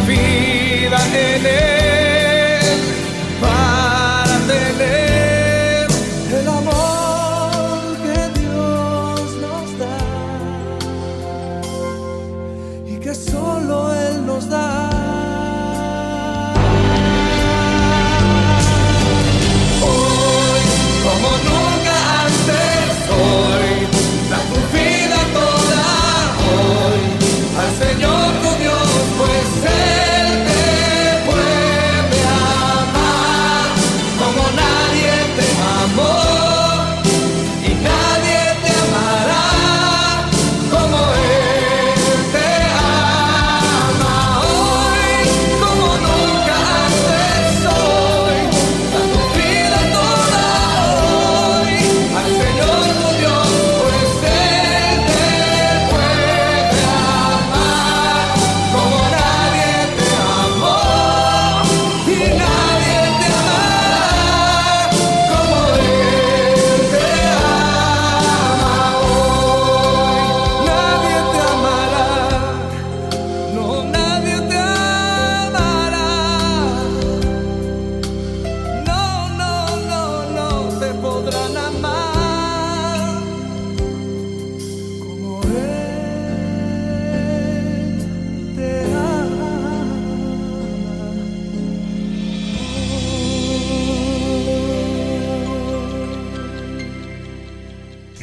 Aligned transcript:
vida 0.00 0.98
en 1.14 1.46
él. 1.46 1.75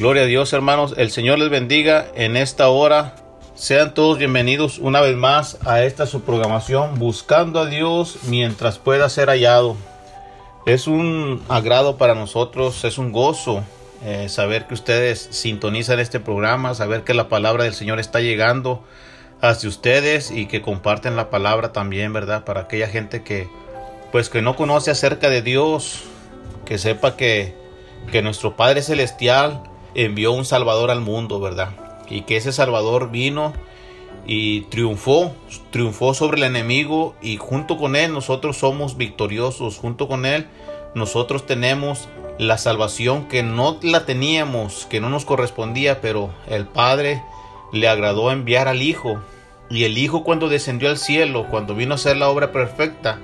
Gloria 0.04 0.24
a 0.24 0.26
Dios, 0.26 0.52
hermanos. 0.52 0.92
El 0.98 1.10
Señor 1.10 1.38
les 1.38 1.48
bendiga 1.48 2.08
en 2.14 2.36
esta 2.36 2.68
hora. 2.68 3.16
Sean 3.54 3.94
todos 3.94 4.18
bienvenidos 4.18 4.78
una 4.78 5.00
vez 5.00 5.16
más 5.16 5.56
a 5.64 5.82
esta 5.82 6.04
su 6.04 6.24
programación 6.24 6.98
Buscando 6.98 7.58
a 7.58 7.64
Dios 7.64 8.18
mientras 8.24 8.78
pueda 8.78 9.08
ser 9.08 9.30
hallado. 9.30 9.78
Es 10.66 10.88
un 10.88 11.42
agrado 11.48 11.96
para 11.96 12.14
nosotros, 12.14 12.84
es 12.84 12.98
un 12.98 13.12
gozo 13.12 13.64
eh, 14.04 14.28
saber 14.28 14.66
que 14.66 14.74
ustedes 14.74 15.26
sintonizan 15.30 15.98
este 15.98 16.20
programa, 16.20 16.74
saber 16.74 17.02
que 17.04 17.14
la 17.14 17.30
palabra 17.30 17.64
del 17.64 17.72
Señor 17.72 17.98
está 17.98 18.20
llegando 18.20 18.84
hacia 19.40 19.70
ustedes 19.70 20.30
y 20.30 20.44
que 20.44 20.60
comparten 20.60 21.16
la 21.16 21.30
palabra 21.30 21.72
también, 21.72 22.12
¿verdad? 22.12 22.44
Para 22.44 22.60
aquella 22.60 22.88
gente 22.88 23.22
que 23.22 23.48
pues 24.12 24.28
que 24.28 24.42
no 24.42 24.54
conoce 24.54 24.90
acerca 24.90 25.30
de 25.30 25.40
Dios, 25.40 26.02
que 26.66 26.76
sepa 26.76 27.16
que, 27.16 27.54
que 28.12 28.20
nuestro 28.20 28.54
Padre 28.54 28.82
Celestial 28.82 29.62
envió 29.94 30.32
un 30.32 30.44
Salvador 30.44 30.90
al 30.90 31.00
mundo, 31.00 31.40
¿verdad? 31.40 31.70
Y 32.08 32.22
que 32.22 32.36
ese 32.36 32.52
Salvador 32.52 33.10
vino 33.10 33.52
y 34.26 34.62
triunfó, 34.62 35.34
triunfó 35.70 36.14
sobre 36.14 36.38
el 36.38 36.44
enemigo 36.44 37.14
y 37.20 37.36
junto 37.36 37.76
con 37.76 37.96
él 37.96 38.12
nosotros 38.12 38.56
somos 38.56 38.96
victoriosos, 38.96 39.78
junto 39.78 40.08
con 40.08 40.24
él 40.24 40.46
nosotros 40.94 41.44
tenemos 41.44 42.08
la 42.38 42.58
salvación 42.58 43.28
que 43.28 43.42
no 43.42 43.78
la 43.82 44.06
teníamos, 44.06 44.86
que 44.86 45.00
no 45.00 45.08
nos 45.08 45.24
correspondía, 45.24 46.00
pero 46.00 46.30
el 46.48 46.66
Padre 46.66 47.22
le 47.72 47.88
agradó 47.88 48.30
enviar 48.30 48.68
al 48.68 48.82
Hijo. 48.82 49.20
Y 49.70 49.84
el 49.84 49.98
Hijo 49.98 50.24
cuando 50.24 50.48
descendió 50.48 50.88
al 50.88 50.98
cielo, 50.98 51.46
cuando 51.50 51.74
vino 51.74 51.92
a 51.92 51.94
hacer 51.96 52.16
la 52.16 52.28
obra 52.28 52.52
perfecta, 52.52 53.18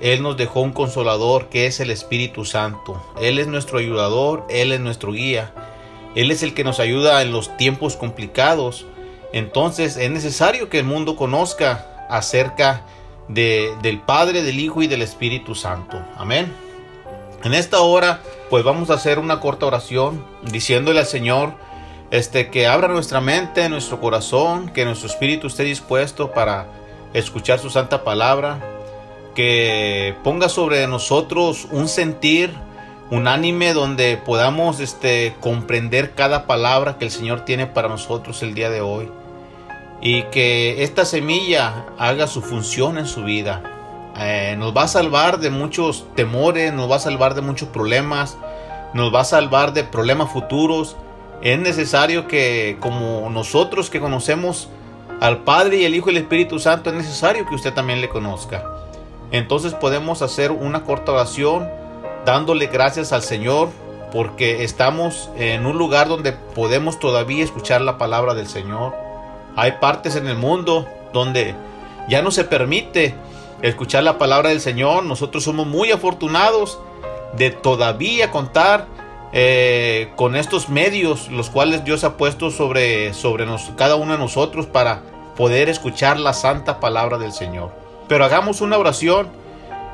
Él 0.00 0.22
nos 0.22 0.36
dejó 0.36 0.60
un 0.60 0.72
consolador 0.72 1.48
que 1.48 1.66
es 1.66 1.80
el 1.80 1.90
Espíritu 1.90 2.44
Santo. 2.44 3.02
Él 3.20 3.38
es 3.38 3.46
nuestro 3.46 3.78
ayudador, 3.78 4.46
Él 4.48 4.72
es 4.72 4.80
nuestro 4.80 5.12
guía. 5.12 5.52
Él 6.16 6.32
es 6.32 6.42
el 6.42 6.54
que 6.54 6.64
nos 6.64 6.80
ayuda 6.80 7.22
en 7.22 7.30
los 7.30 7.56
tiempos 7.56 7.94
complicados. 7.94 8.86
Entonces 9.32 9.96
es 9.96 10.10
necesario 10.10 10.68
que 10.68 10.80
el 10.80 10.84
mundo 10.84 11.14
conozca 11.14 12.06
acerca 12.10 12.82
de, 13.28 13.72
del 13.82 14.00
Padre, 14.00 14.42
del 14.42 14.58
Hijo 14.58 14.82
y 14.82 14.88
del 14.88 15.02
Espíritu 15.02 15.54
Santo. 15.54 16.02
Amén. 16.16 16.52
En 17.44 17.54
esta 17.54 17.80
hora, 17.80 18.20
pues 18.50 18.64
vamos 18.64 18.90
a 18.90 18.94
hacer 18.94 19.18
una 19.18 19.40
corta 19.40 19.66
oración 19.66 20.24
diciéndole 20.50 21.00
al 21.00 21.06
Señor 21.06 21.54
este, 22.10 22.50
que 22.50 22.66
abra 22.66 22.88
nuestra 22.88 23.20
mente, 23.20 23.68
nuestro 23.68 24.00
corazón, 24.00 24.70
que 24.70 24.84
nuestro 24.84 25.08
espíritu 25.08 25.48
esté 25.48 25.64
dispuesto 25.64 26.32
para 26.32 26.66
escuchar 27.12 27.58
su 27.58 27.68
santa 27.68 28.04
palabra, 28.04 28.60
que 29.34 30.14
ponga 30.24 30.48
sobre 30.48 30.86
nosotros 30.86 31.66
un 31.70 31.88
sentir 31.88 32.54
unánime 33.10 33.72
donde 33.72 34.16
podamos 34.16 34.80
este, 34.80 35.34
comprender 35.40 36.14
cada 36.14 36.46
palabra 36.46 36.98
que 36.98 37.04
el 37.04 37.10
Señor 37.10 37.44
tiene 37.44 37.66
para 37.66 37.88
nosotros 37.88 38.42
el 38.42 38.54
día 38.54 38.70
de 38.70 38.80
hoy. 38.80 39.10
y 40.02 40.24
que 40.24 40.82
esta 40.82 41.06
semilla 41.06 41.86
haga 41.98 42.26
su 42.26 42.42
función 42.42 42.98
en 42.98 43.06
su 43.06 43.24
vida. 43.24 43.62
Eh, 44.18 44.54
nos 44.58 44.76
va 44.76 44.82
a 44.82 44.88
salvar 44.88 45.38
de 45.38 45.48
muchos 45.48 46.06
temores, 46.14 46.72
nos 46.74 46.90
va 46.90 46.96
a 46.96 46.98
salvar 46.98 47.34
de 47.34 47.40
muchos 47.40 47.70
problemas, 47.70 48.36
nos 48.92 49.14
va 49.14 49.20
a 49.22 49.24
salvar 49.24 49.72
de 49.72 49.84
problemas 49.84 50.30
futuros. 50.30 50.96
Es 51.40 51.58
necesario 51.58 52.28
que 52.28 52.76
como 52.80 53.30
nosotros 53.30 53.88
que 53.88 53.98
conocemos 53.98 54.68
al 55.20 55.44
Padre 55.44 55.78
y 55.78 55.84
el 55.86 55.94
Hijo 55.94 56.10
y 56.10 56.16
el 56.16 56.22
Espíritu 56.22 56.58
Santo, 56.58 56.90
es 56.90 56.96
necesario 56.96 57.46
que 57.46 57.54
usted 57.54 57.72
también 57.72 58.02
le 58.02 58.10
conozca. 58.10 58.64
Entonces 59.30 59.72
podemos 59.72 60.20
hacer 60.20 60.52
una 60.52 60.84
corta 60.84 61.12
oración 61.12 61.68
dándole 62.26 62.66
gracias 62.66 63.12
al 63.12 63.22
Señor 63.22 63.70
porque 64.12 64.64
estamos 64.64 65.30
en 65.36 65.64
un 65.64 65.78
lugar 65.78 66.08
donde 66.08 66.32
podemos 66.32 66.98
todavía 66.98 67.44
escuchar 67.44 67.80
la 67.80 67.96
palabra 67.96 68.34
del 68.34 68.48
Señor. 68.48 68.94
Hay 69.54 69.72
partes 69.80 70.16
en 70.16 70.26
el 70.26 70.36
mundo 70.36 70.86
donde 71.12 71.54
ya 72.08 72.22
no 72.22 72.30
se 72.30 72.44
permite 72.44 73.14
escuchar 73.62 74.02
la 74.02 74.18
palabra 74.18 74.50
del 74.50 74.60
Señor. 74.60 75.04
Nosotros 75.04 75.44
somos 75.44 75.66
muy 75.66 75.92
afortunados 75.92 76.78
de 77.36 77.50
todavía 77.50 78.30
contar 78.30 78.86
eh, 79.32 80.12
con 80.16 80.34
estos 80.34 80.68
medios, 80.68 81.28
los 81.30 81.48
cuales 81.48 81.84
Dios 81.84 82.02
ha 82.02 82.16
puesto 82.16 82.50
sobre, 82.50 83.14
sobre 83.14 83.46
cada 83.76 83.94
uno 83.94 84.12
de 84.12 84.18
nosotros 84.18 84.66
para 84.66 85.02
poder 85.36 85.68
escuchar 85.68 86.18
la 86.18 86.32
santa 86.32 86.80
palabra 86.80 87.18
del 87.18 87.32
Señor. 87.32 87.70
Pero 88.08 88.24
hagamos 88.24 88.60
una 88.60 88.78
oración 88.78 89.28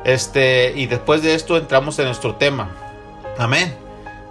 este, 0.05 0.73
y 0.77 0.87
después 0.87 1.23
de 1.23 1.35
esto 1.35 1.57
entramos 1.57 1.99
en 1.99 2.07
nuestro 2.07 2.35
tema. 2.35 2.71
Amén. 3.39 3.77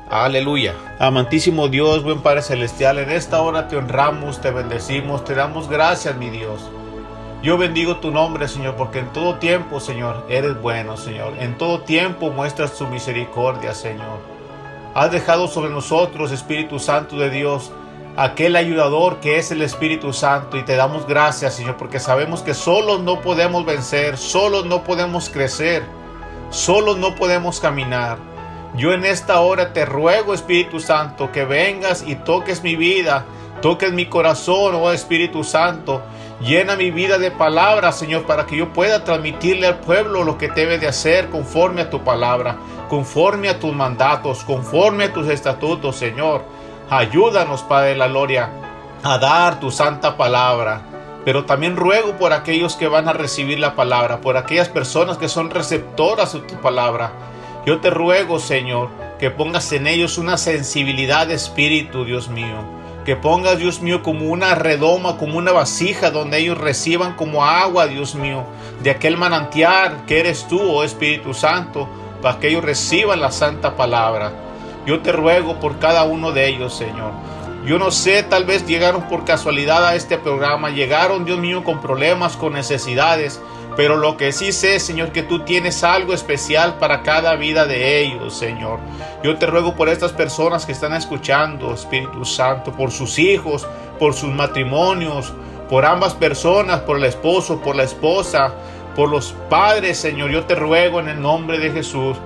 Aleluya. 0.09 0.73
Amantísimo 1.00 1.69
Dios, 1.69 2.03
buen 2.03 2.21
Padre 2.21 2.41
Celestial, 2.41 3.00
en 3.00 3.12
esta 3.12 3.41
hora 3.41 3.69
te 3.69 3.77
honramos, 3.77 4.41
te 4.41 4.51
bendecimos, 4.51 5.23
te 5.23 5.35
damos 5.35 5.69
gracias, 5.69 6.18
mi 6.18 6.29
Dios. 6.29 6.69
Yo 7.41 7.57
bendigo 7.57 7.95
tu 7.97 8.12
nombre, 8.12 8.47
Señor, 8.47 8.75
porque 8.75 9.00
en 9.00 9.07
todo 9.13 9.35
tiempo, 9.35 9.79
Señor, 9.79 10.25
eres 10.29 10.62
bueno, 10.62 10.97
Señor. 10.97 11.33
En 11.39 11.57
todo 11.57 11.81
tiempo 11.81 12.29
muestras 12.29 12.77
tu 12.77 12.85
misericordia, 12.88 13.73
Señor. 13.73 14.19
Has 14.94 15.12
dejado 15.12 15.47
sobre 15.47 15.71
nosotros, 15.71 16.31
Espíritu 16.31 16.77
Santo 16.77 17.15
de 17.15 17.29
Dios, 17.29 17.71
aquel 18.18 18.56
ayudador 18.56 19.19
que 19.19 19.38
es 19.38 19.52
el 19.52 19.62
Espíritu 19.62 20.13
Santo. 20.13 20.58
Y 20.58 20.63
te 20.63 20.75
damos 20.75 21.08
gracias, 21.08 21.56
Señor, 21.56 21.78
porque 21.78 22.00
sabemos 22.00 22.42
que 22.42 22.54
solos 22.54 23.02
no 23.02 23.22
podemos 23.22 23.66
vencer, 23.66 24.18
solos 24.18 24.66
no 24.66 24.84
podemos 24.84 25.30
crecer, 25.30 25.84
solos 26.50 26.98
no 26.98 27.16
podemos 27.16 27.60
caminar. 27.60 28.18
Yo 28.75 28.94
en 28.94 29.06
esta 29.06 29.42
hora 29.42 29.74
te 29.74 29.86
ruego, 29.86 30.34
Espíritu 30.34 30.80
Santo, 30.80 31.31
que 31.31 31.44
vengas 31.44 32.04
y 32.08 32.16
toques 32.16 32.63
mi 32.63 32.78
vida, 32.78 33.25
toques 33.62 33.92
mi 33.92 34.06
corazón, 34.06 34.75
oh 34.75 34.92
Espíritu 34.92 35.44
Santo. 35.44 36.02
Llena 36.40 36.75
mi 36.75 36.90
vida 36.90 37.19
de 37.19 37.31
palabras, 37.31 38.00
Señor, 38.00 38.24
para 38.24 38.46
que 38.46 38.57
yo 38.57 38.74
pueda 38.74 39.04
transmitirle 39.04 39.68
al 39.68 39.80
pueblo 39.80 40.24
lo 40.24 40.38
que 40.38 40.48
debe 40.48 40.80
de 40.80 40.88
hacer 40.88 41.30
conforme 41.30 41.81
a 41.81 41.90
tu 41.90 42.04
palabra, 42.04 42.57
conforme 42.90 43.50
a 43.50 43.60
tus 43.60 43.74
mandatos, 43.74 44.44
conforme 44.44 45.04
a 45.04 45.14
tus 45.14 45.28
estatutos, 45.28 45.98
Señor. 45.98 46.44
Ayúdanos, 46.92 47.64
Padre 47.64 47.90
de 47.90 47.96
la 47.96 48.08
Gloria, 48.08 48.52
a 49.02 49.18
dar 49.18 49.60
tu 49.60 49.72
santa 49.72 50.16
palabra. 50.18 50.84
Pero 51.26 51.46
también 51.46 51.76
ruego 51.76 52.18
por 52.18 52.34
aquellos 52.34 52.76
que 52.76 52.88
van 52.88 53.08
a 53.08 53.14
recibir 53.14 53.60
la 53.60 53.76
palabra, 53.76 54.22
por 54.22 54.38
aquellas 54.38 54.70
personas 54.70 55.18
que 55.18 55.28
son 55.28 55.50
receptoras 55.50 56.34
de 56.34 56.42
tu 56.42 56.56
palabra 56.62 57.12
yo 57.64 57.80
te 57.80 57.92
ruego, 57.92 58.40
Señor, 58.40 58.90
que 59.20 59.30
pongas 59.30 59.72
en 59.72 59.86
ellos 59.86 60.18
una 60.18 60.38
sensibilidad 60.38 61.28
de 61.28 61.36
espíritu, 61.36 62.06
Dios 62.06 62.28
mío. 62.28 62.58
Que 63.06 63.16
pongas, 63.16 63.60
Dios 63.60 63.82
mío, 63.82 64.02
como 64.02 64.26
una 64.26 64.56
redoma, 64.56 65.18
como 65.18 65.38
una 65.38 65.52
vasija 65.52 66.10
donde 66.10 66.40
ellos 66.40 66.58
reciban 66.58 67.16
como 67.16 67.46
agua, 67.46 67.86
Dios 67.86 68.16
mío, 68.16 68.46
de 68.82 68.90
aquel 68.90 69.16
manantial 69.16 70.06
que 70.08 70.20
eres 70.20 70.48
tú, 70.48 70.60
oh 70.60 70.84
Espíritu 70.84 71.36
Santo, 71.36 71.88
para 72.24 72.40
que 72.40 72.48
ellos 72.48 72.64
reciban 72.64 73.22
la 73.22 73.32
santa 73.32 73.76
palabra. 73.76 74.32
Yo 74.86 75.01
te 75.01 75.12
ruego 75.12 75.60
por 75.60 75.80
cada 75.80 76.04
uno 76.04 76.31
de 76.31 76.48
ellos, 76.48 76.74
Señor. 76.74 77.12
Yo 77.66 77.78
no 77.78 77.92
sé, 77.92 78.24
tal 78.24 78.45
vez 78.45 78.66
llegaron 78.66 79.04
por 79.04 79.24
casualidad 79.24 79.86
a 79.86 79.94
este 79.94 80.18
programa, 80.18 80.72
llegaron, 80.72 81.25
Dios 81.25 81.38
mío, 81.38 81.63
con 81.63 81.80
problemas, 81.80 82.36
con 82.36 82.54
necesidades, 82.54 83.39
pero 83.78 83.98
lo 83.98 84.18
que 84.18 84.31
sí 84.31 84.51
sé, 84.51 84.80
Señor, 84.80 85.12
que 85.12 85.22
tú 85.22 85.45
tienes 85.45 85.83
algo 85.83 86.13
especial 86.13 86.80
para 86.80 87.04
cada 87.04 87.36
vida 87.36 87.68
de 87.68 88.01
ellos, 88.01 88.33
Señor. 88.33 88.80
Yo 89.24 89.38
te 89.38 89.45
ruego 89.45 89.75
por 89.75 89.89
estas 89.89 90.12
personas 90.12 90.66
que 90.66 90.72
están 90.72 90.94
escuchando, 90.94 91.74
Espíritu 91.74 92.25
Santo, 92.25 92.72
por 92.72 92.92
sus 92.92 93.19
hijos, 93.19 93.68
por 94.00 94.16
sus 94.16 94.31
matrimonios, 94.31 95.31
por 95.69 95.86
ambas 95.86 96.16
personas, 96.16 96.80
por 96.81 96.98
el 96.98 97.04
esposo, 97.04 97.62
por 97.62 97.75
la 97.75 97.83
esposa, 97.83 98.54
por 98.95 99.10
los 99.10 99.33
padres, 99.50 100.00
Señor. 100.00 100.31
Yo 100.31 100.45
te 100.45 100.56
ruego 100.56 101.00
en 101.00 101.10
el 101.10 101.22
nombre 101.22 101.60
de 101.60 101.69
Jesús 101.69 102.18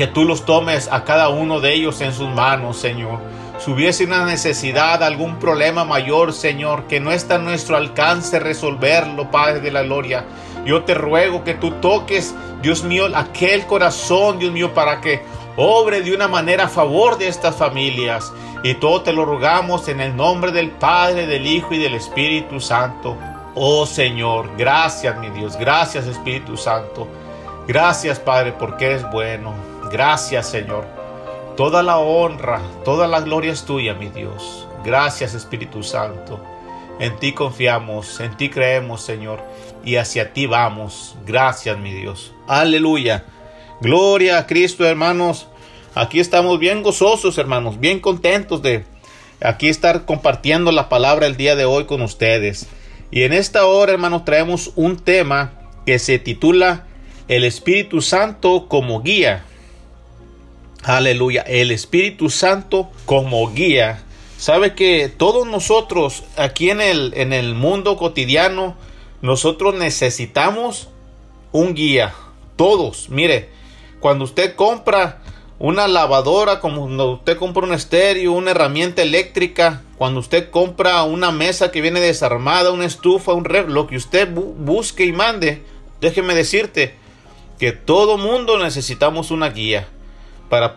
que 0.00 0.06
tú 0.06 0.24
los 0.24 0.46
tomes 0.46 0.88
a 0.90 1.04
cada 1.04 1.28
uno 1.28 1.60
de 1.60 1.74
ellos 1.74 2.00
en 2.00 2.14
sus 2.14 2.30
manos, 2.30 2.78
Señor. 2.78 3.18
Si 3.58 3.70
hubiese 3.70 4.06
una 4.06 4.24
necesidad, 4.24 5.02
algún 5.02 5.38
problema 5.38 5.84
mayor, 5.84 6.32
Señor, 6.32 6.84
que 6.84 7.00
no 7.00 7.12
está 7.12 7.34
a 7.34 7.38
nuestro 7.38 7.76
alcance 7.76 8.40
resolverlo, 8.40 9.30
Padre 9.30 9.60
de 9.60 9.70
la 9.70 9.82
Gloria. 9.82 10.24
Yo 10.64 10.84
te 10.84 10.94
ruego 10.94 11.44
que 11.44 11.52
tú 11.52 11.72
toques, 11.82 12.34
Dios 12.62 12.82
mío, 12.82 13.08
aquel 13.14 13.66
corazón, 13.66 14.38
Dios 14.38 14.52
mío, 14.52 14.72
para 14.72 15.02
que 15.02 15.22
obre 15.58 16.00
de 16.00 16.14
una 16.14 16.28
manera 16.28 16.64
a 16.64 16.68
favor 16.70 17.18
de 17.18 17.28
estas 17.28 17.56
familias. 17.56 18.32
Y 18.64 18.76
todo 18.76 19.02
te 19.02 19.12
lo 19.12 19.26
rogamos 19.26 19.86
en 19.88 20.00
el 20.00 20.16
nombre 20.16 20.50
del 20.50 20.70
Padre, 20.70 21.26
del 21.26 21.46
Hijo 21.46 21.74
y 21.74 21.78
del 21.78 21.92
Espíritu 21.92 22.58
Santo. 22.58 23.18
Oh 23.54 23.84
Señor, 23.84 24.48
gracias 24.56 25.18
mi 25.18 25.28
Dios, 25.28 25.58
gracias 25.58 26.06
Espíritu 26.06 26.56
Santo. 26.56 27.06
Gracias 27.66 28.18
Padre 28.18 28.54
porque 28.58 28.86
eres 28.86 29.10
bueno. 29.10 29.69
Gracias 29.90 30.48
Señor. 30.48 30.86
Toda 31.56 31.82
la 31.82 31.98
honra, 31.98 32.60
toda 32.84 33.06
la 33.06 33.20
gloria 33.20 33.52
es 33.52 33.64
tuya 33.64 33.94
mi 33.94 34.08
Dios. 34.08 34.66
Gracias 34.84 35.34
Espíritu 35.34 35.82
Santo. 35.82 36.40
En 36.98 37.16
ti 37.18 37.32
confiamos, 37.32 38.20
en 38.20 38.36
ti 38.36 38.50
creemos 38.50 39.02
Señor 39.02 39.42
y 39.84 39.96
hacia 39.96 40.32
ti 40.32 40.46
vamos. 40.46 41.16
Gracias, 41.26 41.78
mi 41.78 41.92
Dios. 41.92 42.32
Aleluya. 42.46 43.24
Gloria 43.80 44.38
a 44.38 44.46
Cristo, 44.46 44.84
hermanos. 44.84 45.46
Aquí 45.94 46.20
estamos 46.20 46.58
bien 46.58 46.82
gozosos, 46.82 47.38
hermanos, 47.38 47.80
bien 47.80 47.98
contentos 47.98 48.62
de 48.62 48.84
aquí 49.40 49.68
estar 49.68 50.04
compartiendo 50.04 50.70
la 50.70 50.88
palabra 50.88 51.26
el 51.26 51.36
día 51.36 51.56
de 51.56 51.64
hoy 51.64 51.86
con 51.86 52.02
ustedes. 52.02 52.68
Y 53.10 53.22
en 53.22 53.32
esta 53.32 53.64
hora, 53.64 53.92
hermanos, 53.92 54.24
traemos 54.24 54.72
un 54.76 54.96
tema 54.96 55.52
que 55.84 55.98
se 55.98 56.18
titula 56.18 56.86
El 57.26 57.44
Espíritu 57.44 58.02
Santo 58.02 58.68
como 58.68 59.02
guía. 59.02 59.44
Aleluya, 60.82 61.42
el 61.42 61.72
Espíritu 61.72 62.30
Santo 62.30 62.88
como 63.04 63.52
guía. 63.52 64.02
Sabe 64.38 64.74
que 64.74 65.10
todos 65.10 65.46
nosotros 65.46 66.24
aquí 66.38 66.70
en 66.70 66.80
el, 66.80 67.12
en 67.16 67.34
el 67.34 67.54
mundo 67.54 67.98
cotidiano 67.98 68.76
nosotros 69.20 69.74
necesitamos 69.74 70.88
un 71.52 71.74
guía. 71.74 72.14
Todos. 72.56 73.10
Mire, 73.10 73.50
cuando 74.00 74.24
usted 74.24 74.54
compra 74.54 75.18
una 75.58 75.86
lavadora, 75.86 76.60
como 76.60 76.82
cuando 76.84 77.12
usted 77.12 77.36
compra 77.36 77.64
un 77.66 77.74
estéreo, 77.74 78.32
una 78.32 78.52
herramienta 78.52 79.02
eléctrica, 79.02 79.82
cuando 79.98 80.20
usted 80.20 80.48
compra 80.48 81.02
una 81.02 81.30
mesa 81.30 81.70
que 81.70 81.82
viene 81.82 82.00
desarmada, 82.00 82.72
una 82.72 82.86
estufa, 82.86 83.34
un 83.34 83.44
ref, 83.44 83.68
lo 83.68 83.86
que 83.86 83.96
usted 83.98 84.30
busque 84.32 85.04
y 85.04 85.12
mande, 85.12 85.62
déjeme 86.00 86.34
decirte 86.34 86.94
que 87.58 87.72
todo 87.72 88.16
mundo 88.16 88.58
necesitamos 88.58 89.30
una 89.30 89.50
guía 89.50 89.86
para, 90.50 90.74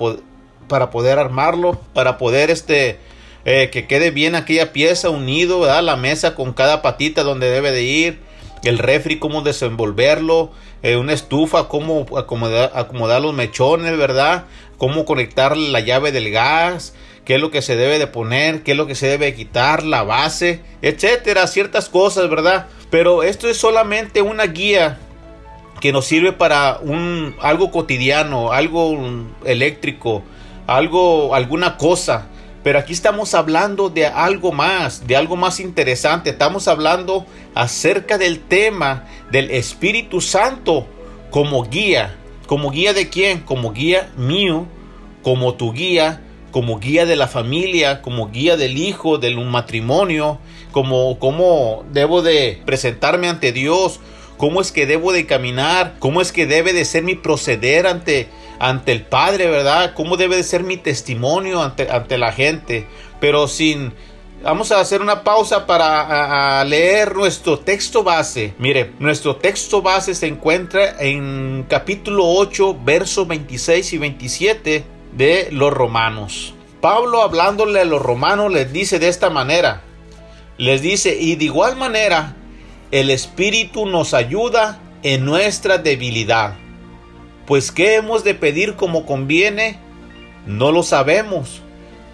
para 0.70 0.90
poder 0.90 1.20
armarlo, 1.20 1.82
para 1.94 2.18
poder 2.18 2.50
este, 2.50 3.00
eh, 3.44 3.70
que 3.70 3.88
quede 3.88 4.12
bien 4.12 4.36
aquella 4.36 4.72
pieza 4.72 5.10
unido, 5.10 5.60
¿verdad? 5.60 5.84
la 5.84 5.98
mesa 5.98 6.36
con 6.36 6.54
cada 6.54 6.82
patita 6.82 7.24
donde 7.24 7.50
debe 7.50 7.72
de 7.72 7.84
ir, 7.84 8.20
el 8.64 8.78
refri, 8.78 9.20
cómo 9.20 9.42
desenvolverlo, 9.42 10.52
eh, 10.82 10.96
una 10.96 11.12
estufa, 11.12 11.68
cómo 11.68 12.06
acomodar, 12.18 12.72
acomodar 12.76 13.22
los 13.22 13.34
mechones, 13.34 13.98
¿verdad? 13.98 14.46
Cómo 14.78 15.04
conectar 15.04 15.58
la 15.58 15.82
llave 15.82 16.14
del 16.14 16.32
gas, 16.32 16.94
qué 17.26 17.36
es 17.36 17.42
lo 17.42 17.52
que 17.52 17.62
se 17.62 17.76
debe 17.76 18.00
de 18.00 18.08
poner, 18.08 18.64
qué 18.64 18.72
es 18.72 18.78
lo 18.78 18.88
que 18.88 18.96
se 18.96 19.08
debe 19.08 19.34
quitar, 19.34 19.84
la 19.84 20.04
base, 20.04 20.62
etcétera, 20.82 21.48
ciertas 21.48 21.90
cosas, 21.90 22.30
¿verdad? 22.30 22.68
Pero 22.90 23.24
esto 23.24 23.50
es 23.50 23.58
solamente 23.58 24.22
una 24.22 24.46
guía 24.46 25.00
que 25.84 25.92
nos 25.92 26.06
sirve 26.06 26.32
para 26.32 26.80
un 26.82 27.36
algo 27.42 27.70
cotidiano, 27.70 28.54
algo 28.54 28.98
eléctrico, 29.44 30.24
algo 30.66 31.36
alguna 31.36 31.76
cosa 31.76 32.30
pero 32.64 32.80
aquí 32.80 32.94
estamos 32.94 33.34
hablando 33.34 33.90
de 33.90 34.08
algo 34.08 34.54
más, 34.54 35.06
de 35.06 35.18
algo 35.18 35.36
más 35.36 35.60
interesante. 35.60 36.30
Estamos 36.30 36.70
hablando 36.70 37.26
acerca 37.54 38.18
del 38.18 38.40
tema 38.40 39.06
del 39.32 39.52
Espíritu 39.52 40.22
Santo 40.22 40.88
como 41.30 41.66
guía. 41.66 42.16
¿Como 42.48 42.72
guía 42.72 42.94
de 42.94 43.10
quién? 43.10 43.42
Como 43.42 43.74
guía 43.74 44.10
mío, 44.16 44.66
como 45.22 45.56
tu 45.56 45.74
guía, 45.74 46.22
como 46.52 46.80
guía 46.80 47.06
de 47.06 47.18
la 47.18 47.28
familia, 47.28 48.02
como 48.02 48.30
guía 48.30 48.56
del 48.56 48.78
hijo, 48.78 49.18
del 49.18 49.38
matrimonio, 49.44 50.40
como 50.72 51.20
cómo 51.20 51.84
debo 51.92 52.22
de 52.22 52.62
presentarme 52.66 53.28
ante 53.28 53.52
Dios, 53.52 54.00
cómo 54.38 54.62
es 54.62 54.72
que 54.72 54.86
debo 54.86 55.12
de 55.12 55.26
caminar, 55.26 55.96
cómo 56.00 56.22
es 56.22 56.32
que 56.32 56.46
debe 56.46 56.74
de 56.74 56.86
ser 56.86 57.04
mi 57.04 57.16
proceder 57.16 57.88
ante, 57.88 58.28
ante 58.60 58.92
el 58.92 59.04
Padre, 59.04 59.50
¿verdad? 59.50 59.94
Cómo 59.96 60.18
debe 60.18 60.36
de 60.36 60.44
ser 60.44 60.64
mi 60.64 60.78
testimonio 60.78 61.62
ante, 61.62 61.90
ante 61.90 62.18
la 62.18 62.32
gente, 62.32 62.88
pero 63.20 63.48
sin... 63.48 63.94
Vamos 64.44 64.74
a 64.74 64.82
hacer 64.82 65.02
una 65.02 65.24
pausa 65.24 65.66
para 65.66 66.62
leer 66.66 67.16
nuestro 67.16 67.60
texto 67.60 68.04
base. 68.04 68.54
Mire, 68.58 68.92
nuestro 69.00 69.38
texto 69.38 69.82
base 69.82 70.14
se 70.14 70.28
encuentra 70.28 70.98
en 71.00 71.66
capítulo 71.70 72.26
8, 72.28 72.78
versos 72.84 73.26
26 73.26 73.94
y 73.94 73.98
27 74.00 74.84
de 75.14 75.48
los 75.52 75.72
romanos. 75.72 76.54
Pablo 76.82 77.22
hablándole 77.22 77.80
a 77.80 77.86
los 77.86 78.02
romanos 78.02 78.52
les 78.52 78.74
dice 78.74 79.00
de 79.00 79.08
esta 79.08 79.30
manera. 79.30 79.84
Les 80.58 80.82
dice, 80.82 81.16
y 81.18 81.38
de 81.38 81.46
igual 81.46 81.78
manera, 81.78 82.36
el 82.94 83.10
Espíritu 83.10 83.88
nos 83.88 84.14
ayuda 84.14 84.80
en 85.02 85.26
nuestra 85.26 85.80
debilidad. 85.80 86.54
Pues 87.48 87.72
¿qué 87.72 87.96
hemos 87.96 88.24
de 88.24 88.36
pedir 88.36 88.76
como 88.76 89.08
conviene? 89.08 89.80
No 90.46 90.72
lo 90.72 90.84
sabemos, 90.84 91.64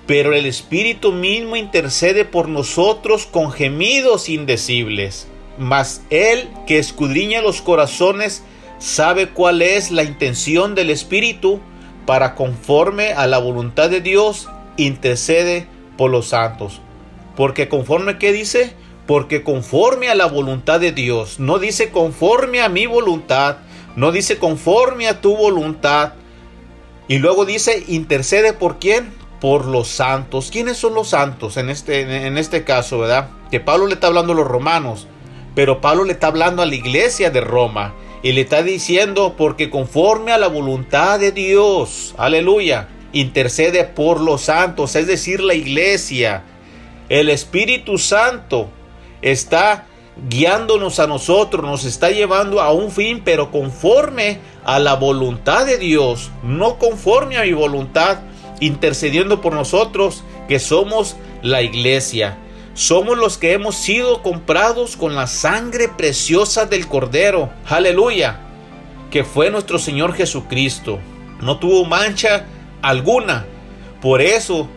pero 0.07 0.33
el 0.33 0.45
Espíritu 0.45 1.11
mismo 1.11 1.57
intercede 1.57 2.23
por 2.23 2.47
nosotros 2.47 3.25
con 3.25 3.51
gemidos 3.51 4.29
indecibles. 4.29 5.27
Mas 5.57 6.01
Él 6.09 6.47
que 6.65 6.79
escudriña 6.79 7.41
los 7.41 7.61
corazones 7.61 8.41
sabe 8.77 9.31
cuál 9.31 9.61
es 9.61 9.91
la 9.91 10.03
intención 10.03 10.75
del 10.75 10.91
Espíritu 10.91 11.59
para 12.05 12.35
conforme 12.35 13.11
a 13.11 13.27
la 13.27 13.39
voluntad 13.39 13.89
de 13.89 13.99
Dios 13.99 14.47
intercede 14.77 15.67
por 15.97 16.09
los 16.09 16.29
santos. 16.29 16.79
Porque 17.35 17.67
conforme 17.67 18.17
que 18.17 18.31
dice, 18.31 18.75
porque 19.09 19.41
conforme 19.41 20.09
a 20.09 20.13
la 20.13 20.27
voluntad 20.27 20.79
de 20.79 20.91
Dios, 20.91 21.39
no 21.39 21.57
dice 21.57 21.89
conforme 21.89 22.61
a 22.61 22.69
mi 22.69 22.85
voluntad, 22.85 23.57
no 23.95 24.11
dice 24.11 24.37
conforme 24.37 25.07
a 25.07 25.19
tu 25.19 25.35
voluntad. 25.35 26.13
Y 27.07 27.17
luego 27.17 27.45
dice, 27.45 27.83
intercede 27.87 28.53
por 28.53 28.77
quién? 28.77 29.11
Por 29.41 29.65
los 29.65 29.87
santos. 29.87 30.51
¿Quiénes 30.51 30.77
son 30.77 30.93
los 30.93 31.09
santos 31.09 31.57
en 31.57 31.71
este, 31.71 32.27
en 32.27 32.37
este 32.37 32.63
caso, 32.63 32.99
verdad? 32.99 33.31
Que 33.49 33.59
Pablo 33.59 33.87
le 33.87 33.95
está 33.95 34.05
hablando 34.05 34.33
a 34.33 34.35
los 34.35 34.47
romanos, 34.47 35.07
pero 35.55 35.81
Pablo 35.81 36.03
le 36.03 36.13
está 36.13 36.27
hablando 36.27 36.61
a 36.61 36.67
la 36.67 36.75
iglesia 36.75 37.31
de 37.31 37.41
Roma. 37.41 37.95
Y 38.21 38.33
le 38.33 38.41
está 38.41 38.61
diciendo, 38.61 39.33
porque 39.35 39.71
conforme 39.71 40.33
a 40.33 40.37
la 40.37 40.49
voluntad 40.49 41.19
de 41.19 41.31
Dios, 41.31 42.13
aleluya, 42.19 42.89
intercede 43.11 43.85
por 43.85 44.21
los 44.21 44.41
santos, 44.41 44.95
es 44.95 45.07
decir, 45.07 45.41
la 45.41 45.55
iglesia. 45.55 46.43
El 47.09 47.29
Espíritu 47.29 47.97
Santo 47.97 48.69
está 49.21 49.85
guiándonos 50.29 50.99
a 50.99 51.07
nosotros, 51.07 51.63
nos 51.63 51.85
está 51.85 52.09
llevando 52.09 52.61
a 52.61 52.71
un 52.71 52.91
fin, 52.91 53.21
pero 53.23 53.51
conforme 53.51 54.39
a 54.65 54.79
la 54.79 54.95
voluntad 54.95 55.65
de 55.65 55.77
Dios, 55.77 56.31
no 56.43 56.77
conforme 56.77 57.37
a 57.37 57.43
mi 57.43 57.53
voluntad, 57.53 58.19
intercediendo 58.59 59.41
por 59.41 59.53
nosotros, 59.53 60.23
que 60.47 60.59
somos 60.59 61.15
la 61.41 61.61
iglesia. 61.61 62.37
Somos 62.73 63.17
los 63.17 63.37
que 63.37 63.53
hemos 63.53 63.75
sido 63.75 64.21
comprados 64.21 64.95
con 64.95 65.15
la 65.15 65.27
sangre 65.27 65.89
preciosa 65.89 66.65
del 66.65 66.87
Cordero. 66.87 67.49
Aleluya. 67.65 68.39
Que 69.11 69.23
fue 69.23 69.49
nuestro 69.49 69.79
Señor 69.79 70.13
Jesucristo. 70.13 70.99
No 71.41 71.59
tuvo 71.59 71.85
mancha 71.85 72.45
alguna. 72.81 73.45
Por 74.01 74.21
eso 74.21 74.69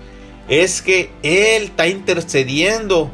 es 0.49 0.83
que 0.83 1.13
Él 1.23 1.65
está 1.65 1.87
intercediendo 1.87 3.11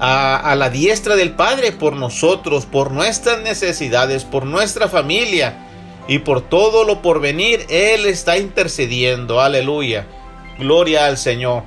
a, 0.00 0.54
la 0.56 0.70
diestra 0.70 1.14
del 1.14 1.32
Padre 1.32 1.72
por 1.72 1.94
nosotros, 1.94 2.64
por 2.64 2.90
nuestras 2.90 3.42
necesidades, 3.42 4.24
por 4.24 4.46
nuestra 4.46 4.88
familia 4.88 5.66
y 6.08 6.20
por 6.20 6.40
todo 6.40 6.84
lo 6.84 7.02
por 7.02 7.20
venir. 7.20 7.66
Él 7.68 8.06
está 8.06 8.38
intercediendo. 8.38 9.40
Aleluya. 9.42 10.06
Gloria 10.58 11.04
al 11.04 11.18
Señor. 11.18 11.64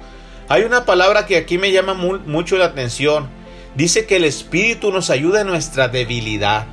Hay 0.49 0.63
una 0.63 0.83
palabra 0.83 1.27
que 1.27 1.37
aquí 1.37 1.59
me 1.59 1.71
llama 1.71 1.93
mucho 1.93 2.57
la 2.57 2.65
atención. 2.65 3.29
Dice 3.75 4.07
que 4.07 4.15
el 4.15 4.25
Espíritu 4.25 4.91
nos 4.91 5.11
ayuda 5.11 5.41
en 5.41 5.47
nuestra 5.47 5.87
debilidad. 5.87 6.65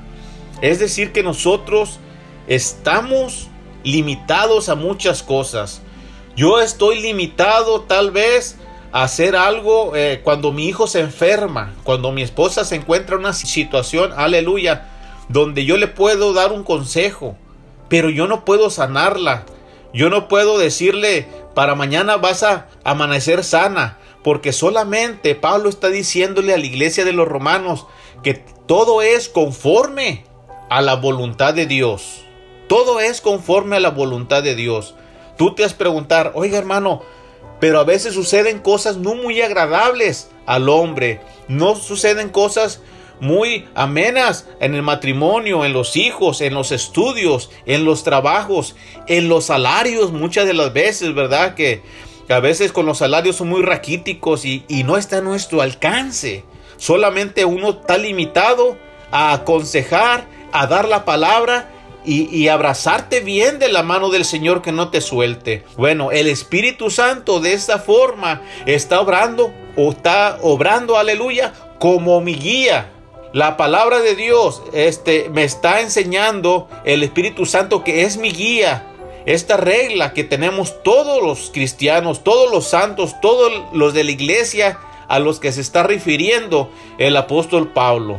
Es 0.62 0.78
decir, 0.78 1.12
que 1.12 1.22
nosotros 1.22 2.00
estamos 2.46 3.48
limitados 3.84 4.70
a 4.70 4.76
muchas 4.76 5.22
cosas. 5.22 5.82
Yo 6.36 6.60
estoy 6.60 7.00
limitado 7.00 7.82
tal 7.82 8.12
vez 8.12 8.56
hacer 8.92 9.36
algo 9.36 9.94
eh, 9.94 10.20
cuando 10.22 10.52
mi 10.52 10.66
hijo 10.66 10.86
se 10.86 11.00
enferma, 11.00 11.74
cuando 11.84 12.12
mi 12.12 12.22
esposa 12.22 12.64
se 12.64 12.76
encuentra 12.76 13.14
en 13.14 13.20
una 13.20 13.32
situación, 13.32 14.12
aleluya, 14.16 14.88
donde 15.28 15.64
yo 15.64 15.76
le 15.76 15.86
puedo 15.86 16.32
dar 16.32 16.52
un 16.52 16.64
consejo, 16.64 17.36
pero 17.88 18.10
yo 18.10 18.26
no 18.26 18.44
puedo 18.44 18.70
sanarla. 18.70 19.44
Yo 19.92 20.08
no 20.08 20.28
puedo 20.28 20.58
decirle, 20.58 21.26
para 21.54 21.74
mañana 21.74 22.16
vas 22.16 22.44
a 22.44 22.68
amanecer 22.84 23.42
sana, 23.42 23.98
porque 24.22 24.52
solamente 24.52 25.34
Pablo 25.34 25.68
está 25.68 25.88
diciéndole 25.88 26.54
a 26.54 26.58
la 26.58 26.66
iglesia 26.66 27.04
de 27.04 27.12
los 27.12 27.26
romanos 27.26 27.86
que 28.22 28.34
todo 28.66 29.02
es 29.02 29.28
conforme 29.28 30.24
a 30.68 30.80
la 30.82 30.94
voluntad 30.94 31.54
de 31.54 31.66
Dios. 31.66 32.22
Todo 32.68 33.00
es 33.00 33.20
conforme 33.20 33.76
a 33.76 33.80
la 33.80 33.90
voluntad 33.90 34.44
de 34.44 34.54
Dios. 34.54 34.94
Tú 35.36 35.54
te 35.54 35.64
has 35.64 35.74
preguntar, 35.74 36.32
oiga 36.36 36.58
hermano, 36.58 37.02
pero 37.60 37.78
a 37.78 37.84
veces 37.84 38.14
suceden 38.14 38.58
cosas 38.58 38.96
no 38.96 39.14
muy 39.14 39.40
agradables 39.42 40.30
al 40.46 40.68
hombre. 40.68 41.20
No 41.46 41.76
suceden 41.76 42.30
cosas 42.30 42.80
muy 43.20 43.68
amenas 43.74 44.46
en 44.60 44.74
el 44.74 44.82
matrimonio, 44.82 45.64
en 45.64 45.74
los 45.74 45.96
hijos, 45.96 46.40
en 46.40 46.54
los 46.54 46.72
estudios, 46.72 47.50
en 47.66 47.84
los 47.84 48.02
trabajos, 48.02 48.74
en 49.06 49.28
los 49.28 49.44
salarios, 49.44 50.10
muchas 50.10 50.46
de 50.46 50.54
las 50.54 50.72
veces, 50.72 51.14
¿verdad? 51.14 51.54
Que, 51.54 51.82
a 52.30 52.38
veces 52.38 52.70
con 52.70 52.86
los 52.86 52.98
salarios 52.98 53.34
son 53.34 53.48
muy 53.48 53.62
raquíticos 53.62 54.44
y, 54.44 54.64
y 54.68 54.84
no 54.84 54.96
está 54.96 55.18
a 55.18 55.20
nuestro 55.20 55.62
alcance. 55.62 56.44
Solamente 56.76 57.44
uno 57.44 57.70
está 57.70 57.98
limitado 57.98 58.78
a 59.10 59.32
aconsejar, 59.32 60.28
a 60.52 60.68
dar 60.68 60.88
la 60.88 61.04
palabra 61.04 61.68
y, 62.04 62.48
abrazarte 62.48 63.20
bien 63.20 63.58
de 63.58 63.68
la 63.68 63.82
mano 63.82 64.10
del 64.10 64.24
Señor 64.24 64.62
que 64.62 64.72
no 64.72 64.88
te 64.88 65.00
suelte. 65.00 65.64
Bueno, 65.76 66.10
el 66.10 66.28
Espíritu 66.28 66.90
Santo 66.90 67.40
de 67.40 67.52
esta 67.52 67.78
forma 67.78 68.42
está 68.66 69.00
obrando 69.00 69.52
o 69.76 69.90
está 69.90 70.38
obrando, 70.42 70.96
aleluya, 70.96 71.52
como 71.78 72.20
mi 72.20 72.34
guía. 72.34 72.90
La 73.32 73.56
palabra 73.56 74.00
de 74.00 74.16
Dios 74.16 74.62
este, 74.72 75.28
me 75.30 75.44
está 75.44 75.80
enseñando 75.80 76.68
el 76.84 77.02
Espíritu 77.02 77.46
Santo 77.46 77.84
que 77.84 78.02
es 78.02 78.16
mi 78.16 78.32
guía. 78.32 78.86
Esta 79.26 79.56
regla 79.56 80.14
que 80.14 80.24
tenemos 80.24 80.82
todos 80.82 81.22
los 81.22 81.50
cristianos, 81.52 82.24
todos 82.24 82.50
los 82.50 82.66
santos, 82.66 83.20
todos 83.20 83.52
los 83.72 83.92
de 83.92 84.04
la 84.04 84.10
iglesia 84.10 84.78
a 85.08 85.18
los 85.18 85.38
que 85.38 85.52
se 85.52 85.60
está 85.60 85.82
refiriendo 85.82 86.70
el 86.98 87.16
apóstol 87.16 87.68
Pablo. 87.68 88.18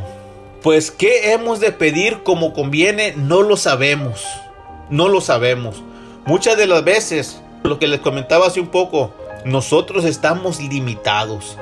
Pues 0.62 0.92
qué 0.92 1.32
hemos 1.32 1.58
de 1.58 1.72
pedir 1.72 2.22
como 2.22 2.52
conviene, 2.52 3.14
no 3.16 3.42
lo 3.42 3.56
sabemos. 3.56 4.24
No 4.90 5.08
lo 5.08 5.20
sabemos. 5.20 5.82
Muchas 6.24 6.56
de 6.56 6.68
las 6.68 6.84
veces, 6.84 7.42
lo 7.64 7.80
que 7.80 7.88
les 7.88 7.98
comentaba 7.98 8.46
hace 8.46 8.60
un 8.60 8.68
poco, 8.68 9.12
nosotros 9.44 10.04
estamos 10.04 10.60
limitados. 10.60 11.58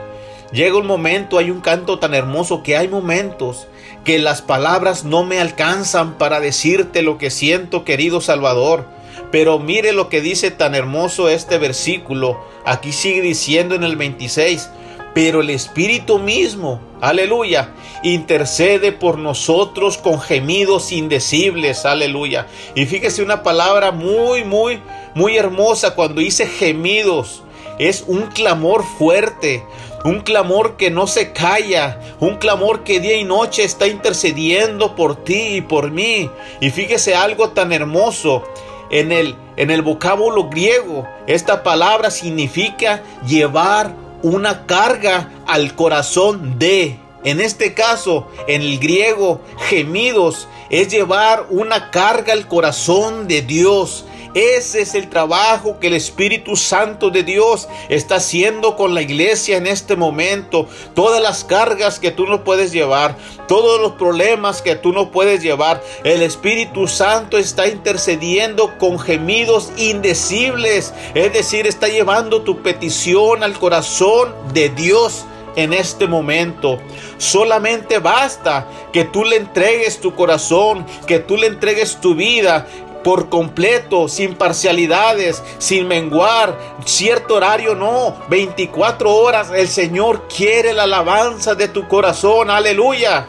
Llega 0.52 0.76
un 0.76 0.86
momento, 0.86 1.38
hay 1.38 1.50
un 1.50 1.62
canto 1.62 1.98
tan 1.98 2.12
hermoso 2.12 2.62
que 2.62 2.76
hay 2.76 2.88
momentos 2.88 3.68
que 4.04 4.18
las 4.18 4.42
palabras 4.42 5.04
no 5.04 5.24
me 5.24 5.40
alcanzan 5.40 6.18
para 6.18 6.38
decirte 6.38 7.00
lo 7.00 7.16
que 7.16 7.30
siento, 7.30 7.84
querido 7.84 8.20
Salvador. 8.20 8.84
Pero 9.32 9.58
mire 9.58 9.92
lo 9.92 10.10
que 10.10 10.20
dice 10.20 10.50
tan 10.50 10.74
hermoso 10.74 11.30
este 11.30 11.56
versículo. 11.56 12.38
Aquí 12.66 12.92
sigue 12.92 13.22
diciendo 13.22 13.74
en 13.74 13.84
el 13.84 13.96
26, 13.96 14.68
pero 15.14 15.40
el 15.40 15.50
Espíritu 15.50 16.18
mismo, 16.18 16.80
aleluya, 17.00 17.70
intercede 18.02 18.92
por 18.92 19.18
nosotros 19.18 19.98
con 19.98 20.20
gemidos 20.20 20.92
indecibles, 20.92 21.84
aleluya. 21.84 22.46
Y 22.74 22.86
fíjese 22.86 23.22
una 23.22 23.42
palabra 23.42 23.90
muy, 23.90 24.44
muy, 24.44 24.80
muy 25.14 25.36
hermosa 25.36 25.94
cuando 25.94 26.20
dice 26.20 26.46
gemidos. 26.46 27.42
Es 27.78 28.04
un 28.06 28.26
clamor 28.26 28.84
fuerte, 28.84 29.64
un 30.04 30.20
clamor 30.20 30.76
que 30.76 30.90
no 30.90 31.06
se 31.06 31.32
calla, 31.32 31.98
un 32.20 32.36
clamor 32.36 32.84
que 32.84 33.00
día 33.00 33.16
y 33.16 33.24
noche 33.24 33.64
está 33.64 33.86
intercediendo 33.86 34.94
por 34.94 35.24
ti 35.24 35.56
y 35.56 35.60
por 35.60 35.90
mí. 35.90 36.30
Y 36.60 36.70
fíjese 36.70 37.14
algo 37.14 37.50
tan 37.50 37.72
hermoso. 37.72 38.44
En 38.92 39.12
el, 39.12 39.36
en 39.56 39.70
el 39.70 39.82
vocábulo 39.82 40.48
griego, 40.48 41.06
esta 41.28 41.62
palabra 41.62 42.10
significa 42.10 43.04
llevar 43.24 43.94
una 44.22 44.66
carga 44.66 45.30
al 45.46 45.74
corazón 45.74 46.58
de. 46.58 46.98
En 47.22 47.40
este 47.40 47.74
caso, 47.74 48.28
en 48.48 48.62
el 48.62 48.78
griego, 48.78 49.42
gemidos 49.68 50.48
es 50.70 50.88
llevar 50.88 51.46
una 51.50 51.90
carga 51.90 52.32
al 52.32 52.48
corazón 52.48 53.28
de 53.28 53.42
Dios. 53.42 54.04
Ese 54.34 54.82
es 54.82 54.94
el 54.94 55.08
trabajo 55.08 55.80
que 55.80 55.88
el 55.88 55.94
Espíritu 55.94 56.54
Santo 56.54 57.10
de 57.10 57.24
Dios 57.24 57.68
está 57.88 58.16
haciendo 58.16 58.76
con 58.76 58.94
la 58.94 59.02
iglesia 59.02 59.56
en 59.56 59.66
este 59.66 59.96
momento. 59.96 60.68
Todas 60.94 61.20
las 61.20 61.42
cargas 61.42 61.98
que 61.98 62.12
tú 62.12 62.26
no 62.26 62.44
puedes 62.44 62.70
llevar, 62.70 63.16
todos 63.48 63.80
los 63.80 63.92
problemas 63.92 64.62
que 64.62 64.76
tú 64.76 64.92
no 64.92 65.10
puedes 65.10 65.42
llevar, 65.42 65.82
el 66.04 66.22
Espíritu 66.22 66.86
Santo 66.86 67.38
está 67.38 67.66
intercediendo 67.66 68.78
con 68.78 69.00
gemidos 69.00 69.72
indecibles. 69.76 70.94
Es 71.14 71.32
decir, 71.32 71.66
está 71.66 71.88
llevando 71.88 72.42
tu 72.42 72.62
petición 72.62 73.42
al 73.42 73.58
corazón 73.58 74.32
de 74.54 74.68
Dios 74.68 75.24
en 75.56 75.72
este 75.72 76.06
momento. 76.06 76.78
Solamente 77.18 77.98
basta 77.98 78.68
que 78.92 79.04
tú 79.04 79.24
le 79.24 79.36
entregues 79.36 80.00
tu 80.00 80.14
corazón, 80.14 80.86
que 81.08 81.18
tú 81.18 81.36
le 81.36 81.48
entregues 81.48 82.00
tu 82.00 82.14
vida 82.14 82.68
por 83.02 83.28
completo, 83.28 84.08
sin 84.08 84.34
parcialidades, 84.34 85.42
sin 85.58 85.88
menguar, 85.88 86.58
cierto 86.84 87.36
horario 87.36 87.74
no, 87.74 88.16
24 88.28 89.14
horas. 89.14 89.50
El 89.54 89.68
Señor 89.68 90.28
quiere 90.28 90.72
la 90.72 90.84
alabanza 90.84 91.54
de 91.54 91.68
tu 91.68 91.88
corazón, 91.88 92.50
aleluya. 92.50 93.26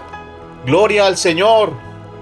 Gloria 0.65 1.07
al 1.07 1.17
Señor. 1.17 1.73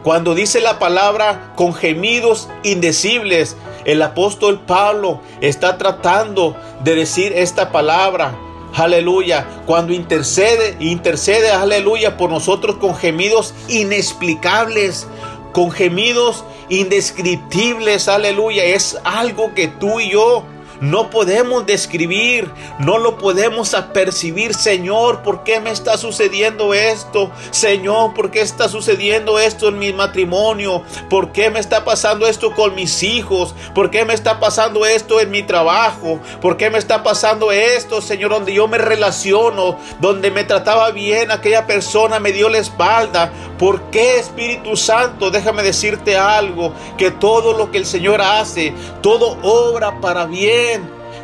Cuando 0.04 0.34
dice 0.34 0.62
la 0.62 0.80
palabra 0.80 1.54
con 1.56 1.74
gemidos 1.74 2.50
indecibles, 2.64 3.58
el 3.86 4.02
apóstol 4.02 4.62
Pablo 4.66 5.22
está 5.42 5.78
tratando 5.78 6.56
de 6.84 6.96
decir 6.96 7.34
esta 7.36 7.72
palabra 7.72 8.34
aleluya, 8.74 9.46
cuando 9.66 9.94
intercede, 9.94 10.76
intercede, 10.80 11.52
aleluya, 11.52 12.18
por 12.18 12.30
nosotros 12.30 12.78
con 12.78 12.96
gemidos 12.96 13.54
inexplicables, 13.68 15.08
con 15.52 15.72
gemidos 15.72 16.44
indescriptibles, 16.70 18.08
aleluya, 18.08 18.64
es 18.64 18.98
algo 19.04 19.54
que 19.54 19.68
tú 19.68 20.00
y 20.00 20.12
yo 20.12 20.44
no 20.82 21.10
podemos 21.10 21.66
describir, 21.66 22.50
no 22.80 22.98
lo 22.98 23.18
podemos 23.18 23.74
apercibir. 23.74 24.54
Señor, 24.54 25.22
¿por 25.24 25.44
qué 25.44 25.60
me 25.60 25.72
está 25.72 25.98
sucediendo 25.98 26.74
esto? 26.74 27.32
Señor, 27.52 28.14
¿por 28.14 28.32
qué 28.32 28.42
está 28.42 28.70
sucediendo 28.70 29.40
esto 29.40 29.68
en 29.68 29.80
mi 29.80 29.92
matrimonio? 29.92 30.84
¿Por 31.10 31.32
qué 31.32 31.50
me 31.50 31.60
está 31.60 31.84
pasando 31.84 32.28
esto 32.28 32.54
con 32.54 32.76
mis 32.76 33.04
hijos? 33.04 33.54
¿Por 33.76 33.92
qué 33.92 34.06
me 34.06 34.14
está 34.14 34.40
pasando 34.40 34.86
esto 34.86 35.20
en 35.20 35.32
mi 35.32 35.44
trabajo? 35.44 36.20
¿Por 36.42 36.58
qué 36.58 36.70
me 36.70 36.78
está 36.78 37.04
pasando 37.04 37.52
esto, 37.52 38.02
Señor, 38.02 38.32
donde 38.32 38.54
yo 38.54 38.68
me 38.68 38.78
relaciono, 38.78 39.78
donde 40.00 40.32
me 40.32 40.44
trataba 40.44 40.92
bien 40.92 41.32
aquella 41.32 41.66
persona, 41.68 42.20
me 42.20 42.32
dio 42.32 42.48
la 42.48 42.60
espalda? 42.60 43.32
¿Por 43.58 43.90
qué, 43.92 44.20
Espíritu 44.20 44.78
Santo? 44.78 45.32
Déjame 45.32 45.64
decirte 45.64 46.16
algo, 46.16 46.74
que 46.98 47.12
todo 47.12 47.54
lo 47.54 47.72
que 47.72 47.78
el 47.78 47.86
Señor 47.86 48.22
hace, 48.22 48.74
todo 49.02 49.38
obra 49.42 50.00
para 50.00 50.26
bien 50.26 50.69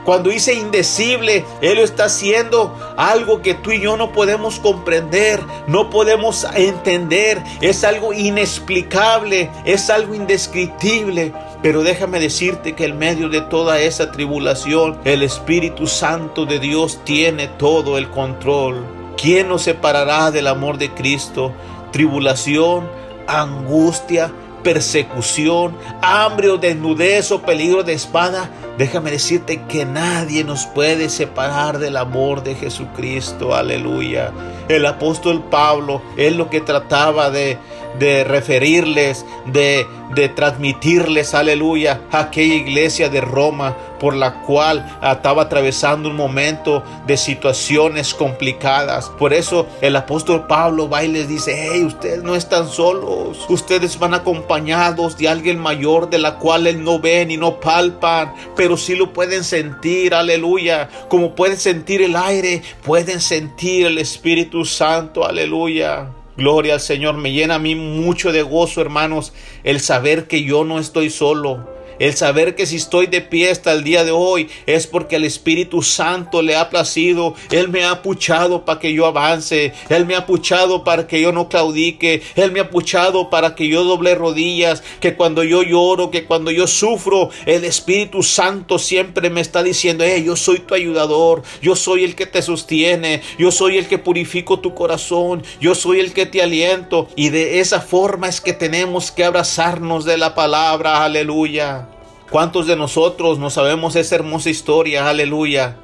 cuando 0.05 0.29
dice 0.29 0.53
indecible, 0.53 1.43
Él 1.61 1.79
está 1.79 2.05
haciendo 2.05 2.77
algo 2.95 3.41
que 3.41 3.55
tú 3.55 3.71
y 3.71 3.81
yo 3.81 3.97
no 3.97 4.11
podemos 4.11 4.59
comprender, 4.59 5.41
no 5.65 5.89
podemos 5.89 6.45
entender. 6.53 7.41
Es 7.59 7.83
algo 7.83 8.13
inexplicable, 8.13 9.49
es 9.65 9.89
algo 9.89 10.13
indescriptible. 10.13 11.33
Pero 11.63 11.81
déjame 11.81 12.19
decirte 12.19 12.73
que 12.73 12.85
en 12.85 12.99
medio 12.99 13.29
de 13.29 13.41
toda 13.41 13.81
esa 13.81 14.11
tribulación, 14.11 14.99
el 15.05 15.23
Espíritu 15.23 15.87
Santo 15.87 16.45
de 16.45 16.59
Dios 16.59 16.99
tiene 17.03 17.47
todo 17.47 17.97
el 17.97 18.11
control. 18.11 18.85
¿Quién 19.17 19.47
nos 19.47 19.63
separará 19.63 20.29
del 20.29 20.45
amor 20.45 20.77
de 20.77 20.91
Cristo? 20.91 21.51
Tribulación, 21.91 22.87
angustia, 23.25 24.31
persecución, 24.65 25.77
hambre 26.01 26.49
o 26.49 26.57
desnudez 26.57 27.31
o 27.31 27.41
peligro 27.41 27.83
de 27.83 27.93
espada, 27.93 28.49
déjame 28.77 29.11
decirte 29.11 29.61
que 29.63 29.85
nadie 29.85 30.43
nos 30.43 30.65
puede 30.65 31.09
separar 31.09 31.79
del 31.79 31.97
amor 31.97 32.43
de 32.43 32.55
Jesucristo. 32.55 33.55
Aleluya. 33.55 34.31
El 34.67 34.85
apóstol 34.85 35.43
Pablo 35.49 36.01
es 36.17 36.35
lo 36.35 36.49
que 36.49 36.61
trataba 36.61 37.29
de, 37.29 37.57
de 37.99 38.23
referirles, 38.23 39.25
de, 39.45 39.85
de 40.13 40.29
transmitirles, 40.29 41.33
aleluya, 41.33 42.01
a 42.11 42.19
aquella 42.21 42.55
iglesia 42.55 43.09
de 43.09 43.21
Roma 43.21 43.75
por 43.99 44.15
la 44.15 44.41
cual 44.41 44.99
estaba 45.01 45.43
atravesando 45.43 46.09
un 46.09 46.15
momento 46.15 46.83
de 47.07 47.17
situaciones 47.17 48.13
complicadas. 48.13 49.09
Por 49.17 49.33
eso 49.33 49.67
el 49.81 49.95
apóstol 49.95 50.45
Pablo 50.47 50.89
va 50.89 51.03
y 51.03 51.07
les 51.07 51.27
dice, 51.27 51.69
hey, 51.71 51.83
ustedes 51.83 52.23
no 52.23 52.35
están 52.35 52.67
solos, 52.67 53.45
ustedes 53.49 53.97
van 53.97 54.13
acompañados 54.13 55.17
de 55.17 55.29
alguien 55.29 55.59
mayor 55.59 56.09
de 56.09 56.19
la 56.19 56.37
cual 56.37 56.67
él 56.67 56.83
no 56.83 56.99
ven 56.99 57.31
y 57.31 57.37
no 57.37 57.59
palpan, 57.59 58.33
pero 58.55 58.77
sí 58.77 58.95
lo 58.95 59.13
pueden 59.13 59.43
sentir, 59.43 60.13
aleluya, 60.13 60.89
como 61.09 61.35
pueden 61.35 61.57
sentir 61.57 62.01
el 62.01 62.15
aire, 62.15 62.61
pueden 62.83 63.21
sentir 63.21 63.87
el 63.87 63.97
Espíritu 63.97 64.65
Santo, 64.65 65.25
aleluya. 65.25 66.07
Gloria 66.37 66.73
al 66.73 66.81
Señor, 66.81 67.15
me 67.15 67.31
llena 67.31 67.55
a 67.55 67.59
mí 67.59 67.75
mucho 67.75 68.31
de 68.31 68.41
gozo, 68.41 68.81
hermanos, 68.81 69.33
el 69.63 69.79
saber 69.79 70.27
que 70.27 70.43
yo 70.43 70.65
no 70.65 70.79
estoy 70.79 71.09
solo 71.09 71.74
el 71.99 72.13
saber 72.15 72.55
que 72.55 72.65
si 72.65 72.75
estoy 72.75 73.07
de 73.07 73.21
pie 73.21 73.51
hasta 73.51 73.71
el 73.71 73.83
día 73.83 74.03
de 74.03 74.11
hoy 74.11 74.49
es 74.65 74.87
porque 74.87 75.15
el 75.15 75.23
Espíritu 75.23 75.81
Santo 75.81 76.41
le 76.41 76.55
ha 76.55 76.69
placido. 76.69 77.35
Él 77.51 77.69
me 77.69 77.85
ha 77.85 78.01
puchado 78.01 78.65
para 78.65 78.79
que 78.79 78.93
yo 78.93 79.05
avance. 79.05 79.73
Él 79.89 80.05
me 80.05 80.15
ha 80.15 80.25
puchado 80.25 80.83
para 80.83 81.07
que 81.07 81.21
yo 81.21 81.31
no 81.31 81.47
claudique. 81.49 82.21
Él 82.35 82.51
me 82.51 82.59
ha 82.59 82.69
puchado 82.69 83.29
para 83.29 83.55
que 83.55 83.67
yo 83.67 83.83
doble 83.83 84.15
rodillas. 84.15 84.83
Que 84.99 85.15
cuando 85.15 85.43
yo 85.43 85.63
lloro, 85.63 86.11
que 86.11 86.25
cuando 86.25 86.51
yo 86.51 86.67
sufro, 86.67 87.29
el 87.45 87.63
Espíritu 87.63 88.23
Santo 88.23 88.79
siempre 88.79 89.29
me 89.29 89.41
está 89.41 89.63
diciendo, 89.63 90.03
hey, 90.05 90.23
yo 90.25 90.35
soy 90.35 90.59
tu 90.59 90.73
ayudador. 90.73 91.43
Yo 91.61 91.75
soy 91.75 92.03
el 92.03 92.15
que 92.15 92.25
te 92.25 92.41
sostiene. 92.41 93.21
Yo 93.37 93.51
soy 93.51 93.77
el 93.77 93.87
que 93.87 93.97
purifico 93.97 94.59
tu 94.59 94.73
corazón. 94.73 95.43
Yo 95.59 95.75
soy 95.75 95.99
el 95.99 96.13
que 96.13 96.25
te 96.25 96.41
aliento. 96.41 97.07
Y 97.15 97.29
de 97.29 97.59
esa 97.59 97.81
forma 97.81 98.27
es 98.27 98.41
que 98.41 98.53
tenemos 98.53 99.11
que 99.11 99.23
abrazarnos 99.23 100.05
de 100.05 100.17
la 100.17 100.35
palabra. 100.35 101.03
Aleluya. 101.03 101.84
¿Cuántos 102.29 102.65
de 102.65 102.75
nosotros 102.75 103.37
no 103.37 103.51
sabemos 103.51 103.95
esa 103.95 104.15
hermosa 104.15 104.49
historia? 104.49 105.07
Aleluya. 105.07 105.77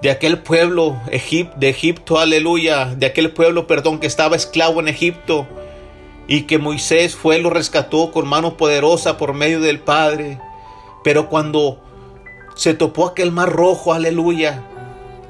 De 0.00 0.10
aquel 0.10 0.42
pueblo 0.42 0.98
de 1.06 1.68
Egipto, 1.68 2.18
aleluya. 2.18 2.94
De 2.96 3.04
aquel 3.04 3.30
pueblo, 3.30 3.66
perdón, 3.66 4.00
que 4.00 4.06
estaba 4.06 4.36
esclavo 4.36 4.80
en 4.80 4.88
Egipto. 4.88 5.46
Y 6.28 6.42
que 6.42 6.58
Moisés 6.58 7.14
fue, 7.14 7.40
lo 7.40 7.50
rescató 7.50 8.10
con 8.10 8.26
mano 8.26 8.56
poderosa 8.56 9.18
por 9.18 9.34
medio 9.34 9.60
del 9.60 9.78
Padre. 9.78 10.40
Pero 11.04 11.28
cuando 11.28 11.82
se 12.54 12.72
topó 12.72 13.06
aquel 13.06 13.30
mar 13.30 13.52
rojo, 13.52 13.92
aleluya. 13.92 14.62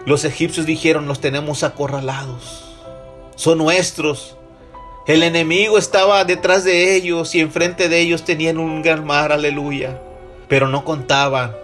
Los 0.06 0.24
egipcios 0.24 0.64
dijeron, 0.64 1.08
los 1.08 1.20
tenemos 1.20 1.64
acorralados. 1.64 2.64
Son 3.34 3.58
nuestros. 3.58 4.36
El 5.08 5.24
enemigo 5.24 5.76
estaba 5.76 6.24
detrás 6.24 6.62
de 6.62 6.94
ellos 6.94 7.34
y 7.34 7.40
enfrente 7.40 7.88
de 7.88 8.00
ellos 8.00 8.24
tenían 8.24 8.58
un 8.58 8.82
gran 8.82 9.04
mar, 9.04 9.32
aleluya 9.32 10.00
pero 10.48 10.68
no 10.68 10.84
contaba 10.84 11.54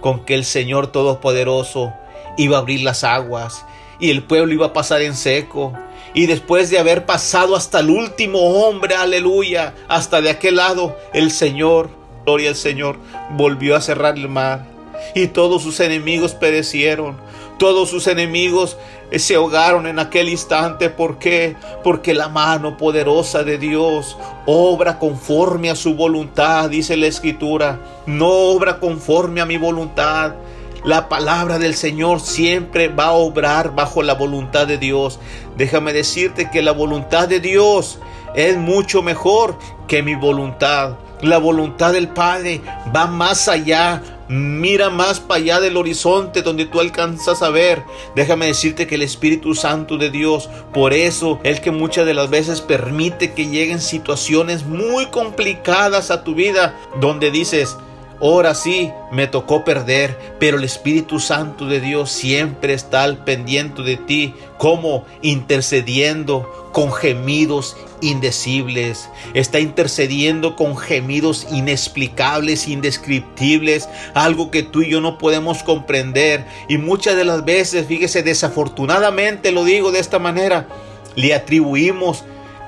con 0.00 0.24
que 0.24 0.34
el 0.34 0.44
Señor 0.44 0.88
Todopoderoso 0.88 1.92
iba 2.36 2.56
a 2.56 2.60
abrir 2.60 2.82
las 2.82 3.04
aguas 3.04 3.64
y 4.00 4.10
el 4.10 4.22
pueblo 4.22 4.52
iba 4.52 4.66
a 4.66 4.72
pasar 4.72 5.02
en 5.02 5.14
seco. 5.14 5.74
Y 6.14 6.26
después 6.26 6.70
de 6.70 6.78
haber 6.78 7.06
pasado 7.06 7.54
hasta 7.54 7.80
el 7.80 7.90
último 7.90 8.40
hombre, 8.40 8.96
aleluya, 8.96 9.74
hasta 9.88 10.20
de 10.20 10.30
aquel 10.30 10.56
lado, 10.56 10.96
el 11.12 11.30
Señor, 11.30 11.90
gloria 12.24 12.48
al 12.48 12.56
Señor, 12.56 12.96
volvió 13.30 13.76
a 13.76 13.80
cerrar 13.80 14.16
el 14.16 14.28
mar. 14.28 14.66
Y 15.14 15.28
todos 15.28 15.62
sus 15.62 15.78
enemigos 15.80 16.34
perecieron. 16.34 17.16
Todos 17.60 17.90
sus 17.90 18.06
enemigos 18.06 18.78
se 19.14 19.34
ahogaron 19.34 19.86
en 19.86 19.98
aquel 19.98 20.30
instante. 20.30 20.88
¿Por 20.88 21.18
qué? 21.18 21.56
Porque 21.84 22.14
la 22.14 22.30
mano 22.30 22.78
poderosa 22.78 23.42
de 23.44 23.58
Dios 23.58 24.16
obra 24.46 24.98
conforme 24.98 25.68
a 25.68 25.76
su 25.76 25.94
voluntad, 25.94 26.70
dice 26.70 26.96
la 26.96 27.06
Escritura. 27.06 27.78
No 28.06 28.28
obra 28.28 28.80
conforme 28.80 29.42
a 29.42 29.44
mi 29.44 29.58
voluntad. 29.58 30.36
La 30.84 31.10
palabra 31.10 31.58
del 31.58 31.74
Señor 31.74 32.20
siempre 32.20 32.88
va 32.88 33.08
a 33.08 33.12
obrar 33.12 33.74
bajo 33.74 34.02
la 34.02 34.14
voluntad 34.14 34.66
de 34.66 34.78
Dios. 34.78 35.20
Déjame 35.58 35.92
decirte 35.92 36.48
que 36.50 36.62
la 36.62 36.72
voluntad 36.72 37.28
de 37.28 37.40
Dios 37.40 37.98
es 38.34 38.56
mucho 38.56 39.02
mejor 39.02 39.58
que 39.86 40.02
mi 40.02 40.14
voluntad. 40.14 40.96
La 41.20 41.36
voluntad 41.36 41.92
del 41.92 42.08
Padre 42.08 42.62
va 42.96 43.06
más 43.06 43.48
allá, 43.48 44.02
mira 44.30 44.90
más 44.90 45.18
para 45.18 45.40
allá 45.40 45.60
del 45.60 45.76
horizonte 45.76 46.42
donde 46.42 46.64
tú 46.64 46.78
alcanzas 46.78 47.42
a 47.42 47.50
ver. 47.50 47.82
Déjame 48.14 48.46
decirte 48.46 48.86
que 48.86 48.94
el 48.94 49.02
Espíritu 49.02 49.56
Santo 49.56 49.98
de 49.98 50.10
Dios, 50.10 50.48
por 50.72 50.92
eso 50.92 51.40
el 51.42 51.60
que 51.60 51.72
muchas 51.72 52.06
de 52.06 52.14
las 52.14 52.30
veces 52.30 52.60
permite 52.60 53.32
que 53.32 53.48
lleguen 53.48 53.80
situaciones 53.80 54.64
muy 54.64 55.06
complicadas 55.06 56.12
a 56.12 56.22
tu 56.22 56.36
vida, 56.36 56.78
donde 57.00 57.32
dices, 57.32 57.76
Ahora 58.20 58.54
sí, 58.54 58.92
me 59.10 59.26
tocó 59.26 59.64
perder, 59.64 60.18
pero 60.38 60.58
el 60.58 60.64
Espíritu 60.64 61.20
Santo 61.20 61.66
de 61.66 61.80
Dios 61.80 62.10
siempre 62.10 62.74
está 62.74 63.02
al 63.02 63.24
pendiente 63.24 63.80
de 63.82 63.96
ti, 63.96 64.34
como 64.58 65.06
intercediendo 65.22 66.70
con 66.72 66.92
gemidos 66.92 67.78
indecibles. 68.02 69.08
Está 69.32 69.58
intercediendo 69.58 70.54
con 70.54 70.76
gemidos 70.76 71.46
inexplicables, 71.50 72.68
indescriptibles, 72.68 73.88
algo 74.12 74.50
que 74.50 74.62
tú 74.64 74.82
y 74.82 74.90
yo 74.90 75.00
no 75.00 75.16
podemos 75.16 75.62
comprender. 75.62 76.44
Y 76.68 76.76
muchas 76.76 77.16
de 77.16 77.24
las 77.24 77.46
veces, 77.46 77.86
fíjese, 77.86 78.22
desafortunadamente 78.22 79.50
lo 79.50 79.64
digo 79.64 79.92
de 79.92 80.00
esta 80.00 80.18
manera, 80.18 80.68
le 81.16 81.34
atribuimos, 81.34 82.24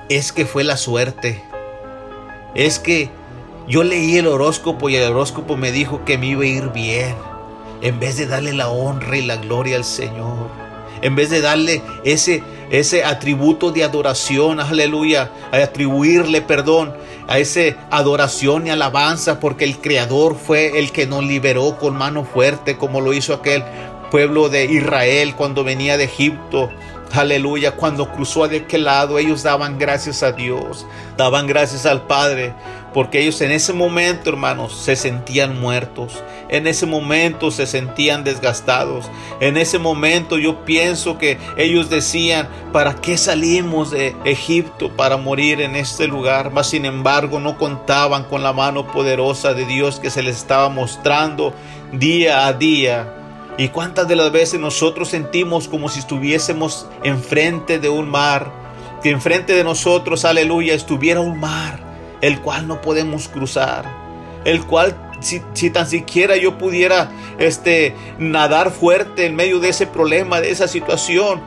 es 0.09 0.31
que 0.31 0.45
fue 0.45 0.63
la 0.63 0.77
suerte. 0.77 1.43
Es 2.55 2.79
que 2.79 3.09
yo 3.67 3.83
leí 3.83 4.17
el 4.17 4.27
horóscopo 4.27 4.89
y 4.89 4.95
el 4.95 5.11
horóscopo 5.11 5.55
me 5.57 5.71
dijo 5.71 6.03
que 6.05 6.17
me 6.17 6.27
iba 6.27 6.43
a 6.43 6.47
ir 6.47 6.69
bien, 6.69 7.15
en 7.81 7.99
vez 7.99 8.17
de 8.17 8.27
darle 8.27 8.53
la 8.53 8.69
honra 8.69 9.17
y 9.17 9.21
la 9.23 9.37
gloria 9.37 9.77
al 9.77 9.85
Señor, 9.85 10.49
en 11.01 11.15
vez 11.15 11.29
de 11.29 11.41
darle 11.41 11.81
ese, 12.03 12.43
ese 12.69 13.03
atributo 13.03 13.71
de 13.71 13.83
adoración, 13.83 14.59
aleluya, 14.59 15.31
a 15.51 15.57
atribuirle 15.57 16.41
perdón 16.41 16.93
a 17.27 17.39
ese 17.39 17.77
adoración 17.89 18.67
y 18.67 18.69
alabanza, 18.69 19.39
porque 19.39 19.65
el 19.65 19.77
Creador 19.77 20.35
fue 20.35 20.79
el 20.79 20.91
que 20.91 21.07
nos 21.07 21.23
liberó 21.23 21.77
con 21.77 21.95
mano 21.95 22.25
fuerte, 22.25 22.77
como 22.77 23.01
lo 23.01 23.13
hizo 23.13 23.33
aquel 23.33 23.63
pueblo 24.11 24.49
de 24.49 24.65
Israel 24.65 25.35
cuando 25.35 25.63
venía 25.63 25.97
de 25.97 26.03
Egipto. 26.05 26.69
Aleluya, 27.11 27.71
cuando 27.75 28.11
cruzó 28.11 28.47
de 28.47 28.57
aquel 28.57 28.85
lado, 28.85 29.19
ellos 29.19 29.43
daban 29.43 29.77
gracias 29.77 30.23
a 30.23 30.31
Dios, 30.31 30.85
daban 31.15 31.45
gracias 31.45 31.85
al 31.85 32.07
Padre, 32.07 32.53
porque 32.93 33.21
ellos 33.21 33.41
en 33.41 33.51
ese 33.51 33.73
momento, 33.73 34.29
hermanos, 34.29 34.73
se 34.75 34.95
sentían 34.95 35.59
muertos, 35.59 36.23
en 36.49 36.67
ese 36.67 36.85
momento 36.85 37.51
se 37.51 37.65
sentían 37.65 38.23
desgastados, 38.23 39.09
en 39.39 39.57
ese 39.57 39.79
momento 39.79 40.37
yo 40.37 40.63
pienso 40.65 41.17
que 41.17 41.37
ellos 41.57 41.89
decían, 41.89 42.47
¿para 42.71 42.95
qué 42.95 43.17
salimos 43.17 43.91
de 43.91 44.15
Egipto 44.25 44.95
para 44.95 45.17
morir 45.17 45.61
en 45.61 45.75
este 45.75 46.07
lugar? 46.07 46.51
Mas 46.51 46.69
sin 46.69 46.85
embargo 46.85 47.39
no 47.39 47.57
contaban 47.57 48.25
con 48.25 48.43
la 48.43 48.53
mano 48.53 48.87
poderosa 48.87 49.53
de 49.53 49.65
Dios 49.65 49.99
que 49.99 50.09
se 50.09 50.23
les 50.23 50.37
estaba 50.37 50.69
mostrando 50.69 51.53
día 51.91 52.47
a 52.47 52.53
día 52.53 53.19
¿Y 53.57 53.67
cuántas 53.67 54.07
de 54.07 54.15
las 54.15 54.31
veces 54.31 54.59
nosotros 54.59 55.09
sentimos 55.09 55.67
como 55.67 55.87
si 55.87 55.99
estuviésemos 55.99 56.87
enfrente 57.03 57.77
de 57.77 57.87
un 57.87 58.09
mar? 58.09 58.51
Que 59.03 59.11
enfrente 59.11 59.53
de 59.53 59.63
nosotros, 59.63 60.25
aleluya, 60.25 60.73
estuviera 60.73 61.19
un 61.19 61.39
mar, 61.39 61.82
el 62.23 62.39
cual 62.39 62.67
no 62.67 62.81
podemos 62.81 63.27
cruzar, 63.27 63.83
el 64.45 64.65
cual 64.65 64.95
si, 65.19 65.41
si, 65.51 65.69
tan 65.69 65.85
siquiera 65.85 66.37
yo 66.37 66.57
pudiera 66.57 67.11
este, 67.37 67.93
nadar 68.17 68.71
fuerte 68.71 69.25
en 69.25 69.35
medio 69.35 69.59
de 69.59 69.69
ese 69.69 69.87
problema, 69.87 70.39
de 70.39 70.49
esa 70.49 70.69
situación, 70.69 71.41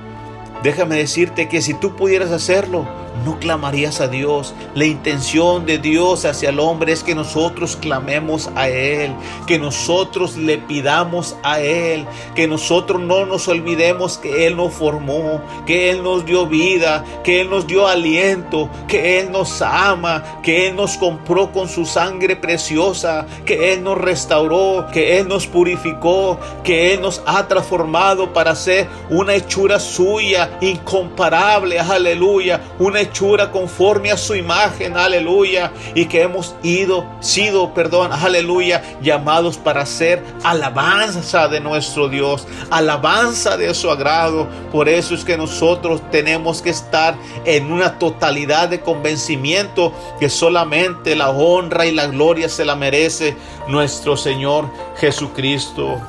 déjame 0.63 0.97
decirte 0.97 1.49
que 1.49 1.63
si 1.63 1.73
tú 1.73 1.97
pudieras 1.97 2.31
hacerlo, 2.31 2.87
no 3.25 3.39
clamarías 3.39 4.01
a 4.01 4.09
Dios. 4.09 4.55
La 4.75 4.85
intención 4.85 5.67
de 5.67 5.79
Dios 5.79 6.25
hacia 6.25 6.51
el 6.51 6.61
hombre 6.61 6.93
es 6.93 7.03
que 7.03 7.15
nosotros 7.15 7.77
clamemos 7.77 8.51
a 8.55 8.69
Él, 8.69 9.15
que 9.47 9.59
nosotros 9.59 10.37
le 10.37 10.59
pidamos 10.59 11.37
a 11.43 11.61
Él, 11.61 12.07
que 12.35 12.47
nosotros 12.47 13.01
no 13.01 13.27
nos 13.27 13.49
olvidemos 13.49 14.19
que 14.19 14.47
Él 14.47 14.57
nos 14.57 14.73
formó, 14.73 15.41
que 15.67 15.91
Él 15.91 16.03
nos 16.03 16.25
dio 16.25 16.47
vida, 16.47 17.05
que 17.25 17.41
Él 17.41 17.51
nos 17.51 17.67
dio 17.67 17.87
aliento, 17.87 18.69
que 18.89 19.21
Él 19.21 19.31
nos 19.33 19.63
ama, 19.63 20.41
que 20.43 20.69
Él 20.69 20.77
nos 20.77 20.97
compró 20.97 21.53
con 21.53 21.69
su 21.69 21.87
sangre 21.87 22.37
preciosa, 22.37 23.27
que 23.45 23.73
Él 23.73 23.83
nos 23.83 23.99
restauró, 23.99 24.87
que 24.93 25.19
Él 25.19 25.29
nos 25.29 25.47
purificó, 25.47 26.39
que 26.63 26.93
Él 26.93 27.01
nos 27.01 27.23
ha 27.27 27.47
transformado 27.49 28.33
para 28.33 28.55
ser 28.55 28.89
una 29.11 29.35
hechura 29.35 29.79
suya 29.79 30.59
incomparable, 30.61 31.79
aleluya, 31.79 32.61
una 32.79 33.01
hechura 33.07 33.51
conforme 33.51 34.13
a 34.13 34.17
su 34.17 34.35
imagen, 34.35 34.97
aleluya, 34.97 35.73
y 35.95 36.07
que 36.07 36.23
hemos 36.23 36.55
ido, 36.63 37.07
sido, 37.21 37.75
perdón, 37.75 38.13
aleluya, 38.13 38.83
llamados 39.03 39.57
para 39.57 39.87
ser 39.87 40.23
alabanza 40.45 41.49
de 41.49 41.61
nuestro 41.61 42.09
Dios, 42.09 42.47
alabanza 42.71 43.57
de 43.57 43.73
su 43.75 43.91
agrado. 43.91 44.49
Por 44.71 44.89
eso 44.89 45.15
es 45.15 45.25
que 45.25 45.37
nosotros 45.37 46.01
tenemos 46.11 46.63
que 46.63 46.71
estar 46.71 47.17
en 47.45 47.73
una 47.73 47.99
totalidad 47.99 48.69
de 48.69 48.81
convencimiento 48.81 49.93
que 50.21 50.29
solamente 50.29 51.17
la 51.17 51.31
honra 51.31 51.87
y 51.87 51.93
la 51.93 52.07
gloria 52.07 52.49
se 52.49 52.65
la 52.65 52.77
merece 52.77 53.37
nuestro 53.69 54.17
Señor 54.17 54.71
Jesucristo. 54.97 56.01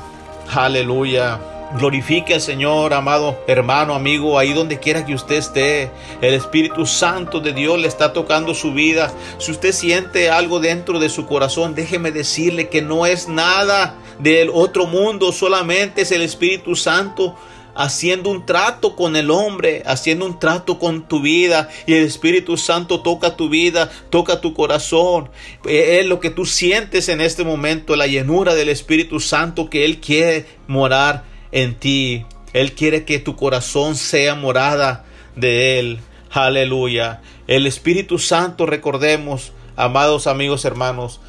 Aleluya. 0.54 1.57
Glorifique 1.76 2.34
al 2.34 2.40
Señor, 2.40 2.94
amado 2.94 3.44
hermano, 3.46 3.94
amigo, 3.94 4.40
ahí 4.40 4.54
donde 4.54 4.80
quiera 4.80 5.06
que 5.06 5.14
usted 5.14 5.36
esté. 5.36 5.92
El 6.22 6.34
Espíritu 6.34 6.86
Santo 6.86 7.42
de 7.42 7.52
Dios 7.52 7.78
le 7.78 7.90
está 7.90 8.14
tocando 8.14 8.54
su 8.54 8.72
vida. 8.72 9.12
Si 9.38 9.52
usted 9.52 9.74
siente 9.74 10.30
algo 10.30 10.62
dentro 10.62 10.98
de 10.98 11.10
su 11.10 11.26
corazón, 11.26 11.76
déjeme 11.76 12.14
decirle 12.14 12.70
que 12.70 12.82
no 12.82 13.06
es 13.06 13.28
nada 13.28 13.96
del 14.20 14.50
otro 14.54 14.86
mundo, 14.86 15.34
solamente 15.34 16.04
es 16.04 16.12
el 16.14 16.22
Espíritu 16.22 16.78
Santo 16.78 17.36
haciendo 17.76 18.30
un 18.30 18.46
trato 18.46 18.96
con 18.96 19.18
el 19.18 19.30
hombre, 19.30 19.84
haciendo 19.86 20.26
un 20.26 20.40
trato 20.40 20.80
con 20.80 21.06
tu 21.08 21.22
vida 21.22 21.70
y 21.86 21.94
el 21.94 22.06
Espíritu 22.06 22.56
Santo 22.56 23.02
toca 23.02 23.36
tu 23.36 23.50
vida, 23.50 23.92
toca 24.10 24.40
tu 24.40 24.54
corazón. 24.54 25.30
Es 25.66 26.06
lo 26.06 26.22
que 26.22 26.30
tú 26.30 26.46
sientes 26.46 27.10
en 27.10 27.20
este 27.20 27.44
momento, 27.44 27.98
la 27.98 28.08
llenura 28.08 28.56
del 28.56 28.70
Espíritu 28.70 29.20
Santo 29.20 29.70
que 29.70 29.84
Él 29.84 30.00
quiere 30.00 30.46
morar 30.68 31.37
en 31.52 31.76
ti. 31.76 32.26
Él 32.54 32.74
quiere 32.74 33.06
que 33.06 33.20
tu 33.20 33.36
corazón 33.36 33.96
sea 33.96 34.36
morada 34.36 35.06
de 35.36 35.80
Él. 35.80 36.00
Aleluya. 36.32 37.22
El 37.48 37.66
Espíritu 37.66 38.20
Santo, 38.20 38.66
recordemos, 38.66 39.54
amados 39.76 40.28
amigos 40.28 40.66
hermanos, 40.66 41.20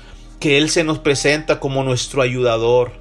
que 0.40 0.59
Él 0.59 0.70
se 0.70 0.85
nos 0.85 0.98
presenta 0.98 1.61
como 1.61 1.85
nuestro 1.85 2.22
ayudador. 2.22 2.92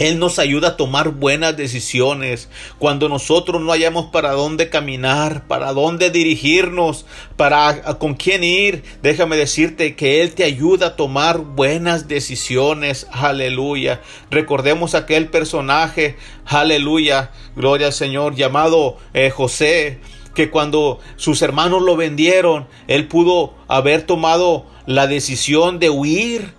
Él 0.00 0.18
nos 0.18 0.38
ayuda 0.38 0.68
a 0.68 0.76
tomar 0.78 1.10
buenas 1.10 1.58
decisiones 1.58 2.48
cuando 2.78 3.10
nosotros 3.10 3.60
no 3.60 3.70
hayamos 3.70 4.06
para 4.06 4.32
dónde 4.32 4.70
caminar, 4.70 5.46
para 5.46 5.74
dónde 5.74 6.10
dirigirnos, 6.10 7.04
para 7.36 7.82
con 7.98 8.14
quién 8.14 8.42
ir. 8.42 8.82
Déjame 9.02 9.36
decirte 9.36 9.96
que 9.96 10.22
Él 10.22 10.32
te 10.32 10.44
ayuda 10.44 10.86
a 10.86 10.96
tomar 10.96 11.40
buenas 11.40 12.08
decisiones. 12.08 13.08
Aleluya. 13.12 14.00
Recordemos 14.30 14.94
aquel 14.94 15.28
personaje, 15.28 16.16
aleluya, 16.46 17.32
gloria 17.54 17.88
al 17.88 17.92
Señor, 17.92 18.34
llamado 18.34 18.96
eh, 19.12 19.28
José 19.28 20.00
que 20.34 20.48
cuando 20.48 21.00
sus 21.16 21.42
hermanos 21.42 21.82
lo 21.82 21.96
vendieron, 21.96 22.68
él 22.86 23.08
pudo 23.08 23.52
haber 23.68 24.02
tomado 24.02 24.64
la 24.86 25.06
decisión 25.08 25.78
de 25.78 25.90
huir 25.90 26.54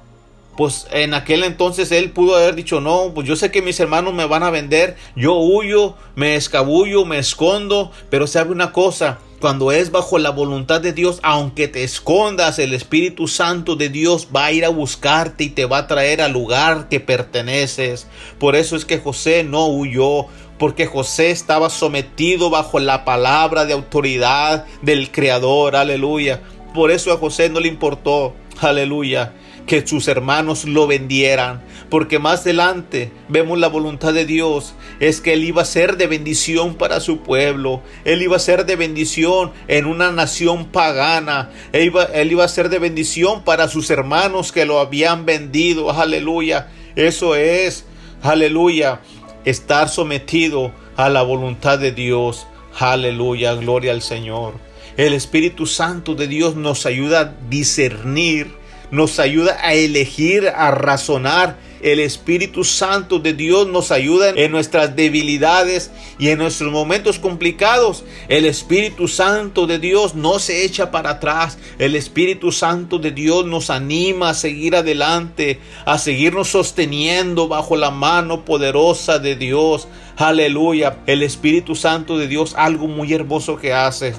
pues 0.57 0.87
en 0.91 1.13
aquel 1.13 1.43
entonces 1.43 1.91
él 1.91 2.11
pudo 2.11 2.35
haber 2.35 2.55
dicho, 2.55 2.81
no, 2.81 3.11
pues 3.13 3.27
yo 3.27 3.35
sé 3.35 3.51
que 3.51 3.61
mis 3.61 3.79
hermanos 3.79 4.13
me 4.13 4.25
van 4.25 4.43
a 4.43 4.49
vender, 4.49 4.97
yo 5.15 5.35
huyo, 5.35 5.95
me 6.15 6.35
escabullo, 6.35 7.05
me 7.05 7.17
escondo, 7.17 7.91
pero 8.09 8.27
sabe 8.27 8.51
una 8.51 8.71
cosa, 8.71 9.19
cuando 9.39 9.71
es 9.71 9.91
bajo 9.91 10.19
la 10.19 10.29
voluntad 10.29 10.81
de 10.81 10.93
Dios, 10.93 11.19
aunque 11.23 11.67
te 11.67 11.83
escondas, 11.83 12.59
el 12.59 12.73
Espíritu 12.73 13.27
Santo 13.27 13.75
de 13.75 13.89
Dios 13.89 14.27
va 14.35 14.45
a 14.45 14.51
ir 14.51 14.65
a 14.65 14.69
buscarte 14.69 15.45
y 15.45 15.49
te 15.49 15.65
va 15.65 15.79
a 15.79 15.87
traer 15.87 16.21
al 16.21 16.33
lugar 16.33 16.89
que 16.89 16.99
perteneces. 16.99 18.07
Por 18.37 18.55
eso 18.55 18.75
es 18.75 18.85
que 18.85 18.99
José 18.99 19.43
no 19.43 19.67
huyó, 19.67 20.27
porque 20.59 20.85
José 20.85 21.31
estaba 21.31 21.71
sometido 21.71 22.51
bajo 22.51 22.79
la 22.79 23.03
palabra 23.03 23.65
de 23.65 23.73
autoridad 23.73 24.65
del 24.83 25.11
Creador, 25.11 25.75
aleluya. 25.75 26.41
Por 26.75 26.91
eso 26.91 27.11
a 27.11 27.17
José 27.17 27.49
no 27.49 27.59
le 27.59 27.67
importó, 27.67 28.35
aleluya 28.59 29.33
que 29.71 29.87
sus 29.87 30.09
hermanos 30.09 30.65
lo 30.65 30.85
vendieran, 30.85 31.61
porque 31.89 32.19
más 32.19 32.41
adelante 32.41 33.09
vemos 33.29 33.57
la 33.57 33.69
voluntad 33.69 34.13
de 34.13 34.25
Dios, 34.25 34.73
es 34.99 35.21
que 35.21 35.31
Él 35.31 35.45
iba 35.45 35.61
a 35.61 35.65
ser 35.65 35.95
de 35.95 36.07
bendición 36.07 36.75
para 36.75 36.99
su 36.99 37.19
pueblo, 37.19 37.81
Él 38.03 38.21
iba 38.21 38.35
a 38.35 38.39
ser 38.39 38.65
de 38.65 38.75
bendición 38.75 39.53
en 39.69 39.85
una 39.85 40.11
nación 40.11 40.65
pagana, 40.65 41.51
Él 41.71 41.85
iba, 41.85 42.03
él 42.03 42.33
iba 42.33 42.43
a 42.43 42.49
ser 42.49 42.67
de 42.67 42.79
bendición 42.79 43.45
para 43.45 43.69
sus 43.69 43.89
hermanos 43.91 44.51
que 44.51 44.65
lo 44.65 44.77
habían 44.77 45.25
vendido, 45.25 45.89
aleluya, 45.89 46.67
eso 46.97 47.37
es, 47.37 47.85
aleluya, 48.21 48.99
estar 49.45 49.87
sometido 49.87 50.73
a 50.97 51.07
la 51.07 51.21
voluntad 51.21 51.79
de 51.79 51.93
Dios, 51.93 52.45
aleluya, 52.77 53.53
gloria 53.53 53.93
al 53.93 54.01
Señor. 54.01 54.55
El 54.97 55.13
Espíritu 55.13 55.65
Santo 55.65 56.13
de 56.13 56.27
Dios 56.27 56.57
nos 56.57 56.85
ayuda 56.85 57.21
a 57.21 57.33
discernir 57.49 58.59
nos 58.91 59.19
ayuda 59.19 59.57
a 59.61 59.73
elegir, 59.73 60.47
a 60.47 60.71
razonar. 60.71 61.57
El 61.81 61.99
Espíritu 61.99 62.63
Santo 62.63 63.17
de 63.17 63.33
Dios 63.33 63.67
nos 63.67 63.91
ayuda 63.91 64.29
en 64.35 64.51
nuestras 64.51 64.95
debilidades 64.95 65.89
y 66.19 66.27
en 66.27 66.37
nuestros 66.37 66.71
momentos 66.71 67.17
complicados. 67.17 68.03
El 68.27 68.45
Espíritu 68.45 69.07
Santo 69.07 69.65
de 69.65 69.79
Dios 69.79 70.13
no 70.13 70.37
se 70.37 70.63
echa 70.63 70.91
para 70.91 71.11
atrás. 71.11 71.57
El 71.79 71.95
Espíritu 71.95 72.51
Santo 72.51 72.99
de 72.99 73.09
Dios 73.09 73.47
nos 73.47 73.71
anima 73.71 74.29
a 74.29 74.33
seguir 74.35 74.75
adelante, 74.75 75.59
a 75.85 75.97
seguirnos 75.97 76.49
sosteniendo 76.49 77.47
bajo 77.47 77.75
la 77.75 77.89
mano 77.89 78.45
poderosa 78.45 79.17
de 79.17 79.35
Dios. 79.35 79.87
Aleluya. 80.17 80.99
El 81.07 81.23
Espíritu 81.23 81.75
Santo 81.75 82.19
de 82.19 82.27
Dios, 82.27 82.53
algo 82.55 82.87
muy 82.87 83.11
hermoso 83.11 83.57
que 83.57 83.73
hace. 83.73 84.13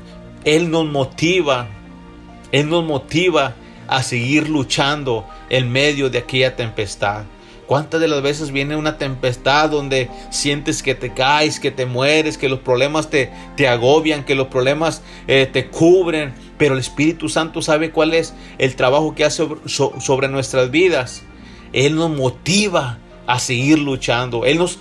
Él 0.44 0.68
nos 0.68 0.87
motiva. 0.87 1.68
Él 2.50 2.68
nos 2.68 2.85
motiva 2.85 3.54
a 3.96 4.02
seguir 4.02 4.48
luchando 4.48 5.26
en 5.50 5.70
medio 5.70 6.09
de 6.11 6.18
aquella 6.18 6.57
tempestad. 6.57 7.24
¿Cuántas 7.66 8.00
de 8.00 8.09
las 8.09 8.22
veces 8.22 8.50
viene 8.50 8.76
una 8.76 8.98
tempestad 8.98 9.70
donde 9.70 10.11
sientes 10.31 10.83
que 10.83 10.94
te 10.94 11.14
caes, 11.14 11.61
que 11.61 11.70
te 11.70 11.87
mueres, 11.87 12.37
que 12.37 12.48
los 12.48 12.59
problemas 12.59 13.09
te, 13.09 13.31
te 13.57 13.68
agobian, 13.68 14.24
que 14.24 14.35
los 14.35 14.48
problemas 14.48 15.02
eh, 15.26 15.48
te 15.50 15.68
cubren? 15.68 16.35
Pero 16.59 16.74
el 16.74 16.81
Espíritu 16.81 17.28
Santo 17.28 17.62
sabe 17.62 17.90
cuál 17.90 18.14
es 18.14 18.35
el 18.59 18.76
trabajo 18.76 19.14
que 19.14 19.24
hace 19.24 19.46
sobre, 19.66 20.28
nuestras 20.28 20.70
vidas. 20.70 21.22
Él 21.72 21.94
nos 21.94 22.11
motiva 22.11 22.98
a 23.26 23.38
seguir 23.38 23.78
luchando. 23.78 24.44
Él 24.44 24.59
nos, 24.59 24.78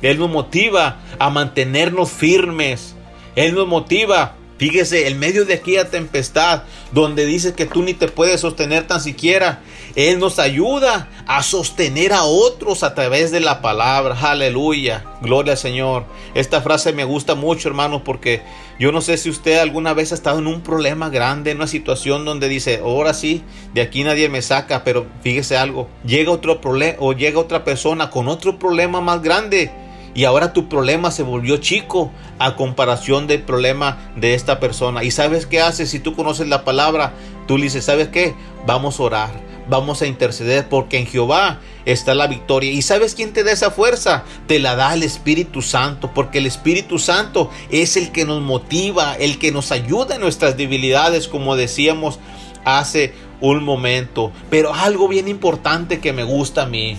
Él 0.00 0.18
nos 0.18 0.30
motiva 0.30 1.00
a 1.18 1.30
mantenernos 1.30 2.10
firmes. 2.10 2.96
Él 3.36 3.54
nos 3.54 3.68
motiva 3.68 4.34
Fíjese, 4.62 5.08
en 5.08 5.18
medio 5.18 5.44
de 5.44 5.54
aquella 5.54 5.90
tempestad, 5.90 6.62
donde 6.92 7.26
dice 7.26 7.52
que 7.52 7.66
tú 7.66 7.82
ni 7.82 7.94
te 7.94 8.06
puedes 8.06 8.42
sostener 8.42 8.86
tan 8.86 9.00
siquiera, 9.00 9.60
Él 9.96 10.20
nos 10.20 10.38
ayuda 10.38 11.08
a 11.26 11.42
sostener 11.42 12.12
a 12.12 12.22
otros 12.22 12.84
a 12.84 12.94
través 12.94 13.32
de 13.32 13.40
la 13.40 13.60
palabra. 13.60 14.16
Aleluya. 14.22 15.04
Gloria 15.20 15.54
al 15.54 15.58
Señor. 15.58 16.04
Esta 16.36 16.62
frase 16.62 16.92
me 16.92 17.02
gusta 17.02 17.34
mucho, 17.34 17.66
hermanos, 17.66 18.02
porque 18.04 18.42
yo 18.78 18.92
no 18.92 19.00
sé 19.00 19.16
si 19.16 19.30
usted 19.30 19.58
alguna 19.58 19.94
vez 19.94 20.12
ha 20.12 20.14
estado 20.14 20.38
en 20.38 20.46
un 20.46 20.60
problema 20.60 21.08
grande, 21.10 21.50
en 21.50 21.56
una 21.56 21.66
situación 21.66 22.24
donde 22.24 22.48
dice, 22.48 22.82
ahora 22.84 23.14
sí, 23.14 23.42
de 23.74 23.80
aquí 23.80 24.04
nadie 24.04 24.28
me 24.28 24.42
saca, 24.42 24.84
pero 24.84 25.08
fíjese 25.24 25.56
algo, 25.56 25.88
llega 26.06 26.30
otro 26.30 26.60
problema 26.60 26.98
o 27.00 27.14
llega 27.14 27.40
otra 27.40 27.64
persona 27.64 28.10
con 28.10 28.28
otro 28.28 28.60
problema 28.60 29.00
más 29.00 29.22
grande 29.22 29.72
y 30.14 30.24
ahora 30.24 30.52
tu 30.52 30.68
problema 30.68 31.10
se 31.10 31.22
volvió 31.22 31.56
chico 31.56 32.10
a 32.38 32.56
comparación 32.56 33.26
del 33.26 33.42
problema 33.42 33.98
de 34.16 34.34
esta 34.34 34.60
persona. 34.60 35.04
¿Y 35.04 35.10
sabes 35.10 35.46
qué 35.46 35.60
haces 35.60 35.90
si 35.90 36.00
tú 36.00 36.14
conoces 36.14 36.48
la 36.48 36.64
palabra? 36.64 37.14
Tú 37.46 37.56
le 37.56 37.64
dices, 37.64 37.84
¿sabes 37.84 38.08
qué? 38.08 38.34
Vamos 38.66 39.00
a 39.00 39.04
orar, 39.04 39.30
vamos 39.68 40.02
a 40.02 40.06
interceder 40.06 40.68
porque 40.68 40.98
en 40.98 41.06
Jehová 41.06 41.60
está 41.86 42.14
la 42.14 42.26
victoria. 42.26 42.70
¿Y 42.70 42.82
sabes 42.82 43.14
quién 43.14 43.32
te 43.32 43.42
da 43.42 43.52
esa 43.52 43.70
fuerza? 43.70 44.24
Te 44.46 44.58
la 44.58 44.76
da 44.76 44.92
el 44.92 45.02
Espíritu 45.02 45.62
Santo, 45.62 46.12
porque 46.12 46.38
el 46.38 46.46
Espíritu 46.46 46.98
Santo 46.98 47.50
es 47.70 47.96
el 47.96 48.12
que 48.12 48.26
nos 48.26 48.42
motiva, 48.42 49.14
el 49.14 49.38
que 49.38 49.50
nos 49.50 49.72
ayuda 49.72 50.16
en 50.16 50.20
nuestras 50.20 50.56
debilidades, 50.56 51.26
como 51.26 51.56
decíamos 51.56 52.18
hace 52.64 53.14
un 53.40 53.64
momento. 53.64 54.30
Pero 54.50 54.74
algo 54.74 55.08
bien 55.08 55.26
importante 55.26 56.00
que 56.00 56.12
me 56.12 56.22
gusta 56.22 56.62
a 56.62 56.66
mí 56.66 56.98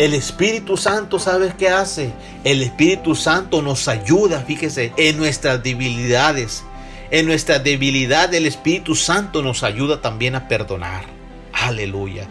el 0.00 0.14
Espíritu 0.14 0.78
Santo, 0.78 1.18
¿sabes 1.18 1.52
qué 1.52 1.68
hace? 1.68 2.14
El 2.42 2.62
Espíritu 2.62 3.14
Santo 3.14 3.60
nos 3.60 3.86
ayuda, 3.86 4.40
fíjese, 4.40 4.94
en 4.96 5.18
nuestras 5.18 5.62
debilidades. 5.62 6.64
En 7.10 7.26
nuestra 7.26 7.58
debilidad 7.58 8.32
el 8.32 8.46
Espíritu 8.46 8.94
Santo 8.94 9.42
nos 9.42 9.62
ayuda 9.62 10.00
también 10.00 10.36
a 10.36 10.48
perdonar. 10.48 11.04
Aleluya. 11.52 12.26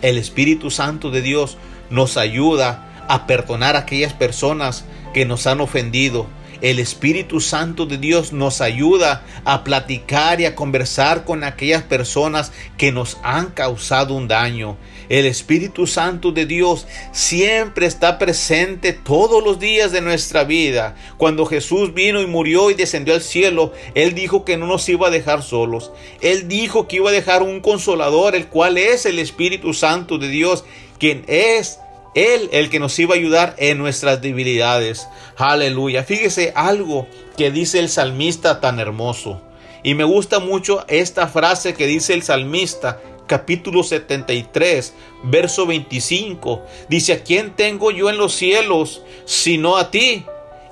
El 0.00 0.16
Espíritu 0.16 0.70
Santo 0.70 1.10
de 1.10 1.20
Dios 1.20 1.58
nos 1.90 2.16
ayuda 2.16 3.04
a 3.08 3.26
perdonar 3.26 3.74
a 3.74 3.80
aquellas 3.80 4.12
personas 4.12 4.84
que 5.12 5.24
nos 5.24 5.48
han 5.48 5.60
ofendido. 5.60 6.28
El 6.60 6.78
Espíritu 6.78 7.40
Santo 7.40 7.86
de 7.86 7.98
Dios 7.98 8.32
nos 8.32 8.60
ayuda 8.60 9.24
a 9.44 9.64
platicar 9.64 10.40
y 10.40 10.44
a 10.44 10.54
conversar 10.54 11.24
con 11.24 11.42
aquellas 11.42 11.82
personas 11.82 12.52
que 12.76 12.92
nos 12.92 13.16
han 13.24 13.46
causado 13.46 14.14
un 14.14 14.28
daño. 14.28 14.76
El 15.08 15.26
Espíritu 15.26 15.86
Santo 15.86 16.32
de 16.32 16.46
Dios 16.46 16.86
siempre 17.12 17.86
está 17.86 18.18
presente 18.18 18.92
todos 18.92 19.42
los 19.42 19.58
días 19.58 19.90
de 19.92 20.00
nuestra 20.00 20.44
vida. 20.44 20.96
Cuando 21.16 21.46
Jesús 21.46 21.94
vino 21.94 22.20
y 22.20 22.26
murió 22.26 22.70
y 22.70 22.74
descendió 22.74 23.14
al 23.14 23.22
cielo, 23.22 23.72
Él 23.94 24.14
dijo 24.14 24.44
que 24.44 24.56
no 24.56 24.66
nos 24.66 24.88
iba 24.88 25.08
a 25.08 25.10
dejar 25.10 25.42
solos. 25.42 25.92
Él 26.20 26.48
dijo 26.48 26.88
que 26.88 26.96
iba 26.96 27.10
a 27.10 27.12
dejar 27.12 27.42
un 27.42 27.60
consolador, 27.60 28.34
el 28.34 28.48
cual 28.48 28.76
es 28.76 29.06
el 29.06 29.18
Espíritu 29.18 29.72
Santo 29.72 30.18
de 30.18 30.28
Dios, 30.28 30.64
quien 30.98 31.24
es 31.26 31.78
él 32.14 32.48
el 32.52 32.70
que 32.70 32.80
nos 32.80 32.98
iba 32.98 33.14
a 33.14 33.18
ayudar 33.18 33.54
en 33.58 33.78
nuestras 33.78 34.20
debilidades. 34.20 35.06
Aleluya. 35.36 36.04
Fíjese 36.04 36.52
algo 36.56 37.06
que 37.36 37.50
dice 37.50 37.78
el 37.78 37.88
salmista 37.88 38.60
tan 38.60 38.80
hermoso. 38.80 39.40
Y 39.84 39.94
me 39.94 40.04
gusta 40.04 40.40
mucho 40.40 40.84
esta 40.88 41.28
frase 41.28 41.74
que 41.74 41.86
dice 41.86 42.14
el 42.14 42.22
salmista 42.22 43.00
capítulo 43.28 43.84
73, 43.84 44.94
verso 45.22 45.66
25. 45.66 46.62
Dice, 46.88 47.12
¿a 47.12 47.22
quién 47.22 47.54
tengo 47.54 47.92
yo 47.92 48.10
en 48.10 48.18
los 48.18 48.34
cielos 48.34 49.02
sino 49.24 49.76
a 49.76 49.92
ti? 49.92 50.24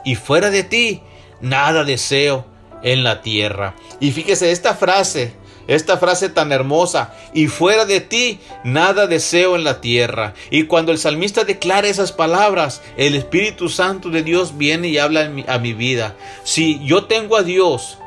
Y 0.05 0.16
fuera 0.16 0.51
de 0.51 0.64
ti, 0.64 1.03
nada 1.40 1.85
deseo 1.85 2.47
en 2.83 3.05
la 3.05 3.23
tierra. 3.23 3.77
Y 4.01 4.11
fíjese, 4.11 4.51
esta 4.51 4.75
frase, 4.75 5.35
esta 5.69 5.99
frase 5.99 6.29
tan 6.29 6.53
hermosa, 6.53 7.14
y 7.35 7.49
fuera 7.49 7.85
de 7.85 8.01
ti, 8.01 8.40
nada 8.64 9.07
deseo 9.07 9.57
en 9.57 9.64
la 9.64 9.81
tierra. 9.81 10.35
Y 10.51 10.64
cuando 10.64 10.92
el 10.92 10.99
salmista 10.99 11.45
declara 11.45 11.88
esas 11.88 12.12
palabras, 12.12 12.83
el 12.97 13.14
Espíritu 13.14 13.69
Santo 13.69 14.11
de 14.11 14.23
Dios 14.23 14.57
viene 14.57 14.88
y 14.88 14.99
habla 14.99 15.31
a 15.49 15.59
mi 15.59 15.73
vida. 15.73 16.16
Si 16.45 16.81
yo 16.85 17.05
tengo 17.05 17.37
a 17.37 17.42
Dios, 17.42 17.99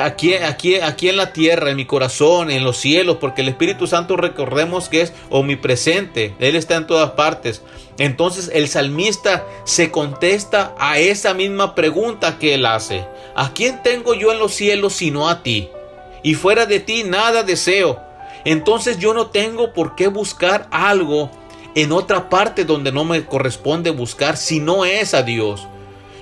aquí, 0.00 0.34
aquí, 0.34 0.76
aquí 0.76 1.08
en 1.08 1.16
la 1.16 1.32
tierra, 1.32 1.70
en 1.70 1.76
mi 1.76 1.86
corazón, 1.86 2.50
en 2.50 2.64
los 2.64 2.76
cielos, 2.76 3.18
porque 3.20 3.42
el 3.42 3.48
Espíritu 3.48 3.86
Santo 3.86 4.16
recordemos 4.16 4.88
que 4.88 5.02
es 5.02 5.12
omnipresente, 5.30 6.34
Él 6.38 6.56
está 6.56 6.76
en 6.76 6.86
todas 6.86 7.12
partes. 7.12 7.62
Entonces 7.98 8.50
el 8.52 8.68
salmista 8.68 9.46
se 9.64 9.90
contesta 9.90 10.74
a 10.78 10.98
esa 10.98 11.34
misma 11.34 11.74
pregunta 11.74 12.38
que 12.38 12.54
él 12.54 12.66
hace. 12.66 13.06
¿A 13.34 13.52
quién 13.52 13.82
tengo 13.82 14.14
yo 14.14 14.32
en 14.32 14.38
los 14.38 14.54
cielos 14.54 14.94
sino 14.94 15.28
a 15.28 15.42
ti? 15.42 15.70
Y 16.22 16.34
fuera 16.34 16.66
de 16.66 16.80
ti 16.80 17.04
nada 17.04 17.42
deseo. 17.42 18.00
Entonces 18.44 18.98
yo 18.98 19.14
no 19.14 19.28
tengo 19.28 19.72
por 19.72 19.94
qué 19.94 20.08
buscar 20.08 20.68
algo 20.70 21.30
en 21.74 21.92
otra 21.92 22.28
parte 22.28 22.64
donde 22.64 22.92
no 22.92 23.04
me 23.04 23.24
corresponde 23.24 23.90
buscar 23.90 24.36
si 24.36 24.60
no 24.60 24.84
es 24.84 25.14
a 25.14 25.22
Dios. 25.22 25.66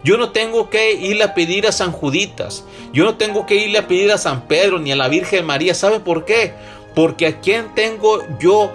Yo 0.04 0.18
no 0.18 0.30
tengo 0.30 0.68
que 0.68 0.92
irle 0.92 1.24
a 1.24 1.34
pedir 1.34 1.66
a 1.66 1.72
San 1.72 1.90
Juditas. 1.90 2.64
Yo 2.92 3.04
no 3.04 3.16
tengo 3.16 3.46
que 3.46 3.56
irle 3.56 3.78
a 3.78 3.88
pedir 3.88 4.12
a 4.12 4.18
San 4.18 4.42
Pedro 4.46 4.78
ni 4.78 4.92
a 4.92 4.96
la 4.96 5.08
Virgen 5.08 5.46
María. 5.46 5.74
¿Sabe 5.74 5.98
por 5.98 6.26
qué? 6.26 6.52
Porque 6.94 7.26
a 7.26 7.40
quién 7.40 7.74
tengo 7.74 8.20
yo 8.38 8.70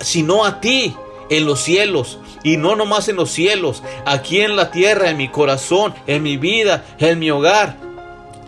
sino 0.00 0.44
a 0.44 0.60
ti 0.60 0.96
en 1.28 1.46
los 1.46 1.60
cielos. 1.60 2.18
Y 2.42 2.56
no 2.56 2.74
nomás 2.74 3.08
en 3.08 3.16
los 3.16 3.30
cielos, 3.30 3.82
aquí 4.04 4.40
en 4.40 4.56
la 4.56 4.70
tierra, 4.70 5.10
en 5.10 5.16
mi 5.16 5.28
corazón, 5.28 5.94
en 6.06 6.22
mi 6.22 6.36
vida, 6.36 6.84
en 6.98 7.18
mi 7.18 7.30
hogar. 7.30 7.76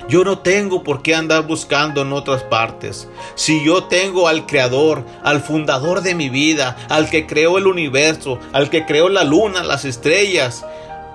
Yo 0.09 0.25
no 0.25 0.39
tengo 0.39 0.83
por 0.83 1.01
qué 1.01 1.15
andar 1.15 1.47
buscando 1.47 2.03
en 2.03 2.13
otras 2.13 2.43
partes. 2.43 3.09
Si 3.37 3.65
yo 3.65 3.85
tengo 3.85 4.29
al 4.29 4.47
Creador, 4.47 5.05
al 5.23 5.41
fundador 5.41 6.03
de 6.03 6.15
mi 6.15 6.29
vida, 6.29 6.77
al 6.89 7.09
que 7.09 7.27
creó 7.27 7.57
el 7.57 7.67
universo, 7.67 8.39
al 8.53 8.69
que 8.69 8.85
creó 8.85 9.09
la 9.09 9.25
luna, 9.25 9.63
las 9.63 9.85
estrellas, 9.85 10.67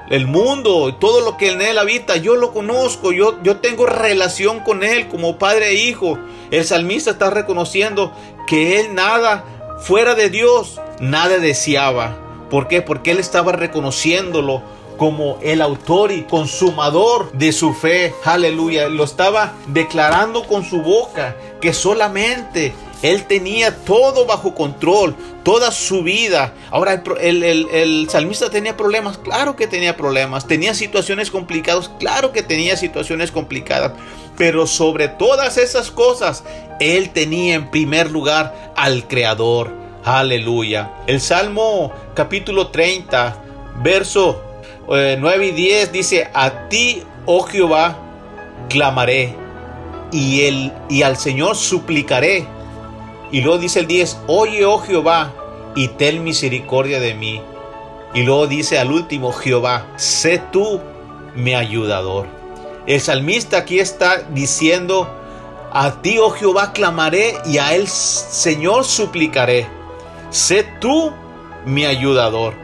el 0.10 0.26
mundo, 0.26 0.96
todo 0.96 1.22
lo 1.22 1.38
que 1.38 1.52
en 1.52 1.62
él 1.62 1.78
habita, 1.78 2.18
yo 2.18 2.36
lo 2.36 2.52
conozco, 2.52 3.12
yo, 3.12 3.42
yo 3.44 3.58
tengo 3.58 3.86
relación 3.86 4.60
con 4.62 4.84
él 4.84 5.08
como 5.08 5.38
padre 5.38 5.70
e 5.70 5.74
hijo. 5.76 6.18
El 6.52 6.66
salmista 6.66 7.12
está 7.12 7.30
reconociendo 7.30 8.12
que 8.48 8.80
él 8.80 8.96
nada 8.96 9.46
fuera 9.82 10.16
de 10.16 10.30
Dios, 10.30 10.82
nada 11.00 11.38
deseaba. 11.38 12.18
¿Por 12.50 12.68
qué? 12.68 12.82
Porque 12.82 13.12
él 13.12 13.20
estaba 13.20 13.52
reconociéndolo 13.52 14.64
como 14.98 15.38
el 15.42 15.62
autor 15.62 16.12
y 16.12 16.24
consumador 16.24 17.32
de 17.32 17.54
su 17.54 17.74
fe. 17.74 18.14
Aleluya. 18.26 18.90
Lo 18.90 19.04
estaba 19.04 19.54
declarando 19.68 20.46
con 20.46 20.66
su 20.66 20.82
boca 20.82 21.38
que 21.62 21.74
solamente 21.74 22.74
él 23.02 23.26
tenía 23.26 23.76
todo 23.86 24.26
bajo 24.26 24.54
control, 24.54 25.16
toda 25.44 25.72
su 25.72 26.04
vida. 26.04 26.54
Ahora, 26.70 27.02
el, 27.22 28.08
salmista 28.10 28.50
tenía 28.50 28.76
problemas, 28.76 29.18
claro 29.18 29.56
que 29.56 29.68
tenía 29.68 29.96
problemas. 29.96 30.48
Tenía 30.48 30.74
situaciones 30.74 31.32
complicadas, 31.32 31.90
claro 32.00 32.34
que 32.34 32.44
tenía 32.44 32.76
situaciones 32.76 33.32
complicadas. 33.32 33.94
Pero 34.38 34.68
sobre 34.68 35.08
todas 35.08 35.58
esas 35.58 35.92
cosas, 35.92 36.44
él 36.80 37.12
tenía 37.12 37.56
en 37.56 37.72
primer 37.72 38.12
lugar 38.12 38.74
al 38.76 39.08
Creador. 39.08 39.72
Aleluya. 40.04 40.92
El 41.08 41.22
Salmo 41.22 41.94
capítulo 42.16 42.68
30, 42.68 43.44
verso 43.82 44.44
9 44.88 45.46
eh, 45.46 45.48
y 45.48 45.52
10 45.52 45.92
dice, 45.92 46.30
a 46.34 46.68
ti, 46.68 47.04
oh 47.26 47.44
Jehová, 47.44 47.98
clamaré 48.70 49.36
y, 50.12 50.42
el, 50.44 50.74
y 50.90 51.04
al 51.04 51.18
Señor 51.18 51.56
suplicaré 51.56 52.48
Y 53.32 53.42
luego 53.42 53.60
dice 53.60 53.82
el 53.82 53.88
10, 53.88 54.20
oye, 54.28 54.66
oh 54.66 54.80
Jehová, 54.80 55.34
y 55.76 55.90
ten 55.90 56.24
misericordia 56.24 57.00
de 57.00 57.14
mí. 57.14 57.42
Y 58.14 58.24
luego 58.24 58.48
dice 58.48 58.80
al 58.80 58.92
último, 58.92 59.32
Jehová, 59.32 59.88
sé 59.98 60.42
tú 60.52 60.82
mi 61.36 61.54
ayudador. 61.54 62.28
El 62.88 63.00
salmista 63.00 63.58
aquí 63.58 63.80
está 63.80 64.24
diciendo, 64.32 65.08
a 65.72 66.02
ti, 66.02 66.18
oh 66.18 66.32
Jehová, 66.32 66.74
clamaré 66.74 67.36
y 67.46 67.60
a 67.60 67.76
él, 67.76 67.88
Señor, 67.88 68.84
suplicaré. 68.84 69.68
Sé 70.32 70.66
tú 70.80 71.12
mi 71.66 71.86
ayudador. 71.86 72.56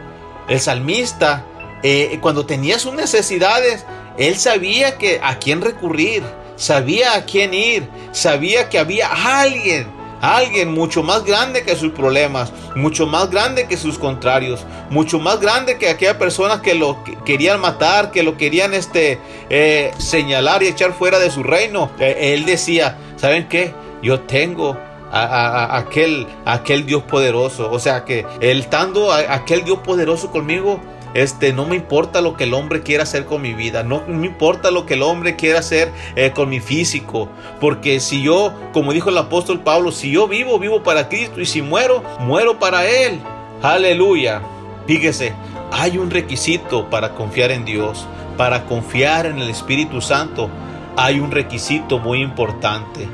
El 0.48 0.60
salmista, 0.60 1.46
eh, 1.84 2.18
cuando 2.22 2.48
tenía 2.48 2.80
sus 2.80 2.94
necesidades, 2.94 3.86
él 4.18 4.36
sabía 4.38 4.98
que 4.98 5.20
a 5.22 5.38
quién 5.38 5.62
recurrir, 5.62 6.24
sabía 6.56 7.14
a 7.14 7.26
quién 7.26 7.54
ir, 7.54 7.88
sabía 8.12 8.70
que 8.70 8.80
había 8.80 9.10
alguien 9.42 9.95
alguien 10.22 10.74
mucho 10.74 11.04
más 11.04 11.24
grande 11.24 11.64
que 11.64 11.76
sus 11.76 11.92
problemas, 11.92 12.52
mucho 12.76 13.06
más 13.08 13.30
grande 13.30 13.68
que 13.68 13.78
sus 13.78 13.98
contrarios, 13.98 14.66
mucho 14.90 15.20
más 15.20 15.40
grande 15.40 15.78
que 15.78 15.90
aquella 15.90 16.18
persona 16.18 16.62
que 16.62 16.76
lo 16.76 17.04
querían 17.26 17.60
matar, 17.60 18.12
que 18.12 18.24
lo 18.24 18.38
querían 18.38 18.74
este, 18.74 19.20
eh, 19.50 19.92
señalar 19.98 20.64
y 20.64 20.68
echar 20.68 20.94
fuera 20.94 21.20
de 21.20 21.30
su 21.32 21.44
reino. 21.44 21.92
Eh, 22.00 22.34
él 22.34 22.46
decía, 22.46 22.98
¿saben 23.18 23.48
qué? 23.48 23.74
Yo 24.02 24.22
tengo 24.22 24.78
a, 25.12 25.78
aquel, 25.78 26.28
aquel 26.46 26.86
Dios 26.86 27.04
poderoso. 27.04 27.70
O 27.72 27.80
sea 27.80 28.06
que 28.06 28.26
él 28.42 28.62
estando 28.62 29.12
aquel 29.12 29.64
Dios 29.64 29.80
poderoso 29.80 30.32
conmigo, 30.32 30.80
este, 31.16 31.54
no 31.54 31.66
me 31.66 31.78
importa 31.78 32.20
lo 32.20 32.36
que 32.36 32.44
el 32.44 32.54
hombre 32.54 32.84
quiera 32.84 33.04
hacer 33.04 33.26
con 33.26 33.42
mi 33.42 33.54
vida, 33.54 33.84
no 33.84 34.04
me 34.06 34.28
importa 34.28 34.70
lo 34.70 34.86
que 34.86 34.96
el 34.96 35.02
hombre 35.02 35.38
quiera 35.38 35.60
hacer 35.60 35.90
eh, 36.18 36.32
con 36.36 36.50
mi 36.50 36.60
físico, 36.60 37.30
porque 37.62 38.02
si 38.02 38.22
yo, 38.22 38.54
como 38.74 38.92
dijo 38.92 39.10
el 39.10 39.18
apóstol 39.18 39.62
Pablo, 39.62 39.94
si 39.94 40.12
yo 40.12 40.28
vivo, 40.28 40.60
vivo 40.60 40.84
para 40.84 41.08
Cristo 41.08 41.40
y 41.40 41.46
si 41.46 41.62
muero, 41.62 42.04
muero 42.20 42.60
para 42.60 42.86
Él. 42.86 43.22
Aleluya. 43.62 44.42
Fíjese, 44.88 45.34
hay 45.72 45.98
un 45.98 46.12
requisito 46.12 46.90
para 46.90 47.14
confiar 47.14 47.52
en 47.52 47.64
Dios, 47.64 48.06
para 48.36 48.66
confiar 48.66 49.26
en 49.26 49.40
el 49.40 49.50
Espíritu 49.50 50.02
Santo. 50.02 50.50
Hay 50.98 51.22
un 51.22 51.32
requisito 51.32 51.98
muy 51.98 52.22
importante. 52.22 53.08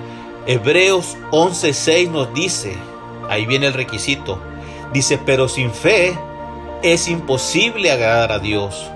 Hebreos 0.47 1.17
11:6 1.29 2.09
nos 2.09 2.33
dice, 2.33 2.75
ahí 3.29 3.45
viene 3.45 3.67
el 3.67 3.73
requisito. 3.73 4.41
Dice, 4.91 5.19
pero 5.23 5.47
sin 5.47 5.71
fe 5.71 6.17
es 6.83 7.07
imposible 7.07 7.91
agradar 7.91 8.31
a 8.31 8.39
Dios, 8.39 8.89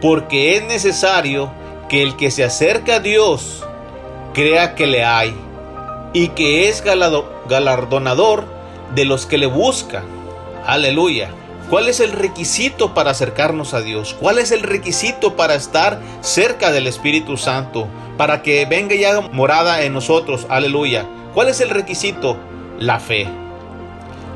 porque 0.00 0.56
es 0.56 0.64
necesario 0.64 1.50
que 1.88 2.02
el 2.02 2.16
que 2.16 2.30
se 2.30 2.44
acerca 2.44 2.96
a 2.96 3.00
Dios 3.00 3.64
crea 4.34 4.74
que 4.74 4.86
le 4.86 5.04
hay 5.04 5.34
y 6.12 6.28
que 6.28 6.68
es 6.68 6.82
galardonador 6.82 8.44
de 8.94 9.04
los 9.04 9.26
que 9.26 9.38
le 9.38 9.46
buscan. 9.46 10.04
Aleluya. 10.66 11.30
¿Cuál 11.70 11.88
es 11.88 12.00
el 12.00 12.12
requisito 12.12 12.94
para 12.94 13.10
acercarnos 13.10 13.74
a 13.74 13.82
Dios? 13.82 14.16
¿Cuál 14.18 14.38
es 14.38 14.52
el 14.52 14.62
requisito 14.62 15.36
para 15.36 15.54
estar 15.54 16.00
cerca 16.22 16.72
del 16.72 16.86
Espíritu 16.86 17.36
Santo? 17.36 17.86
Para 18.16 18.42
que 18.42 18.64
venga 18.64 18.94
ya 18.94 19.20
morada 19.20 19.82
en 19.82 19.92
nosotros. 19.92 20.46
Aleluya. 20.48 21.06
¿Cuál 21.34 21.48
es 21.48 21.60
el 21.60 21.68
requisito? 21.68 22.38
La 22.78 23.00
fe. 23.00 23.28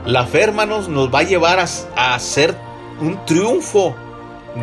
La 0.05 0.27
fe, 0.27 0.43
hermanos, 0.43 0.89
nos 0.89 1.13
va 1.13 1.21
a 1.21 1.23
llevar 1.23 1.59
a, 1.59 1.67
a 1.97 2.19
ser 2.19 2.55
un 3.03 3.25
triunfo 3.27 3.95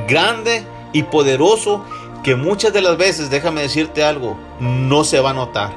grande 0.07 0.63
y 0.93 1.03
poderoso 1.03 1.83
que 2.23 2.35
muchas 2.35 2.73
de 2.73 2.81
las 2.81 2.97
veces, 2.97 3.29
déjame 3.29 3.61
decirte 3.61 4.03
algo, 4.03 4.37
no 4.59 5.03
se 5.03 5.19
va 5.19 5.31
a 5.31 5.33
notar. 5.33 5.71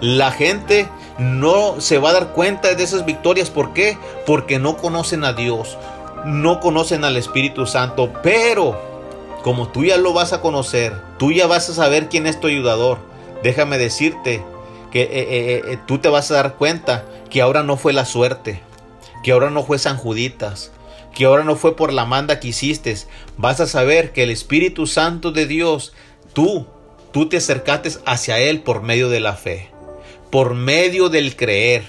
La 0.00 0.30
gente 0.30 0.88
no 1.18 1.80
se 1.80 1.98
va 1.98 2.10
a 2.10 2.14
dar 2.14 2.32
cuenta 2.32 2.74
de 2.74 2.82
esas 2.82 3.04
victorias. 3.04 3.50
¿Por 3.50 3.72
qué? 3.72 3.98
Porque 4.26 4.58
no 4.58 4.76
conocen 4.76 5.24
a 5.24 5.32
Dios, 5.32 5.78
no 6.24 6.60
conocen 6.60 7.04
al 7.04 7.16
Espíritu 7.16 7.66
Santo. 7.66 8.12
Pero 8.22 8.78
como 9.42 9.68
tú 9.68 9.84
ya 9.84 9.96
lo 9.96 10.12
vas 10.12 10.32
a 10.32 10.40
conocer, 10.40 10.94
tú 11.18 11.32
ya 11.32 11.46
vas 11.46 11.68
a 11.68 11.74
saber 11.74 12.08
quién 12.08 12.26
es 12.26 12.40
tu 12.40 12.48
ayudador. 12.48 12.98
Déjame 13.42 13.78
decirte 13.78 14.42
que 14.90 15.02
eh, 15.02 15.08
eh, 15.12 15.62
eh, 15.66 15.78
tú 15.86 15.98
te 15.98 16.08
vas 16.08 16.30
a 16.30 16.34
dar 16.34 16.54
cuenta 16.54 17.04
que 17.30 17.42
ahora 17.42 17.62
no 17.62 17.76
fue 17.76 17.92
la 17.92 18.04
suerte, 18.04 18.62
que 19.22 19.32
ahora 19.32 19.50
no 19.50 19.62
fue 19.64 19.78
San 19.78 19.96
Juditas, 19.96 20.70
que 21.14 21.24
ahora 21.24 21.44
no 21.44 21.56
fue 21.56 21.76
por 21.76 21.92
la 21.92 22.04
manda 22.04 22.40
que 22.40 22.48
hiciste, 22.48 22.96
vas 23.36 23.60
a 23.60 23.66
saber 23.66 24.12
que 24.12 24.24
el 24.24 24.30
Espíritu 24.30 24.86
Santo 24.86 25.32
de 25.32 25.46
Dios, 25.46 25.92
tú, 26.32 26.66
tú 27.12 27.28
te 27.28 27.38
acercaste 27.38 27.90
hacia 28.04 28.38
Él 28.38 28.60
por 28.60 28.82
medio 28.82 29.08
de 29.08 29.20
la 29.20 29.34
fe, 29.34 29.70
por 30.30 30.54
medio 30.54 31.08
del 31.08 31.36
creer, 31.36 31.84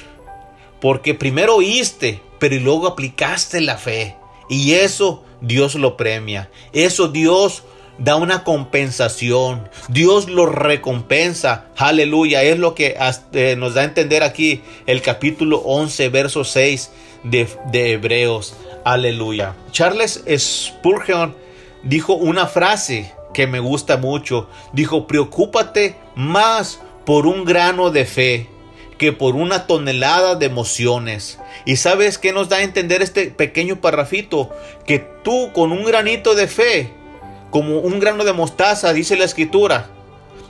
porque 0.80 1.14
primero 1.14 1.56
oíste, 1.56 2.22
pero 2.40 2.56
luego 2.58 2.88
aplicaste 2.88 3.62
la 3.62 3.78
fe. 3.78 4.16
Y 4.48 4.74
eso 4.74 5.24
Dios 5.42 5.76
lo 5.76 5.98
premia, 5.98 6.52
eso 6.72 7.08
Dios 7.08 7.64
da 7.98 8.16
una 8.16 8.44
compensación. 8.44 9.70
Dios 9.88 10.30
lo 10.30 10.46
recompensa. 10.46 11.66
Aleluya. 11.78 12.44
Es 12.44 12.60
lo 12.60 12.76
que 12.76 12.98
eh, 13.34 13.56
nos 13.58 13.74
da 13.74 13.82
a 13.82 13.86
entender 13.86 14.24
aquí 14.24 14.62
el 14.86 15.02
capítulo 15.02 15.60
11, 15.60 16.10
verso 16.10 16.44
6 16.44 16.92
de, 17.24 17.48
de 17.72 17.94
Hebreos. 17.94 18.56
Aleluya. 18.84 19.56
Charles 19.72 20.24
Spurgeon 20.38 21.36
dijo 21.84 22.14
una 22.14 22.48
frase 22.48 23.14
que 23.34 23.48
me 23.48 23.60
gusta 23.60 23.98
mucho. 23.98 24.50
Dijo, 24.74 25.08
preocúpate 25.08 25.96
más 26.16 26.80
por 27.06 27.28
un 27.28 27.46
grano 27.46 27.92
de 27.92 28.06
fe 28.06 28.50
que 28.98 29.12
por 29.12 29.36
una 29.36 29.68
tonelada 29.68 30.36
de 30.36 30.46
emociones. 30.46 31.40
¿Y 31.66 31.76
sabes 31.76 32.18
qué 32.18 32.32
nos 32.32 32.50
da 32.50 32.58
a 32.58 32.64
entender 32.64 33.02
este 33.02 33.28
pequeño 33.28 33.82
parrafito? 33.82 34.50
Que 34.86 35.00
tú 35.00 35.52
con 35.54 35.72
un 35.72 35.84
granito 35.84 36.36
de 36.36 36.48
fe, 36.48 36.94
como 37.56 37.80
un 37.80 38.02
grano 38.02 38.26
de 38.26 38.34
mostaza, 38.34 38.92
dice 38.92 39.16
la 39.16 39.24
escritura, 39.24 39.88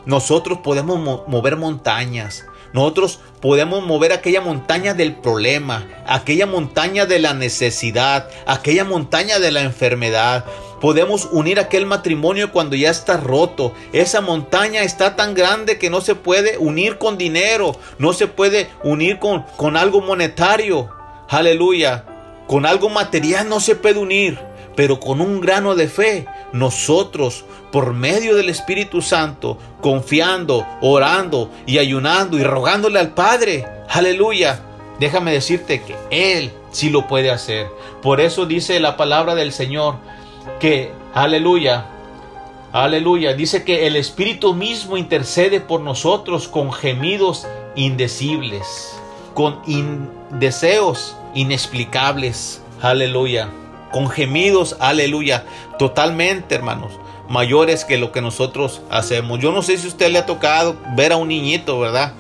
nosotros 0.08 0.58
podemos 0.64 1.28
mover 1.28 1.56
montañas. 1.56 2.48
Nosotros 2.74 3.20
podemos 3.42 3.86
mover 3.86 4.12
aquella 4.12 4.42
montaña 4.42 4.96
del 4.96 5.14
problema, 5.14 5.88
aquella 6.08 6.48
montaña 6.48 7.06
de 7.06 7.20
la 7.20 7.36
necesidad, 7.36 8.28
aquella 8.48 8.86
montaña 8.86 9.38
de 9.38 9.52
la 9.52 9.62
enfermedad. 9.62 10.46
Podemos 10.82 11.30
unir 11.32 11.60
aquel 11.60 11.86
matrimonio 11.86 12.52
cuando 12.52 12.76
ya 12.76 12.90
está 12.90 13.18
roto. 13.18 13.76
Esa 13.94 14.22
montaña 14.22 14.82
está 14.82 15.16
tan 15.16 15.36
grande 15.36 15.78
que 15.78 15.92
no 15.92 16.02
se 16.02 16.16
puede 16.16 16.58
unir 16.58 16.98
con 16.98 17.20
dinero, 17.20 17.80
no 18.00 18.14
se 18.14 18.26
puede 18.26 18.68
unir 18.82 19.20
con, 19.20 19.44
con 19.58 19.78
algo 19.78 20.02
monetario. 20.02 20.90
Aleluya. 21.30 22.04
Con 22.48 22.66
algo 22.66 22.90
material 22.90 23.50
no 23.50 23.60
se 23.60 23.76
puede 23.76 24.00
unir, 24.00 24.40
pero 24.76 25.00
con 25.00 25.22
un 25.22 25.40
grano 25.42 25.76
de 25.76 25.88
fe 25.88 26.26
nosotros 26.52 27.46
por 27.72 27.94
medio 27.94 28.36
del 28.36 28.50
Espíritu 28.50 29.02
Santo, 29.02 29.58
confiando, 29.82 30.66
orando 30.82 31.50
y 31.66 31.78
ayunando 31.78 32.38
y 32.38 32.44
rogándole 32.44 33.00
al 33.00 33.14
Padre. 33.14 33.66
Aleluya. 33.90 34.62
Déjame 35.00 35.34
decirte 35.34 35.82
que 35.82 35.96
Él 36.10 36.52
sí 36.72 36.90
lo 36.90 37.08
puede 37.08 37.32
hacer. 37.32 37.68
Por 38.02 38.22
eso 38.22 38.46
dice 38.46 38.80
la 38.80 38.96
palabra 38.98 39.36
del 39.36 39.52
Señor 39.52 39.96
que, 40.60 40.92
aleluya, 41.14 41.86
aleluya, 42.72 43.34
dice 43.34 43.64
que 43.64 43.88
el 43.88 43.96
Espíritu 43.96 44.54
mismo 44.54 44.96
intercede 44.96 45.60
por 45.60 45.82
nosotros 45.82 46.48
con 46.48 46.72
gemidos 46.72 47.46
indecibles, 47.76 48.96
con 49.34 49.60
deseos 50.32 51.18
inexplicables. 51.34 52.62
Aleluya. 52.82 53.50
Con 53.96 54.10
gemidos, 54.10 54.76
aleluya. 54.82 55.46
Totalmente, 55.80 56.54
hermanos 56.54 56.92
mayores 57.30 57.86
que 57.86 57.98
lo 57.98 58.12
que 58.12 58.20
nosotros 58.20 58.82
hacemos. 58.90 59.40
Yo 59.40 59.54
no 59.54 59.62
sé 59.62 59.78
si 59.78 59.88
usted 59.88 60.12
le 60.12 60.20
ha 60.20 60.26
tocado 60.26 60.76
ver 60.98 61.14
a 61.14 61.16
un 61.16 61.30
niñito, 61.30 61.80
¿verdad? 61.80 62.12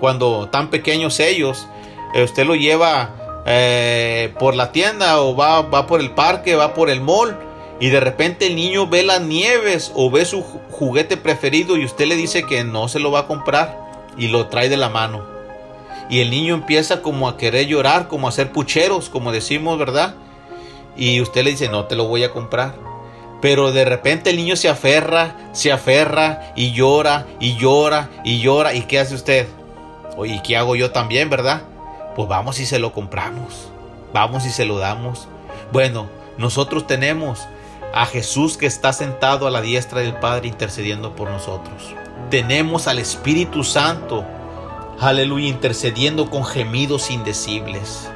Cuando 0.00 0.48
tan 0.48 0.70
pequeños 0.70 1.20
ellos, 1.20 1.68
eh, 2.14 2.22
usted 2.22 2.46
lo 2.46 2.54
lleva 2.54 3.42
eh, 3.44 4.32
por 4.38 4.54
la 4.54 4.72
tienda 4.72 5.20
o 5.20 5.36
va, 5.36 5.60
va 5.60 5.86
por 5.86 6.00
el 6.00 6.12
parque, 6.12 6.56
va 6.56 6.72
por 6.72 6.88
el 6.88 7.02
mall 7.02 7.36
y 7.78 7.90
de 7.90 8.00
repente 8.00 8.46
el 8.46 8.56
niño 8.56 8.86
ve 8.86 9.02
las 9.02 9.20
nieves 9.20 9.92
o 9.94 10.10
ve 10.10 10.24
su 10.24 10.42
juguete 10.70 11.18
preferido 11.18 11.76
y 11.76 11.84
usted 11.84 12.06
le 12.06 12.16
dice 12.16 12.44
que 12.44 12.64
no 12.64 12.88
se 12.88 13.00
lo 13.00 13.10
va 13.10 13.20
a 13.20 13.26
comprar 13.26 13.78
y 14.16 14.28
lo 14.28 14.46
trae 14.46 14.70
de 14.70 14.78
la 14.78 14.88
mano. 14.88 15.26
Y 16.08 16.20
el 16.20 16.30
niño 16.30 16.54
empieza 16.54 17.02
como 17.02 17.28
a 17.28 17.36
querer 17.36 17.66
llorar, 17.66 18.08
como 18.08 18.28
a 18.28 18.30
hacer 18.30 18.50
pucheros, 18.50 19.10
como 19.10 19.30
decimos, 19.30 19.78
¿verdad? 19.78 20.14
Y 20.98 21.20
usted 21.20 21.44
le 21.44 21.50
dice, 21.52 21.68
no 21.68 21.84
te 21.86 21.96
lo 21.96 22.04
voy 22.04 22.24
a 22.24 22.30
comprar. 22.30 22.74
Pero 23.40 23.72
de 23.72 23.84
repente 23.84 24.30
el 24.30 24.36
niño 24.36 24.56
se 24.56 24.68
aferra, 24.68 25.36
se 25.52 25.70
aferra 25.72 26.52
y 26.56 26.72
llora 26.72 27.26
y 27.40 27.56
llora 27.56 28.10
y 28.24 28.40
llora. 28.40 28.74
¿Y 28.74 28.82
qué 28.82 28.98
hace 28.98 29.14
usted? 29.14 29.46
Oye, 30.16 30.42
¿qué 30.44 30.56
hago 30.56 30.74
yo 30.74 30.90
también, 30.90 31.30
verdad? 31.30 31.62
Pues 32.16 32.28
vamos 32.28 32.58
y 32.58 32.66
se 32.66 32.80
lo 32.80 32.92
compramos. 32.92 33.70
Vamos 34.12 34.44
y 34.44 34.50
se 34.50 34.64
lo 34.64 34.78
damos. 34.78 35.28
Bueno, 35.72 36.08
nosotros 36.36 36.86
tenemos 36.86 37.46
a 37.94 38.04
Jesús 38.06 38.56
que 38.56 38.66
está 38.66 38.92
sentado 38.92 39.46
a 39.46 39.50
la 39.50 39.60
diestra 39.60 40.00
del 40.00 40.14
Padre 40.14 40.48
intercediendo 40.48 41.14
por 41.14 41.30
nosotros. 41.30 41.94
Tenemos 42.30 42.88
al 42.88 42.98
Espíritu 42.98 43.62
Santo 43.62 44.24
aleluya, 45.00 45.46
intercediendo 45.48 46.28
con 46.30 46.44
gemidos 46.44 47.10
indecibles. 47.10 48.08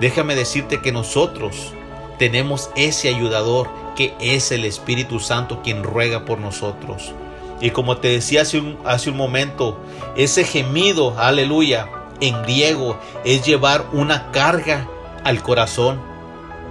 Déjame 0.00 0.34
decirte 0.34 0.80
que 0.80 0.92
nosotros 0.92 1.72
tenemos 2.18 2.70
ese 2.76 3.08
ayudador 3.08 3.68
que 3.96 4.14
es 4.20 4.52
el 4.52 4.64
Espíritu 4.64 5.20
Santo 5.20 5.62
quien 5.62 5.82
ruega 5.82 6.24
por 6.24 6.38
nosotros. 6.38 7.12
Y 7.60 7.70
como 7.70 7.96
te 7.96 8.08
decía 8.08 8.42
hace 8.42 8.58
un, 8.58 8.78
hace 8.84 9.10
un 9.10 9.16
momento, 9.16 9.78
ese 10.16 10.44
gemido, 10.44 11.18
aleluya, 11.18 11.88
en 12.20 12.40
griego 12.42 12.98
es 13.24 13.44
llevar 13.44 13.86
una 13.92 14.30
carga 14.30 14.88
al 15.24 15.42
corazón 15.42 16.00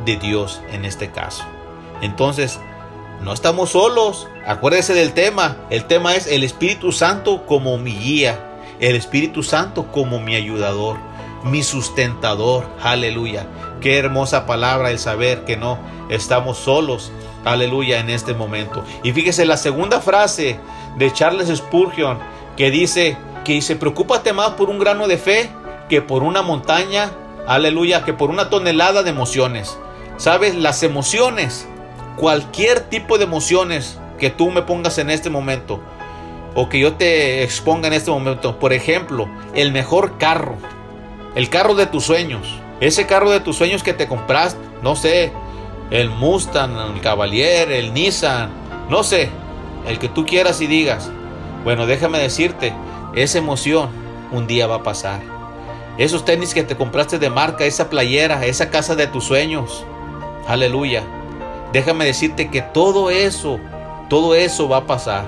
de 0.06 0.18
Dios 0.18 0.62
en 0.72 0.86
este 0.86 1.12
caso. 1.12 1.44
Entonces, 2.02 2.60
no 3.22 3.34
estamos 3.34 3.72
solos. 3.72 4.28
Acuérdese 4.46 4.94
del 4.94 5.14
tema. 5.14 5.58
El 5.70 5.86
tema 5.86 6.16
es 6.16 6.28
el 6.28 6.44
Espíritu 6.44 6.92
Santo 6.92 7.46
como 7.46 7.78
mi 7.78 7.94
guía. 7.94 8.40
El 8.80 8.96
Espíritu 8.96 9.42
Santo 9.42 9.92
como 9.92 10.20
mi 10.20 10.36
ayudador, 10.36 10.98
mi 11.44 11.64
sustentador. 11.64 12.66
Aleluya. 12.82 13.48
Qué 13.82 13.98
hermosa 13.98 14.46
palabra 14.46 14.92
el 14.92 15.00
saber 15.00 15.46
que 15.46 15.58
no 15.58 15.78
estamos 16.10 16.58
solos. 16.58 17.12
Aleluya 17.46 18.00
en 18.00 18.10
este 18.10 18.34
momento. 18.34 18.84
Y 19.04 19.12
fíjese 19.12 19.46
la 19.46 19.58
segunda 19.58 20.02
frase 20.02 20.60
de 20.98 21.14
Charles 21.14 21.56
Spurgeon 21.56 22.20
que 22.56 22.72
dice 22.72 23.18
que 23.46 23.54
dice, 23.54 23.76
preocúpate 23.76 24.34
más 24.34 24.52
por 24.52 24.70
un 24.70 24.80
grano 24.80 25.08
de 25.08 25.18
fe 25.18 25.50
que 25.90 26.02
por 26.02 26.24
una 26.24 26.42
montaña. 26.42 27.12
Aleluya, 27.48 28.04
que 28.04 28.14
por 28.14 28.30
una 28.30 28.50
tonelada 28.50 29.04
de 29.04 29.10
emociones. 29.12 29.78
¿Sabes? 30.18 30.56
Las 30.56 30.84
emociones 30.84 31.68
cualquier 32.18 32.82
tipo 32.82 33.18
de 33.18 33.24
emociones 33.24 34.00
que 34.20 34.30
tú 34.30 34.50
me 34.50 34.64
pongas 34.64 34.98
en 34.98 35.10
este 35.10 35.30
momento 35.30 35.80
o 36.56 36.68
que 36.68 36.80
yo 36.80 36.96
te 36.96 37.44
exponga 37.44 37.88
en 37.88 37.94
este 37.94 38.12
momento. 38.12 38.60
Por 38.60 38.74
ejemplo, 38.74 39.30
el 39.54 39.72
mejor 39.72 40.18
carro, 40.18 40.58
el 41.38 41.50
carro 41.50 41.76
de 41.76 41.86
tus 41.86 42.04
sueños, 42.04 42.60
ese 42.82 43.06
carro 43.06 43.30
de 43.30 43.40
tus 43.40 43.56
sueños 43.56 43.84
que 43.84 43.94
te 43.94 44.08
compraste, 44.08 44.60
no 44.82 44.98
sé, 44.98 45.32
el 45.92 46.10
Mustang, 46.10 46.96
el 46.96 47.00
Cavalier, 47.00 47.72
el 47.72 47.94
Nissan, 47.94 48.50
no 48.90 49.04
sé, 49.04 49.30
el 49.88 50.00
que 50.00 50.10
tú 50.10 50.26
quieras 50.26 50.60
y 50.60 50.68
digas. 50.68 51.10
Bueno, 51.64 51.86
déjame 51.86 52.20
decirte, 52.20 52.74
esa 53.16 53.38
emoción 53.38 53.90
un 54.34 54.48
día 54.48 54.68
va 54.68 54.76
a 54.76 54.84
pasar. 54.84 55.22
Esos 55.98 56.26
tenis 56.26 56.54
que 56.54 56.64
te 56.64 56.76
compraste 56.76 57.20
de 57.20 57.30
marca, 57.30 57.64
esa 57.64 57.90
playera, 57.90 58.46
esa 58.46 58.70
casa 58.70 58.96
de 58.96 59.08
tus 59.08 59.24
sueños. 59.24 59.86
Aleluya 60.48 61.04
déjame 61.74 62.06
decirte 62.06 62.50
que 62.50 62.62
todo 62.62 63.10
eso, 63.10 63.60
todo 64.10 64.36
eso 64.36 64.70
va 64.70 64.78
a 64.78 64.86
pasar. 64.86 65.26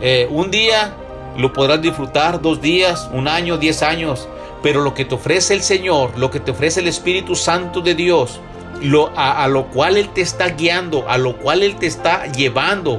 Eh, 0.00 0.28
un 0.30 0.50
día 0.50 0.94
lo 1.36 1.52
podrás 1.52 1.80
disfrutar, 1.80 2.40
dos 2.40 2.60
días, 2.60 3.08
un 3.12 3.28
año, 3.28 3.56
diez 3.56 3.82
años, 3.82 4.28
pero 4.64 4.80
lo 4.80 4.94
que 4.94 5.04
te 5.04 5.14
ofrece 5.14 5.52
el 5.52 5.62
Señor, 5.62 6.18
lo 6.18 6.30
que 6.30 6.40
te 6.40 6.52
ofrece 6.52 6.80
el 6.80 6.88
Espíritu 6.88 7.36
Santo 7.36 7.82
de 7.82 7.94
Dios, 7.94 8.40
lo, 8.80 9.12
a, 9.14 9.44
a 9.44 9.46
lo 9.46 9.66
cual 9.66 9.98
Él 9.98 10.08
te 10.08 10.22
está 10.22 10.48
guiando, 10.48 11.06
a 11.06 11.18
lo 11.18 11.36
cual 11.36 11.62
Él 11.62 11.76
te 11.76 11.86
está 11.86 12.32
llevando, 12.32 12.98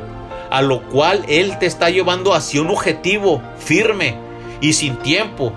a 0.51 0.61
lo 0.61 0.84
cual 0.84 1.26
Él 1.28 1.57
te 1.57 1.66
está 1.66 1.89
llevando 1.89 2.36
hacia 2.36 2.61
un 2.61 2.70
objetivo 2.70 3.41
firme 3.57 4.16
y 4.61 4.74
sin 4.74 4.97
tiempo. 4.97 5.53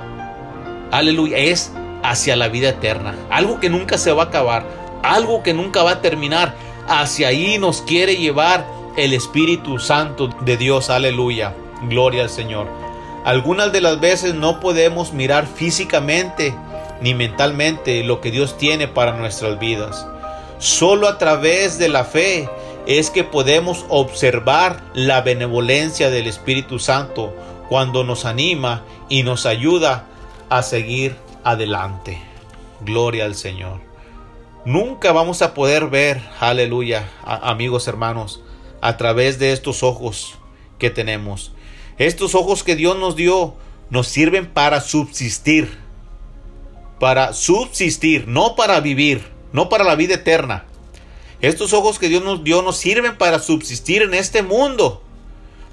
Aleluya, 0.90 1.36
es 1.36 1.72
hacia 2.02 2.36
la 2.36 2.48
vida 2.48 2.70
eterna, 2.70 3.14
algo 3.28 3.60
que 3.60 3.68
nunca 3.68 3.98
se 3.98 4.10
va 4.10 4.22
a 4.22 4.26
acabar, 4.28 4.64
algo 5.02 5.42
que 5.42 5.52
nunca 5.52 5.82
va 5.82 5.90
a 5.90 6.00
terminar. 6.00 6.54
Hacia 6.88 7.28
ahí 7.28 7.58
nos 7.58 7.82
quiere 7.82 8.16
llevar 8.16 8.66
el 8.96 9.12
Espíritu 9.12 9.78
Santo 9.78 10.28
de 10.40 10.56
Dios. 10.56 10.88
Aleluya. 10.88 11.54
Gloria 11.82 12.22
al 12.22 12.30
Señor. 12.30 12.87
Algunas 13.24 13.72
de 13.72 13.80
las 13.80 14.00
veces 14.00 14.34
no 14.34 14.60
podemos 14.60 15.12
mirar 15.12 15.46
físicamente 15.46 16.54
ni 17.00 17.14
mentalmente 17.14 18.02
lo 18.04 18.20
que 18.20 18.30
Dios 18.30 18.56
tiene 18.58 18.88
para 18.88 19.12
nuestras 19.12 19.58
vidas. 19.58 20.06
Solo 20.58 21.08
a 21.08 21.18
través 21.18 21.78
de 21.78 21.88
la 21.88 22.04
fe 22.04 22.48
es 22.86 23.10
que 23.10 23.22
podemos 23.22 23.84
observar 23.88 24.82
la 24.94 25.20
benevolencia 25.20 26.10
del 26.10 26.26
Espíritu 26.26 26.78
Santo 26.78 27.34
cuando 27.68 28.02
nos 28.02 28.24
anima 28.24 28.82
y 29.08 29.22
nos 29.22 29.46
ayuda 29.46 30.06
a 30.48 30.62
seguir 30.62 31.16
adelante. 31.44 32.18
Gloria 32.80 33.24
al 33.24 33.34
Señor. 33.34 33.80
Nunca 34.64 35.12
vamos 35.12 35.42
a 35.42 35.54
poder 35.54 35.88
ver, 35.88 36.20
aleluya, 36.40 37.08
amigos 37.24 37.88
hermanos, 37.88 38.42
a 38.80 38.96
través 38.96 39.38
de 39.38 39.52
estos 39.52 39.82
ojos 39.82 40.34
que 40.78 40.90
tenemos. 40.90 41.52
Estos 41.98 42.34
ojos 42.34 42.62
que 42.62 42.76
Dios 42.76 42.96
nos 42.96 43.16
dio 43.16 43.54
nos 43.90 44.08
sirven 44.08 44.46
para 44.46 44.80
subsistir, 44.80 45.78
para 47.00 47.32
subsistir, 47.32 48.28
no 48.28 48.54
para 48.54 48.80
vivir, 48.80 49.24
no 49.52 49.68
para 49.68 49.84
la 49.84 49.94
vida 49.94 50.14
eterna. 50.14 50.64
Estos 51.40 51.72
ojos 51.72 51.98
que 51.98 52.08
Dios 52.08 52.22
nos 52.24 52.44
dio 52.44 52.62
nos 52.62 52.76
sirven 52.76 53.16
para 53.16 53.38
subsistir 53.38 54.02
en 54.02 54.14
este 54.14 54.42
mundo 54.42 55.02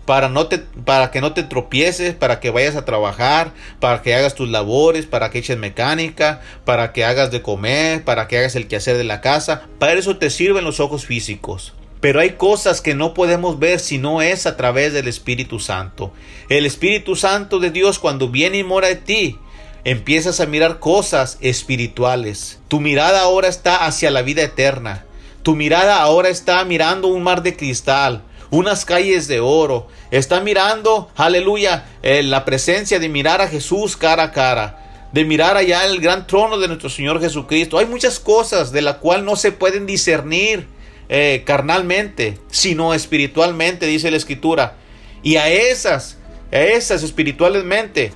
para, 0.06 0.30
no 0.30 0.48
te, 0.48 0.64
que 1.12 1.22
no 1.22 1.34
te 1.34 1.44
tropieces, 1.44 2.14
para 2.14 2.40
que 2.40 2.52
vayas 2.52 2.76
a 2.76 2.86
trabajar, 2.86 3.54
para 3.80 4.02
que 4.02 4.14
hagas 4.14 4.36
tus 4.36 4.50
labores, 4.50 5.06
para 5.06 5.32
que 5.32 5.40
eches 5.40 5.58
mecánica, 5.58 6.42
para 6.64 6.94
que 6.94 7.04
hagas 7.04 7.32
de 7.32 7.42
comer, 7.42 8.04
para 8.04 8.28
que 8.28 8.38
hagas 8.38 8.56
el 8.56 8.68
quehacer 8.68 8.98
de 8.98 9.04
la 9.04 9.22
casa. 9.22 9.64
Para 9.80 9.94
eso 9.94 10.18
te 10.18 10.30
sirven 10.30 10.64
los 10.64 10.80
ojos 10.80 11.06
físicos. 11.06 11.74
Pero 12.06 12.20
hay 12.20 12.34
cosas 12.34 12.82
que 12.82 12.94
no 12.94 13.16
podemos 13.16 13.58
ver 13.58 13.80
si 13.80 13.98
no 13.98 14.22
es 14.22 14.46
a 14.46 14.56
través 14.56 14.94
del 14.94 15.08
Espíritu 15.08 15.60
Santo. 15.60 16.14
El 16.50 16.68
Espíritu 16.68 17.16
Santo 17.16 17.58
de 17.58 17.72
Dios 17.72 17.98
cuando 17.98 18.30
viene 18.30 18.60
y 18.60 18.64
mora 18.64 18.92
en 18.92 19.04
ti, 19.04 19.40
empiezas 19.86 20.40
a 20.40 20.46
mirar 20.46 20.78
cosas 20.78 21.40
espirituales. 21.42 22.60
Tu 22.68 22.80
mirada 22.80 23.22
ahora 23.22 23.48
está 23.48 23.88
hacia 23.88 24.12
la 24.12 24.22
vida 24.22 24.44
eterna. 24.44 25.04
Tu 25.42 25.56
mirada 25.56 26.00
ahora 26.00 26.30
está 26.30 26.64
mirando 26.64 27.08
un 27.08 27.24
mar 27.24 27.42
de 27.42 27.58
cristal 27.58 28.22
unas 28.52 28.86
calles 28.86 29.28
de 29.28 29.40
oro. 29.40 29.88
Está 30.12 30.42
mirando, 30.42 31.10
aleluya, 31.16 31.88
eh, 32.04 32.22
la 32.22 32.46
presencia 32.46 33.00
de 33.00 33.10
mirar 33.10 33.42
a 33.42 33.48
Jesús 33.48 33.98
cara 33.98 34.26
a 34.26 34.32
cara, 34.32 35.08
de 35.12 35.26
mirar 35.26 35.58
allá 35.58 35.88
el 35.88 36.00
gran 36.02 36.28
trono 36.28 36.60
de 36.60 36.68
nuestro 36.68 36.92
Señor 36.92 37.20
Jesucristo. 37.20 37.80
Hay 37.80 37.88
muchas 37.88 38.20
cosas 38.20 38.72
de 38.72 38.84
la 38.84 39.00
cual 39.00 39.26
no 39.26 39.36
se 39.36 39.52
pueden 39.52 39.88
discernir 39.88 40.75
eh, 41.10 41.44
carnalmente, 41.46 42.38
sino 42.50 42.94
espiritualmente, 42.94 43.86
dice 43.86 44.12
la 44.12 44.18
Escritura. 44.18 44.76
Y 45.24 45.38
a 45.38 45.50
esas, 45.50 46.18
esas 46.52 47.04
espiritualmente, 47.04 48.12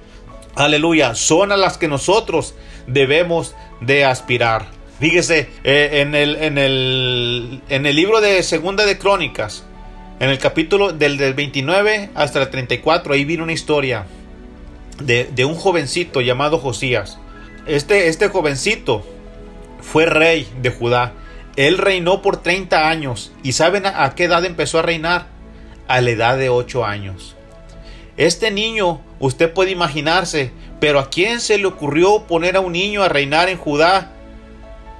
aleluya, 0.56 1.16
son 1.16 1.52
a 1.52 1.58
las 1.58 1.78
que 1.78 1.88
nosotros 1.88 2.56
debemos 2.88 3.56
de 3.82 4.06
aspirar. 4.06 4.68
Fíjese, 5.00 5.50
eh, 5.64 6.02
en, 6.02 6.14
el, 6.14 6.36
en, 6.36 6.58
el, 6.58 7.62
en 7.70 7.86
el 7.86 7.96
libro 7.96 8.20
de 8.20 8.44
Segunda 8.44 8.86
de 8.86 8.98
Crónicas, 8.98 9.64
en 10.20 10.30
el 10.30 10.38
capítulo 10.38 10.92
del, 10.92 11.34
29 11.34 12.10
hasta 12.14 12.42
el 12.42 12.50
34, 12.50 13.14
ahí 13.14 13.24
viene 13.24 13.44
una 13.44 13.54
historia 13.54 14.06
de, 15.02 15.46
un 15.46 15.56
jovencito 15.56 16.20
llamado 16.20 16.58
Josías. 16.58 17.18
Este, 17.66 18.10
este 18.10 18.28
jovencito 18.28 19.06
fue 19.82 20.06
rey 20.06 20.48
de 20.62 20.70
Judá. 20.72 21.14
Él 21.60 21.78
reinó 21.78 22.22
por 22.22 22.38
30 22.42 22.88
años. 22.88 23.34
¿Y 23.44 23.52
saben 23.52 23.86
a, 23.86 24.16
qué 24.16 24.24
edad 24.24 24.46
empezó 24.46 24.80
a 24.80 24.82
reinar? 24.82 25.28
A 25.90 26.00
la 26.00 26.12
edad 26.12 26.38
de 26.38 26.48
8 26.48 26.86
años. 26.86 27.36
Este 28.16 28.50
niño, 28.50 29.02
usted 29.20 29.52
puede 29.52 29.72
imaginarse, 29.72 30.54
pero 30.80 31.00
¿a 31.00 31.10
quién 31.10 31.42
se 31.42 31.58
le 31.58 31.66
ocurrió 31.66 32.28
poner 32.28 32.56
a 32.56 32.62
un 32.62 32.72
niño 32.72 33.04
a 33.04 33.10
reinar 33.10 33.50
en 33.50 33.58
Judá 33.58 34.14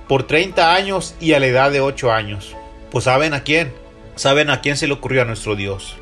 por 0.10 0.28
30 0.28 0.76
años 0.76 1.16
y 1.22 1.32
a 1.32 1.40
la 1.40 1.48
edad 1.48 1.72
de 1.72 1.80
8 1.80 2.12
años? 2.12 2.58
Pues 2.92 3.06
saben 3.06 3.34
a 3.34 3.44
quién, 3.44 3.72
¿Saben 4.18 4.50
a 4.50 4.60
quién 4.60 4.76
se 4.76 4.86
le 4.86 4.92
ocurrió 4.92 5.22
a 5.22 5.26
nuestro 5.26 5.56
Dios? 5.56 5.96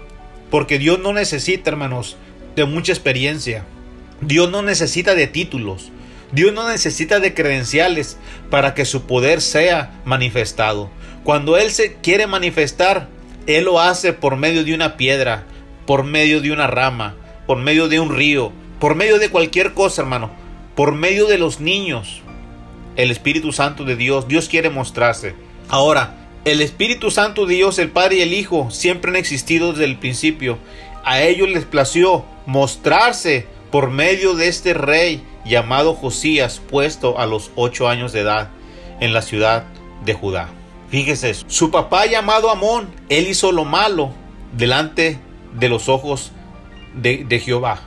Porque 0.49 0.79
Dios 0.79 0.97
no 0.97 1.13
necesita, 1.13 1.69
hermanos, 1.69 2.17
de 2.55 2.65
mucha 2.65 2.91
experiencia. 2.91 3.63
Dios 4.21 4.49
no 4.49 4.63
necesita 4.63 5.13
de 5.13 5.27
títulos. 5.27 5.91
Dios 6.31 6.53
no 6.53 6.67
necesita 6.67 7.19
de 7.19 7.33
credenciales 7.33 8.17
para 8.49 8.73
que 8.73 8.85
su 8.85 9.03
poder 9.03 9.41
sea 9.41 10.01
manifestado. 10.05 10.89
Cuando 11.23 11.57
Él 11.57 11.71
se 11.71 11.95
quiere 11.95 12.27
manifestar, 12.27 13.07
Él 13.47 13.65
lo 13.65 13.79
hace 13.79 14.13
por 14.13 14.35
medio 14.35 14.63
de 14.63 14.73
una 14.73 14.97
piedra, 14.97 15.45
por 15.85 16.03
medio 16.03 16.41
de 16.41 16.51
una 16.51 16.67
rama, 16.67 17.15
por 17.45 17.57
medio 17.57 17.87
de 17.87 17.99
un 17.99 18.13
río, 18.13 18.51
por 18.79 18.95
medio 18.95 19.19
de 19.19 19.29
cualquier 19.29 19.73
cosa, 19.73 20.01
hermano, 20.01 20.31
por 20.75 20.93
medio 20.93 21.27
de 21.27 21.37
los 21.37 21.59
niños. 21.59 22.21
El 22.97 23.11
Espíritu 23.11 23.51
Santo 23.51 23.85
de 23.85 23.95
Dios, 23.95 24.27
Dios 24.27 24.49
quiere 24.49 24.69
mostrarse. 24.69 25.33
Ahora, 25.69 26.27
el 26.45 26.61
Espíritu 26.61 27.11
Santo 27.11 27.45
de 27.45 27.55
Dios, 27.55 27.79
el 27.79 27.89
Padre 27.89 28.17
y 28.17 28.21
el 28.21 28.33
Hijo, 28.33 28.69
siempre 28.71 29.11
han 29.11 29.17
existido 29.17 29.71
desde 29.71 29.85
el 29.85 29.97
principio. 29.97 30.57
A 31.03 31.21
ellos 31.21 31.49
les 31.49 31.65
plació 31.65 32.25
mostrarse 32.45 33.47
por 33.77 33.91
medio 33.91 34.33
de 34.33 34.47
este 34.47 34.73
rey 34.73 35.23
llamado 35.45 35.93
Josías, 35.93 36.59
puesto 36.67 37.19
a 37.19 37.27
los 37.27 37.51
ocho 37.53 37.87
años 37.87 38.11
de 38.11 38.21
edad 38.21 38.49
en 38.99 39.13
la 39.13 39.21
ciudad 39.21 39.65
de 40.03 40.15
Judá. 40.15 40.49
Fíjese, 40.89 41.35
su 41.35 41.69
papá 41.69 42.07
llamado 42.07 42.49
Amón, 42.49 42.89
él 43.07 43.27
hizo 43.27 43.51
lo 43.51 43.65
malo 43.65 44.09
delante 44.51 45.19
de 45.53 45.69
los 45.69 45.89
ojos 45.89 46.31
de, 46.95 47.23
de 47.23 47.39
Jehová. 47.39 47.81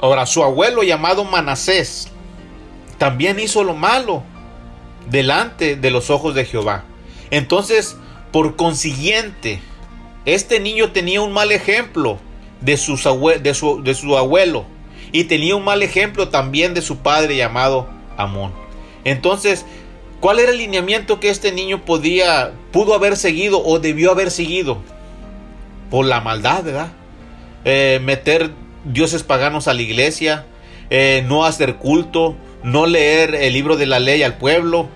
Ahora, 0.00 0.24
su 0.24 0.42
abuelo 0.42 0.82
llamado 0.82 1.24
Manasés 1.24 2.08
también 2.96 3.38
hizo 3.38 3.62
lo 3.62 3.74
malo 3.74 4.22
delante 5.10 5.76
de 5.76 5.90
los 5.90 6.08
ojos 6.08 6.34
de 6.34 6.46
Jehová. 6.46 6.84
Entonces, 7.30 7.98
por 8.32 8.56
consiguiente, 8.56 9.60
este 10.24 10.60
niño 10.60 10.92
tenía 10.92 11.20
un 11.20 11.34
mal 11.34 11.52
ejemplo 11.52 12.18
de, 12.62 12.78
sus 12.78 13.04
de, 13.42 13.52
su, 13.52 13.82
de 13.82 13.94
su 13.94 14.16
abuelo 14.16 14.72
y 15.14 15.24
tenía 15.24 15.54
un 15.54 15.64
mal 15.64 15.84
ejemplo 15.84 16.28
también 16.28 16.74
de 16.74 16.82
su 16.82 16.98
padre 16.98 17.36
llamado 17.36 17.86
Amón. 18.16 18.52
Entonces, 19.04 19.64
¿cuál 20.18 20.40
era 20.40 20.50
el 20.50 20.58
lineamiento 20.58 21.20
que 21.20 21.30
este 21.30 21.52
niño 21.52 21.84
podía, 21.84 22.50
pudo 22.72 22.94
haber 22.94 23.16
seguido 23.16 23.64
o 23.64 23.78
debió 23.78 24.10
haber 24.10 24.32
seguido? 24.32 24.78
Por 25.88 26.04
la 26.06 26.20
maldad, 26.20 26.64
¿verdad? 26.64 26.88
Eh, 27.64 28.00
meter 28.02 28.50
dioses 28.82 29.22
paganos 29.22 29.68
a 29.68 29.74
la 29.74 29.82
iglesia, 29.82 30.46
eh, 30.90 31.22
no 31.28 31.44
hacer 31.44 31.76
culto, 31.76 32.34
no 32.64 32.86
leer 32.86 33.36
el 33.36 33.52
libro 33.52 33.76
de 33.76 33.86
la 33.86 34.00
ley 34.00 34.24
al 34.24 34.36
pueblo 34.36 34.88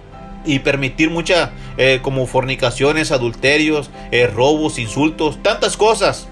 y 0.44 0.58
permitir 0.58 1.10
muchas 1.10 1.50
eh, 1.76 2.00
como 2.02 2.26
fornicaciones, 2.26 3.12
adulterios, 3.12 3.88
robos, 4.34 4.80
insultos, 4.80 5.40
tantas 5.44 5.76
cosas. 5.76 6.26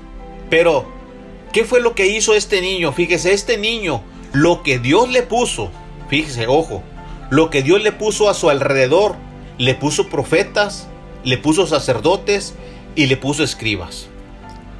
Pero, 0.51 0.96
¿qué 1.53 1.65
fue 1.65 1.81
lo 1.81 1.95
que 1.95 2.07
hizo 2.07 2.35
este 2.35 2.61
niño? 2.61 2.93
Fíjese, 2.93 3.33
este 3.33 3.57
niño, 3.59 4.03
lo 4.33 4.63
que 4.63 4.79
Dios 4.79 5.09
le 5.11 5.23
puso, 5.23 5.71
fíjese, 6.09 6.47
ojo, 6.47 6.83
lo 7.31 7.51
que 7.51 7.63
Dios 7.63 7.83
le 7.83 7.93
puso 7.93 8.29
a 8.29 8.35
su 8.35 8.51
alrededor, 8.51 9.17
le 9.59 9.75
puso 9.75 10.09
profetas, 10.09 10.89
le 11.25 11.39
puso 11.39 11.67
sacerdotes 11.67 12.55
y 12.95 13.07
le 13.07 13.17
puso 13.17 13.43
escribas. 13.43 14.09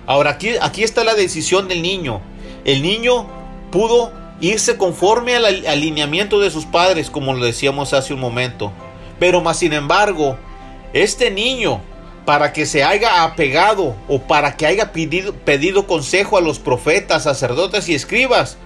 Ahora 0.07 0.31
aquí, 0.31 0.51
aquí 0.61 0.85
está 0.85 1.03
la 1.03 1.15
decisión 1.15 1.67
del 1.69 1.83
niño. 1.83 2.21
El 2.65 2.83
niño 2.83 3.27
pudo 3.73 4.13
irse 4.41 4.77
conforme 4.77 5.35
al 5.35 5.67
alineamiento 5.67 6.39
de 6.39 6.51
sus 6.51 6.65
padres, 6.65 7.11
como 7.11 7.35
lo 7.35 7.45
decíamos 7.45 7.93
hace 7.93 8.15
un 8.15 8.21
momento. 8.21 8.73
Pero 9.19 9.41
más 9.41 9.59
sin 9.59 9.73
embargo, 9.73 10.39
este 10.93 11.31
niño, 11.31 11.81
para 12.27 12.53
que 12.53 12.67
se 12.67 12.83
haya 12.83 13.23
apegado 13.23 13.95
o 14.09 14.21
para 14.21 14.57
que 14.57 14.67
haya 14.67 14.93
pedido, 14.93 15.87
consejo 15.87 16.37
a 16.37 16.43
los 16.43 16.59
profetas, 16.59 17.23
sacerdotes 17.23 17.89
y 17.89 17.95
escribas, 17.95 18.59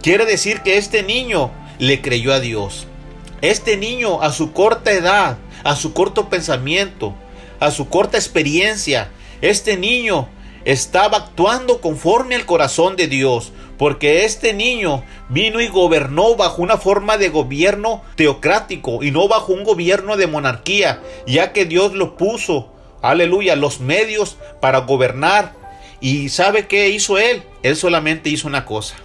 quiere 0.00 0.24
decir 0.24 0.60
que 0.62 0.78
este 0.78 1.02
niño 1.02 1.50
le 1.78 2.00
creyó 2.00 2.32
a 2.32 2.40
Dios. 2.40 2.86
Este 3.42 3.76
niño 3.76 4.22
a 4.22 4.32
su 4.32 4.52
corta 4.52 4.92
edad, 4.92 5.38
a 5.64 5.74
su 5.74 5.92
corto 5.92 6.30
pensamiento, 6.30 7.14
a 7.58 7.72
su 7.72 7.88
corta 7.88 8.16
experiencia, 8.16 9.10
este 9.42 9.76
niño 9.76 10.28
estaba 10.64 11.18
actuando 11.18 11.80
conforme 11.80 12.36
al 12.36 12.46
corazón 12.46 12.94
de 12.94 13.08
Dios, 13.08 13.52
porque 13.76 14.24
este 14.24 14.52
niño 14.52 15.02
vino 15.30 15.60
y 15.60 15.66
gobernó 15.66 16.36
bajo 16.36 16.62
una 16.62 16.76
forma 16.76 17.16
de 17.16 17.30
gobierno 17.30 18.02
teocrático 18.14 19.02
y 19.02 19.10
no 19.10 19.26
bajo 19.26 19.52
un 19.52 19.64
gobierno 19.64 20.16
de 20.16 20.28
monarquía, 20.28 21.00
ya 21.26 21.52
que 21.52 21.64
Dios 21.64 21.94
lo 21.94 22.16
puso, 22.16 22.70
aleluya, 23.02 23.56
los 23.56 23.80
medios 23.80 24.36
para 24.60 24.80
gobernar. 24.80 25.54
¿Y 26.00 26.30
sabe 26.30 26.66
qué 26.66 26.88
hizo 26.88 27.18
él? 27.18 27.42
Él 27.62 27.76
solamente 27.76 28.30
hizo 28.30 28.48
una 28.48 28.64
cosa. 28.64 28.96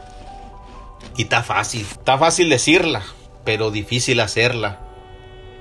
Y 1.17 1.23
está 1.23 1.43
fácil, 1.43 1.85
está 1.89 2.17
fácil 2.17 2.49
decirla, 2.49 3.03
pero 3.43 3.71
difícil 3.71 4.19
hacerla. 4.19 4.79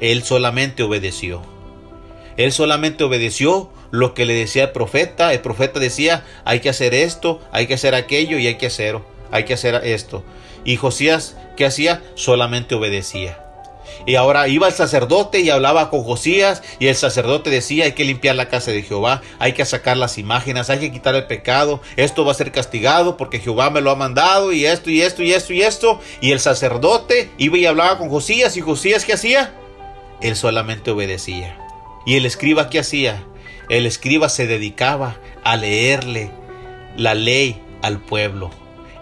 Él 0.00 0.22
solamente 0.24 0.82
obedeció. 0.82 1.42
Él 2.36 2.52
solamente 2.52 3.04
obedeció 3.04 3.70
lo 3.90 4.14
que 4.14 4.26
le 4.26 4.34
decía 4.34 4.64
el 4.64 4.70
profeta. 4.72 5.32
El 5.32 5.40
profeta 5.40 5.78
decía, 5.78 6.24
hay 6.44 6.60
que 6.60 6.68
hacer 6.68 6.94
esto, 6.94 7.40
hay 7.52 7.66
que 7.66 7.74
hacer 7.74 7.94
aquello 7.94 8.38
y 8.38 8.46
hay 8.46 8.56
que 8.56 8.66
hacer, 8.66 8.98
hay 9.30 9.44
que 9.44 9.54
hacer 9.54 9.80
esto. 9.84 10.24
Y 10.64 10.76
Josías, 10.76 11.36
¿qué 11.56 11.66
hacía? 11.66 12.02
Solamente 12.14 12.74
obedecía. 12.74 13.43
Y 14.06 14.16
ahora 14.16 14.48
iba 14.48 14.68
el 14.68 14.74
sacerdote 14.74 15.40
y 15.40 15.50
hablaba 15.50 15.90
con 15.90 16.04
Josías 16.04 16.62
y 16.78 16.88
el 16.88 16.94
sacerdote 16.94 17.50
decía 17.50 17.84
hay 17.84 17.92
que 17.92 18.04
limpiar 18.04 18.36
la 18.36 18.48
casa 18.48 18.70
de 18.70 18.82
Jehová, 18.82 19.22
hay 19.38 19.52
que 19.52 19.64
sacar 19.64 19.96
las 19.96 20.18
imágenes, 20.18 20.68
hay 20.68 20.78
que 20.78 20.92
quitar 20.92 21.14
el 21.14 21.26
pecado, 21.26 21.80
esto 21.96 22.24
va 22.24 22.32
a 22.32 22.34
ser 22.34 22.52
castigado 22.52 23.16
porque 23.16 23.40
Jehová 23.40 23.70
me 23.70 23.80
lo 23.80 23.90
ha 23.90 23.96
mandado 23.96 24.52
y 24.52 24.66
esto 24.66 24.90
y 24.90 25.00
esto 25.00 25.22
y 25.22 25.32
esto 25.32 25.52
y 25.52 25.62
esto. 25.62 26.00
Y 26.20 26.32
el 26.32 26.40
sacerdote 26.40 27.30
iba 27.38 27.56
y 27.56 27.66
hablaba 27.66 27.98
con 27.98 28.08
Josías 28.10 28.56
y 28.56 28.60
Josías 28.60 29.04
¿qué 29.04 29.14
hacía? 29.14 29.54
Él 30.20 30.36
solamente 30.36 30.90
obedecía. 30.90 31.58
¿Y 32.06 32.16
el 32.16 32.26
escriba 32.26 32.68
qué 32.68 32.80
hacía? 32.80 33.24
El 33.68 33.86
escriba 33.86 34.28
se 34.28 34.46
dedicaba 34.46 35.16
a 35.42 35.56
leerle 35.56 36.30
la 36.96 37.14
ley 37.14 37.62
al 37.82 38.00
pueblo. 38.00 38.50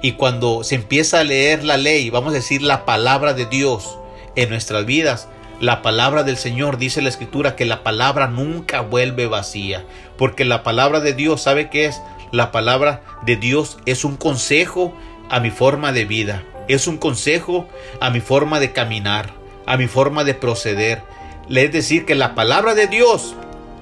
Y 0.02 0.12
cuando 0.12 0.64
se 0.64 0.74
empieza 0.74 1.20
a 1.20 1.24
leer 1.24 1.64
la 1.64 1.76
ley, 1.76 2.10
vamos 2.10 2.32
a 2.32 2.36
decir 2.36 2.62
la 2.62 2.84
palabra 2.84 3.34
de 3.34 3.46
Dios, 3.46 3.98
en 4.36 4.50
nuestras 4.50 4.86
vidas. 4.86 5.28
La 5.60 5.82
palabra 5.82 6.24
del 6.24 6.36
Señor 6.36 6.78
dice 6.78 7.02
la 7.02 7.08
escritura 7.08 7.54
que 7.54 7.64
la 7.64 7.82
palabra 7.82 8.26
nunca 8.26 8.80
vuelve 8.80 9.26
vacía, 9.26 9.84
porque 10.16 10.44
la 10.44 10.62
palabra 10.62 11.00
de 11.00 11.12
Dios, 11.12 11.42
¿sabe 11.42 11.70
qué 11.70 11.86
es? 11.86 12.00
La 12.32 12.50
palabra 12.50 13.02
de 13.22 13.36
Dios 13.36 13.78
es 13.86 14.04
un 14.04 14.16
consejo 14.16 14.92
a 15.30 15.38
mi 15.38 15.50
forma 15.50 15.92
de 15.92 16.04
vida, 16.04 16.44
es 16.66 16.86
un 16.86 16.98
consejo 16.98 17.68
a 18.00 18.10
mi 18.10 18.20
forma 18.20 18.58
de 18.58 18.72
caminar, 18.72 19.34
a 19.66 19.76
mi 19.76 19.86
forma 19.86 20.24
de 20.24 20.34
proceder. 20.34 21.02
Es 21.48 21.72
decir, 21.72 22.06
que 22.06 22.14
la 22.14 22.34
palabra 22.34 22.74
de 22.74 22.86
Dios 22.86 23.36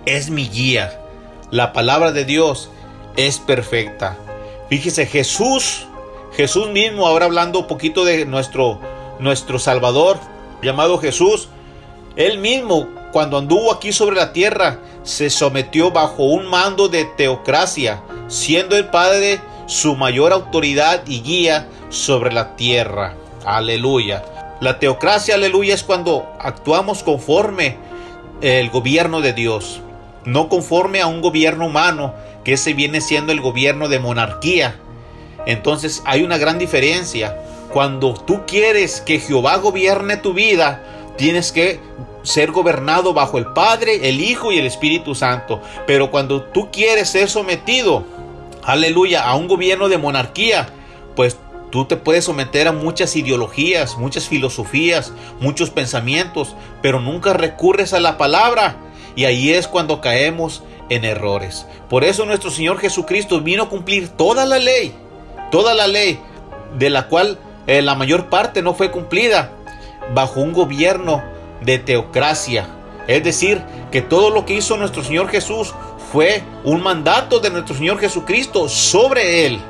es 0.05 0.31
mi 0.31 0.49
guía. 0.49 1.01
La 1.51 1.73
palabra 1.73 2.13
de 2.13 2.25
Dios 2.25 2.71
es 3.17 3.39
perfecta. 3.39 4.17
Fíjese, 4.69 5.07
Jesús, 5.07 5.87
Jesús 6.37 6.69
mismo, 6.71 7.07
ahora 7.07 7.27
hablando 7.27 7.61
un 7.61 7.67
poquito 7.67 8.05
de 8.05 8.25
nuestro, 8.25 8.81
nuestro 9.19 9.59
Salvador, 9.59 10.19
llamado 10.63 10.99
Jesús, 10.99 11.49
él 12.17 12.39
mismo, 12.39 12.89
cuando 13.13 13.39
anduvo 13.39 13.73
aquí 13.73 13.93
sobre 13.93 14.17
la 14.17 14.33
tierra, 14.33 14.79
se 15.03 15.31
sometió 15.31 15.91
bajo 15.91 16.25
un 16.25 16.47
mando 16.47 16.89
de 16.89 17.05
teocracia, 17.05 18.03
siendo 18.29 18.77
el 18.77 18.87
Padre 18.87 19.41
su 19.67 19.97
mayor 19.97 20.33
autoridad 20.33 21.03
y 21.07 21.23
guía 21.23 21.69
sobre 21.89 22.33
la 22.33 22.57
tierra. 22.57 23.15
Aleluya. 23.45 24.25
La 24.61 24.79
teocracia, 24.79 25.37
aleluya, 25.37 25.75
es 25.75 25.83
cuando 25.83 26.31
actuamos 26.39 27.03
conforme 27.03 27.77
el 28.43 28.69
gobierno 28.71 29.21
de 29.21 29.33
Dios, 29.33 29.81
no 30.25 30.49
conforme 30.49 31.01
a 31.01 31.07
un 31.07 31.23
gobierno 31.23 31.67
humano, 31.67 32.15
que 32.45 32.55
ese 32.55 32.75
viene 32.75 33.01
siendo 33.01 33.33
el 33.33 33.41
gobierno 33.41 33.89
de 33.89 33.99
monarquía. 33.99 34.77
Entonces 35.47 36.03
hay 36.05 36.23
una 36.23 36.37
gran 36.37 36.59
diferencia. 36.59 37.37
Cuando 37.73 38.15
tú 38.15 38.43
quieres 38.47 39.01
que 39.01 39.21
Jehová 39.21 39.57
gobierne 39.59 40.17
tu 40.17 40.35
vida, 40.35 40.83
tienes 41.17 41.53
que 41.53 41.81
ser 42.23 42.51
gobernado 42.51 43.15
bajo 43.15 43.39
el 43.39 43.47
Padre, 43.47 44.09
el 44.09 44.21
Hijo 44.21 44.53
y 44.53 44.59
el 44.59 44.67
Espíritu 44.67 45.15
Santo. 45.15 45.61
Pero 45.87 46.11
cuando 46.11 46.43
tú 46.43 46.71
quieres 46.71 47.09
ser 47.11 47.29
sometido, 47.29 48.05
aleluya, 48.63 49.25
a 49.25 49.37
un 49.37 49.49
gobierno 49.49 49.89
de 49.89 49.99
monarquía, 49.99 50.69
pues 51.15 51.37
tú 51.71 51.85
te 51.85 51.97
puedes 51.97 52.25
someter 52.25 52.69
a 52.69 52.73
muchas 52.73 53.15
ideologías, 53.17 53.97
muchas 53.97 54.29
filosofías, 54.29 55.13
muchos 55.41 55.71
pensamientos, 55.71 56.57
pero 56.83 57.01
nunca 57.01 57.33
recurres 57.33 57.93
a 57.93 58.01
la 58.01 58.19
palabra. 58.19 58.77
Y 59.15 59.25
ahí 59.25 59.53
es 59.53 59.69
cuando 59.69 60.01
caemos 60.01 60.63
en 60.89 61.05
errores. 61.05 61.67
Por 61.89 62.05
eso 62.05 62.27
nuestro 62.27 62.51
Señor 62.51 62.79
Jesucristo 62.79 63.41
vino 63.41 63.65
a 63.65 63.69
cumplir 63.69 64.09
toda 64.09 64.45
la 64.45 64.59
ley, 64.59 64.93
toda 65.51 65.75
la 65.75 65.87
ley 65.87 66.19
de 66.79 66.91
la 66.91 67.09
cual 67.09 67.39
eh, 67.67 67.83
la 67.83 67.95
mayor 67.95 68.29
parte 68.29 68.63
no 68.63 68.75
fue 68.75 68.91
cumplida 68.91 69.53
bajo 70.15 70.41
un 70.41 70.53
gobierno 70.53 71.23
de 71.61 71.79
teocracia. 71.79 72.69
Es 73.07 73.25
decir, 73.25 73.63
que 73.91 74.03
todo 74.03 74.31
lo 74.31 74.47
que 74.47 74.55
hizo 74.55 74.77
nuestro 74.77 75.03
Señor 75.03 75.29
Jesús 75.29 75.75
fue 76.13 76.43
un 76.65 76.83
mandato 76.83 77.41
de 77.41 77.51
nuestro 77.51 77.75
Señor 77.75 77.99
Jesucristo 77.99 78.69
sobre 78.69 79.47
él. 79.47 79.61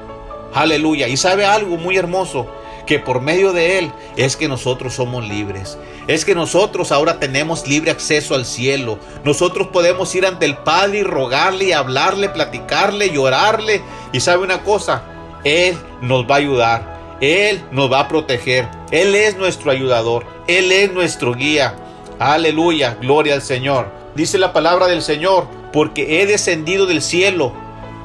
Aleluya. 0.52 1.08
Y 1.08 1.16
sabe 1.16 1.44
algo 1.44 1.76
muy 1.76 1.96
hermoso, 1.96 2.46
que 2.86 2.98
por 2.98 3.20
medio 3.20 3.52
de 3.52 3.78
Él 3.78 3.92
es 4.16 4.36
que 4.36 4.48
nosotros 4.48 4.94
somos 4.94 5.26
libres. 5.26 5.78
Es 6.08 6.24
que 6.24 6.34
nosotros 6.34 6.90
ahora 6.90 7.20
tenemos 7.20 7.68
libre 7.68 7.90
acceso 7.90 8.34
al 8.34 8.44
cielo. 8.44 8.98
Nosotros 9.22 9.68
podemos 9.68 10.12
ir 10.14 10.26
ante 10.26 10.46
el 10.46 10.56
Padre 10.56 10.98
y 10.98 11.02
rogarle, 11.02 11.72
hablarle, 11.72 12.28
platicarle, 12.30 13.10
llorarle. 13.10 13.80
Y 14.12 14.20
sabe 14.20 14.42
una 14.42 14.62
cosa, 14.62 15.04
Él 15.44 15.78
nos 16.00 16.28
va 16.28 16.34
a 16.34 16.38
ayudar. 16.38 16.99
Él 17.20 17.62
nos 17.70 17.92
va 17.92 18.00
a 18.00 18.08
proteger. 18.08 18.68
Él 18.90 19.14
es 19.14 19.36
nuestro 19.36 19.70
ayudador. 19.70 20.26
Él 20.46 20.72
es 20.72 20.92
nuestro 20.92 21.34
guía. 21.34 21.74
Aleluya, 22.18 22.96
gloria 23.00 23.34
al 23.34 23.42
Señor. 23.42 23.90
Dice 24.14 24.38
la 24.38 24.52
palabra 24.52 24.86
del 24.86 25.02
Señor, 25.02 25.46
porque 25.72 26.20
he 26.20 26.26
descendido 26.26 26.86
del 26.86 27.02
cielo, 27.02 27.52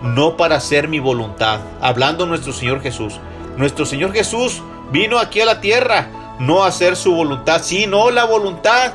no 0.01 0.37
para 0.37 0.57
hacer 0.57 0.87
mi 0.87 0.99
voluntad. 0.99 1.59
Hablando 1.81 2.25
nuestro 2.25 2.53
Señor 2.53 2.81
Jesús. 2.81 3.19
Nuestro 3.57 3.85
Señor 3.85 4.13
Jesús 4.13 4.61
vino 4.91 5.17
aquí 5.17 5.41
a 5.41 5.45
la 5.45 5.61
tierra, 5.61 6.07
no 6.39 6.63
a 6.63 6.67
hacer 6.67 6.95
su 6.95 7.15
voluntad, 7.15 7.61
sino 7.63 8.11
la 8.11 8.25
voluntad 8.25 8.93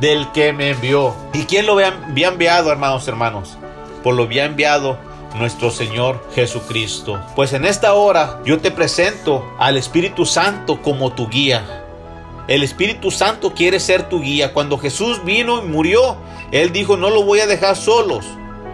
del 0.00 0.30
que 0.32 0.52
me 0.52 0.70
envió. 0.70 1.14
¿Y 1.32 1.44
quién 1.44 1.66
lo 1.66 1.74
había 1.74 2.28
enviado, 2.28 2.72
hermanos, 2.72 3.06
hermanos? 3.06 3.58
Pues 4.02 4.16
lo 4.16 4.24
había 4.24 4.44
enviado 4.44 4.98
nuestro 5.36 5.70
Señor 5.70 6.24
Jesucristo. 6.34 7.20
Pues 7.36 7.52
en 7.52 7.64
esta 7.64 7.94
hora 7.94 8.40
yo 8.44 8.58
te 8.58 8.70
presento 8.70 9.44
al 9.58 9.76
Espíritu 9.76 10.24
Santo 10.24 10.80
como 10.82 11.12
tu 11.12 11.28
guía. 11.28 11.84
El 12.48 12.62
Espíritu 12.62 13.10
Santo 13.10 13.52
quiere 13.52 13.78
ser 13.78 14.08
tu 14.08 14.20
guía. 14.20 14.54
Cuando 14.54 14.78
Jesús 14.78 15.22
vino 15.24 15.62
y 15.62 15.66
murió, 15.66 16.16
Él 16.50 16.72
dijo, 16.72 16.96
no 16.96 17.10
lo 17.10 17.22
voy 17.24 17.40
a 17.40 17.46
dejar 17.46 17.76
solos, 17.76 18.24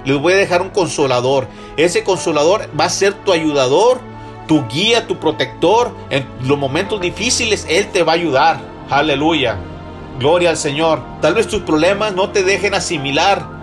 les 0.04 0.16
voy 0.16 0.34
a 0.34 0.36
dejar 0.36 0.62
un 0.62 0.70
consolador. 0.70 1.48
Ese 1.76 2.04
consolador 2.04 2.68
va 2.78 2.84
a 2.84 2.90
ser 2.90 3.14
tu 3.14 3.32
ayudador, 3.32 4.00
tu 4.46 4.66
guía, 4.68 5.06
tu 5.06 5.18
protector. 5.18 5.92
En 6.10 6.26
los 6.42 6.56
momentos 6.56 7.00
difíciles, 7.00 7.66
Él 7.68 7.88
te 7.90 8.04
va 8.04 8.12
a 8.12 8.16
ayudar. 8.16 8.60
Aleluya. 8.90 9.58
Gloria 10.20 10.50
al 10.50 10.56
Señor. 10.56 11.02
Tal 11.20 11.34
vez 11.34 11.48
tus 11.48 11.62
problemas 11.62 12.14
no 12.14 12.30
te 12.30 12.44
dejen 12.44 12.74
asimilar 12.74 13.53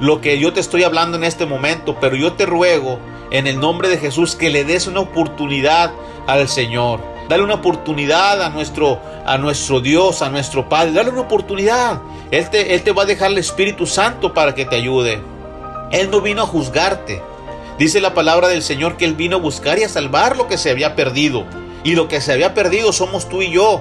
lo 0.00 0.20
que 0.20 0.38
yo 0.38 0.52
te 0.52 0.60
estoy 0.60 0.82
hablando 0.82 1.16
en 1.16 1.24
este 1.24 1.46
momento, 1.46 1.96
pero 2.00 2.16
yo 2.16 2.32
te 2.32 2.46
ruego 2.46 2.98
en 3.30 3.46
el 3.46 3.60
nombre 3.60 3.88
de 3.88 3.98
Jesús 3.98 4.34
que 4.34 4.50
le 4.50 4.64
des 4.64 4.86
una 4.86 5.00
oportunidad 5.00 5.92
al 6.26 6.48
Señor. 6.48 7.00
Dale 7.28 7.42
una 7.42 7.54
oportunidad 7.54 8.42
a 8.42 8.50
nuestro, 8.50 9.00
a 9.24 9.38
nuestro 9.38 9.80
Dios, 9.80 10.20
a 10.20 10.28
nuestro 10.28 10.68
Padre. 10.68 10.92
Dale 10.92 11.10
una 11.10 11.22
oportunidad. 11.22 12.00
Él 12.30 12.50
te, 12.50 12.74
él 12.74 12.82
te 12.82 12.92
va 12.92 13.04
a 13.04 13.06
dejar 13.06 13.30
el 13.30 13.38
Espíritu 13.38 13.86
Santo 13.86 14.34
para 14.34 14.54
que 14.54 14.66
te 14.66 14.76
ayude. 14.76 15.20
Él 15.90 16.10
no 16.10 16.20
vino 16.20 16.42
a 16.42 16.46
juzgarte. 16.46 17.22
Dice 17.78 18.00
la 18.00 18.14
palabra 18.14 18.48
del 18.48 18.62
Señor 18.62 18.96
que 18.96 19.04
Él 19.04 19.14
vino 19.14 19.36
a 19.36 19.40
buscar 19.40 19.78
y 19.78 19.84
a 19.84 19.88
salvar 19.88 20.36
lo 20.36 20.46
que 20.46 20.58
se 20.58 20.70
había 20.70 20.94
perdido. 20.94 21.44
Y 21.82 21.94
lo 21.94 22.08
que 22.08 22.20
se 22.20 22.32
había 22.32 22.54
perdido 22.54 22.92
somos 22.92 23.28
tú 23.28 23.42
y 23.42 23.50
yo. 23.50 23.80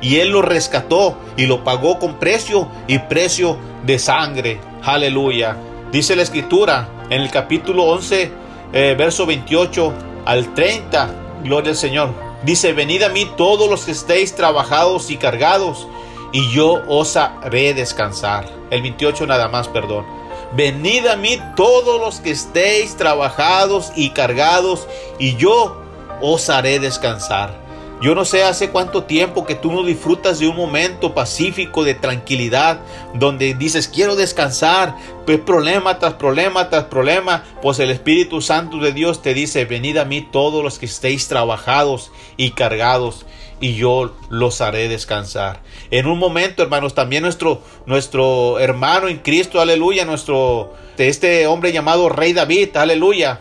Y 0.00 0.16
Él 0.16 0.30
lo 0.30 0.42
rescató 0.42 1.18
y 1.36 1.46
lo 1.46 1.64
pagó 1.64 1.98
con 1.98 2.18
precio 2.18 2.68
y 2.86 2.98
precio 2.98 3.56
de 3.84 3.98
sangre. 3.98 4.60
Aleluya. 4.86 5.56
Dice 5.90 6.14
la 6.14 6.22
escritura 6.22 6.88
en 7.10 7.20
el 7.20 7.28
capítulo 7.32 7.86
11, 7.86 8.30
eh, 8.72 8.94
verso 8.96 9.26
28 9.26 9.92
al 10.24 10.54
30. 10.54 11.10
Gloria 11.42 11.70
al 11.70 11.76
Señor. 11.76 12.14
Dice, 12.44 12.72
venid 12.72 13.02
a 13.02 13.08
mí 13.08 13.28
todos 13.36 13.68
los 13.68 13.84
que 13.84 13.90
estéis 13.90 14.36
trabajados 14.36 15.10
y 15.10 15.16
cargados, 15.16 15.88
y 16.30 16.52
yo 16.52 16.84
os 16.86 17.16
haré 17.16 17.74
descansar. 17.74 18.48
El 18.70 18.82
28 18.82 19.26
nada 19.26 19.48
más, 19.48 19.66
perdón. 19.66 20.06
Venid 20.52 21.08
a 21.08 21.16
mí 21.16 21.36
todos 21.56 22.00
los 22.00 22.20
que 22.20 22.30
estéis 22.30 22.96
trabajados 22.96 23.90
y 23.96 24.10
cargados, 24.10 24.86
y 25.18 25.34
yo 25.34 25.82
os 26.20 26.48
haré 26.48 26.78
descansar. 26.78 27.65
Yo 28.02 28.14
no 28.14 28.26
sé 28.26 28.42
hace 28.42 28.68
cuánto 28.68 29.04
tiempo 29.04 29.46
que 29.46 29.54
tú 29.54 29.72
no 29.72 29.82
disfrutas 29.82 30.38
de 30.38 30.46
un 30.46 30.54
momento 30.54 31.14
pacífico 31.14 31.82
de 31.82 31.94
tranquilidad, 31.94 32.80
donde 33.14 33.54
dices 33.54 33.88
quiero 33.88 34.16
descansar, 34.16 34.94
pues 35.24 35.40
problema 35.40 35.98
tras 35.98 36.12
problema 36.14 36.68
tras 36.68 36.84
problema, 36.84 37.44
pues 37.62 37.78
el 37.78 37.90
Espíritu 37.90 38.42
Santo 38.42 38.76
de 38.78 38.92
Dios 38.92 39.22
te 39.22 39.32
dice, 39.32 39.64
venid 39.64 39.96
a 39.96 40.04
mí 40.04 40.20
todos 40.20 40.62
los 40.62 40.78
que 40.78 40.84
estéis 40.84 41.26
trabajados 41.28 42.12
y 42.36 42.50
cargados, 42.50 43.24
y 43.60 43.76
yo 43.76 44.14
los 44.28 44.60
haré 44.60 44.88
descansar. 44.88 45.62
En 45.90 46.06
un 46.06 46.18
momento, 46.18 46.62
hermanos, 46.62 46.94
también 46.94 47.22
nuestro, 47.22 47.62
nuestro 47.86 48.58
hermano 48.58 49.08
en 49.08 49.20
Cristo, 49.20 49.58
aleluya, 49.58 50.04
nuestro, 50.04 50.74
este 50.98 51.46
hombre 51.46 51.72
llamado 51.72 52.10
Rey 52.10 52.34
David, 52.34 52.76
aleluya, 52.76 53.40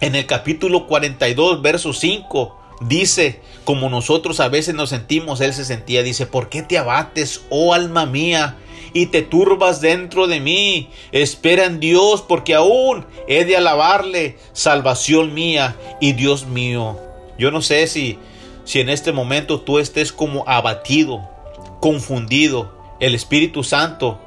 en 0.00 0.16
el 0.16 0.26
capítulo 0.26 0.88
42, 0.88 1.62
verso 1.62 1.92
5, 1.92 2.61
dice, 2.88 3.40
como 3.64 3.88
nosotros 3.88 4.40
a 4.40 4.48
veces 4.48 4.74
nos 4.74 4.90
sentimos, 4.90 5.40
él 5.40 5.54
se 5.54 5.64
sentía, 5.64 6.02
dice, 6.02 6.26
¿por 6.26 6.48
qué 6.48 6.62
te 6.62 6.78
abates, 6.78 7.42
oh 7.50 7.74
alma 7.74 8.06
mía? 8.06 8.58
y 8.94 9.06
te 9.06 9.22
turbas 9.22 9.80
dentro 9.80 10.26
de 10.26 10.40
mí. 10.40 10.90
Espera 11.12 11.64
en 11.64 11.80
Dios, 11.80 12.22
porque 12.22 12.54
aún 12.54 13.06
he 13.26 13.44
de 13.44 13.56
alabarle, 13.56 14.36
salvación 14.52 15.34
mía 15.34 15.76
y 16.00 16.12
Dios 16.12 16.46
mío. 16.46 16.98
Yo 17.38 17.50
no 17.50 17.62
sé 17.62 17.86
si, 17.86 18.18
si 18.64 18.80
en 18.80 18.88
este 18.88 19.12
momento 19.12 19.60
tú 19.60 19.78
estés 19.78 20.12
como 20.12 20.44
abatido, 20.46 21.28
confundido. 21.80 22.72
El 23.00 23.14
Espíritu 23.14 23.64
Santo 23.64 24.20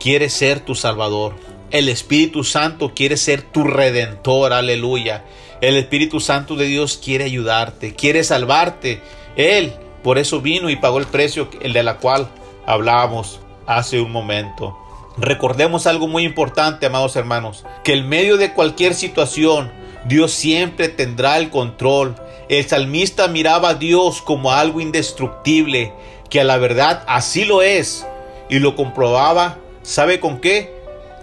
quiere 0.00 0.28
ser 0.28 0.60
tu 0.60 0.74
Salvador. 0.74 1.34
El 1.70 1.88
Espíritu 1.88 2.44
Santo 2.44 2.92
quiere 2.94 3.16
ser 3.16 3.42
tu 3.42 3.64
redentor. 3.64 4.52
Aleluya. 4.52 5.24
El 5.60 5.76
Espíritu 5.76 6.20
Santo 6.20 6.54
de 6.54 6.66
Dios 6.66 7.00
quiere 7.02 7.24
ayudarte, 7.24 7.94
quiere 7.94 8.22
salvarte. 8.22 9.00
Él 9.36 9.74
por 10.02 10.18
eso 10.18 10.40
vino 10.40 10.70
y 10.70 10.76
pagó 10.76 10.98
el 10.98 11.06
precio, 11.06 11.48
el 11.60 11.72
de 11.72 11.82
la 11.82 11.98
cual 11.98 12.28
hablábamos 12.66 13.40
hace 13.66 14.00
un 14.00 14.12
momento. 14.12 14.78
Recordemos 15.16 15.86
algo 15.86 16.06
muy 16.06 16.24
importante, 16.24 16.86
amados 16.86 17.16
hermanos, 17.16 17.64
que 17.82 17.94
en 17.94 18.08
medio 18.08 18.36
de 18.36 18.54
cualquier 18.54 18.94
situación, 18.94 19.72
Dios 20.06 20.30
siempre 20.32 20.88
tendrá 20.88 21.38
el 21.38 21.50
control. 21.50 22.14
El 22.48 22.64
salmista 22.64 23.26
miraba 23.26 23.70
a 23.70 23.74
Dios 23.74 24.22
como 24.22 24.52
algo 24.52 24.80
indestructible, 24.80 25.92
que 26.30 26.40
a 26.40 26.44
la 26.44 26.56
verdad 26.56 27.02
así 27.08 27.44
lo 27.44 27.62
es, 27.62 28.06
y 28.48 28.60
lo 28.60 28.76
comprobaba, 28.76 29.58
¿sabe 29.82 30.20
con 30.20 30.40
qué? 30.40 30.72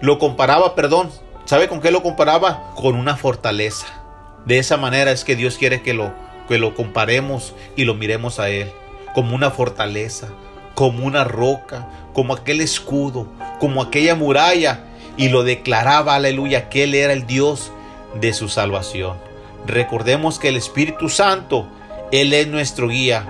Lo 0.01 0.19
comparaba, 0.19 0.75
perdón, 0.75 1.09
¿sabe 1.45 1.69
con 1.69 1.79
qué 1.79 1.89
lo 1.89 2.03
comparaba? 2.03 2.73
Con 2.75 2.95
una 2.95 3.15
fortaleza. 3.15 4.04
De 4.45 4.59
esa 4.59 4.77
manera 4.77 5.11
es 5.11 5.23
que 5.23 5.35
Dios 5.35 5.57
quiere 5.57 5.81
que 5.81 5.93
lo, 5.93 6.13
que 6.47 6.57
lo 6.57 6.75
comparemos 6.75 7.55
y 7.75 7.85
lo 7.85 7.95
miremos 7.95 8.39
a 8.39 8.49
Él 8.49 8.71
como 9.15 9.33
una 9.33 9.49
fortaleza, 9.49 10.27
como 10.73 11.05
una 11.05 11.23
roca, 11.23 11.87
como 12.13 12.33
aquel 12.33 12.59
escudo, 12.59 13.27
como 13.59 13.81
aquella 13.81 14.13
muralla 14.13 14.81
y 15.15 15.29
lo 15.29 15.43
declaraba, 15.43 16.15
aleluya, 16.15 16.67
que 16.67 16.83
Él 16.83 16.93
era 16.93 17.13
el 17.13 17.25
Dios 17.25 17.71
de 18.19 18.33
su 18.33 18.49
salvación. 18.49 19.17
Recordemos 19.65 20.37
que 20.37 20.49
el 20.49 20.57
Espíritu 20.57 21.07
Santo, 21.07 21.65
Él 22.11 22.33
es 22.33 22.47
nuestro 22.47 22.89
guía. 22.89 23.25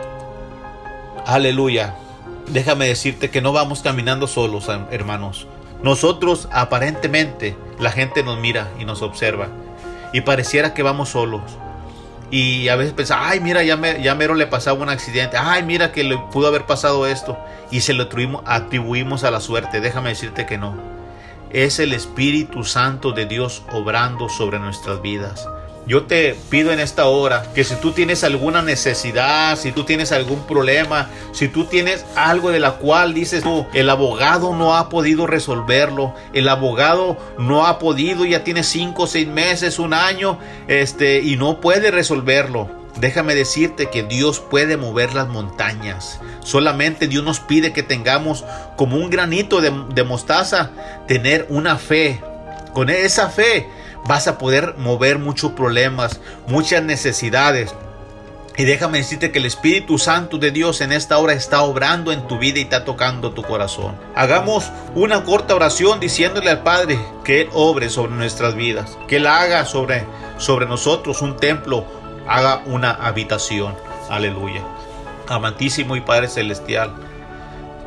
Aleluya. 1.26 1.96
Déjame 2.48 2.88
decirte 2.88 3.30
que 3.30 3.42
no 3.42 3.54
vamos 3.54 3.84
caminando 3.84 4.26
solos, 4.26 4.68
hermanos. 4.90 5.46
Nosotros 5.84 6.48
aparentemente 6.52 7.56
la 7.80 7.92
gente 7.92 8.24
nos 8.24 8.40
mira 8.40 8.72
y 8.80 8.86
nos 8.86 9.04
observa 9.04 9.50
y 10.14 10.22
pareciera 10.22 10.74
que 10.74 10.84
vamos 10.84 11.10
solos. 11.10 11.42
Y 12.32 12.70
a 12.70 12.76
veces 12.76 12.94
pensamos, 12.94 13.26
ay, 13.30 13.40
mira, 13.40 13.64
ya, 13.64 13.78
me, 13.78 14.02
ya 14.02 14.16
mero 14.16 14.34
le 14.34 14.48
pasaba 14.48 14.82
un 14.82 14.90
accidente, 14.90 15.38
ay, 15.38 15.64
mira 15.64 15.92
que 15.92 16.04
le 16.04 16.18
pudo 16.18 16.48
haber 16.48 16.66
pasado 16.66 17.06
esto, 17.08 17.38
y 17.72 17.82
se 17.82 17.94
lo 17.94 18.04
atribuimos, 18.04 18.44
atribuimos 18.46 19.24
a 19.24 19.32
la 19.32 19.40
suerte. 19.40 19.80
Déjame 19.80 20.10
decirte 20.10 20.46
que 20.46 20.58
no. 20.58 20.76
Es 21.52 21.80
el 21.80 21.94
Espíritu 21.94 22.64
Santo 22.64 23.12
de 23.12 23.26
Dios 23.26 23.64
obrando 23.72 24.28
sobre 24.28 24.60
nuestras 24.60 25.02
vidas. 25.02 25.48
Yo 25.88 26.06
te 26.06 26.36
pido 26.50 26.72
en 26.72 26.80
esta 26.80 27.06
hora 27.06 27.46
que 27.54 27.64
si 27.64 27.76
tú 27.76 27.92
tienes 27.92 28.24
alguna 28.24 28.64
necesidad, 28.64 29.56
si 29.56 29.72
tú 29.72 29.84
tienes 29.84 30.12
algún 30.12 30.48
problema, 30.48 31.10
si 31.32 31.48
tú 31.48 31.66
tienes 31.66 32.04
algo 32.16 32.50
de 32.50 32.60
la 32.60 32.74
cual 32.74 33.14
dices 33.14 33.44
tú, 33.44 33.68
el 33.72 33.92
abogado 33.92 34.56
no 34.56 34.76
ha 34.76 34.90
podido 34.90 35.28
resolverlo, 35.28 36.16
el 36.34 36.50
abogado 36.50 37.18
no 37.38 37.68
ha 37.68 37.78
podido, 37.78 38.26
ya 38.26 38.44
tiene 38.44 38.64
cinco, 38.64 39.06
seis 39.06 39.28
meses, 39.28 39.78
un 39.78 39.94
año, 39.94 40.40
este, 40.68 41.22
y 41.22 41.36
no 41.38 41.62
puede 41.62 41.92
resolverlo. 41.92 42.68
Déjame 43.00 43.36
decirte 43.36 43.92
que 43.92 44.02
Dios 44.02 44.40
puede 44.40 44.78
mover 44.78 45.14
las 45.14 45.28
montañas. 45.28 46.20
Solamente 46.40 47.08
Dios 47.08 47.24
nos 47.24 47.42
pide 47.42 47.74
que 47.74 47.84
tengamos 47.84 48.44
como 48.76 48.96
un 48.96 49.12
granito 49.12 49.62
de, 49.62 49.72
de 49.94 50.04
mostaza, 50.04 50.72
tener 51.08 51.46
una 51.50 51.78
fe. 51.78 52.22
Con 52.74 52.90
esa 52.90 53.30
fe 53.30 53.68
vas 54.08 54.28
a 54.28 54.38
poder 54.38 54.76
mover 54.78 55.20
muchos 55.20 55.52
problemas, 55.52 56.20
muchas 56.48 56.84
necesidades. 56.84 57.76
Y 58.58 58.64
déjame 58.64 59.00
decirte 59.00 59.32
que 59.32 59.40
el 59.40 59.46
Espíritu 59.46 59.98
Santo 59.98 60.38
de 60.38 60.52
Dios 60.52 60.80
en 60.80 60.94
esta 60.94 61.18
hora 61.18 61.34
está 61.34 61.62
obrando 61.64 62.14
en 62.14 62.26
tu 62.26 62.38
vida 62.40 62.60
y 62.60 62.64
está 62.64 62.86
tocando 62.86 63.32
tu 63.32 63.44
corazón. 63.44 63.98
Hagamos 64.16 64.72
una 64.94 65.26
corta 65.26 65.56
oración 65.56 66.00
diciéndole 66.00 66.50
al 66.50 66.64
Padre 66.64 66.98
que 67.26 67.42
Él 67.42 67.50
obre 67.52 67.90
sobre 67.90 68.14
nuestras 68.14 68.56
vidas, 68.56 68.98
que 69.10 69.18
Él 69.18 69.28
haga 69.28 69.66
sobre, 69.66 70.06
sobre 70.38 70.68
nosotros 70.68 71.22
un 71.22 71.36
templo, 71.36 71.86
haga 72.30 72.62
una 72.66 72.92
habitación. 72.92 73.76
Aleluya. 74.10 74.62
Amantísimo 75.28 75.98
y 75.98 76.02
Padre 76.02 76.30
Celestial, 76.30 76.94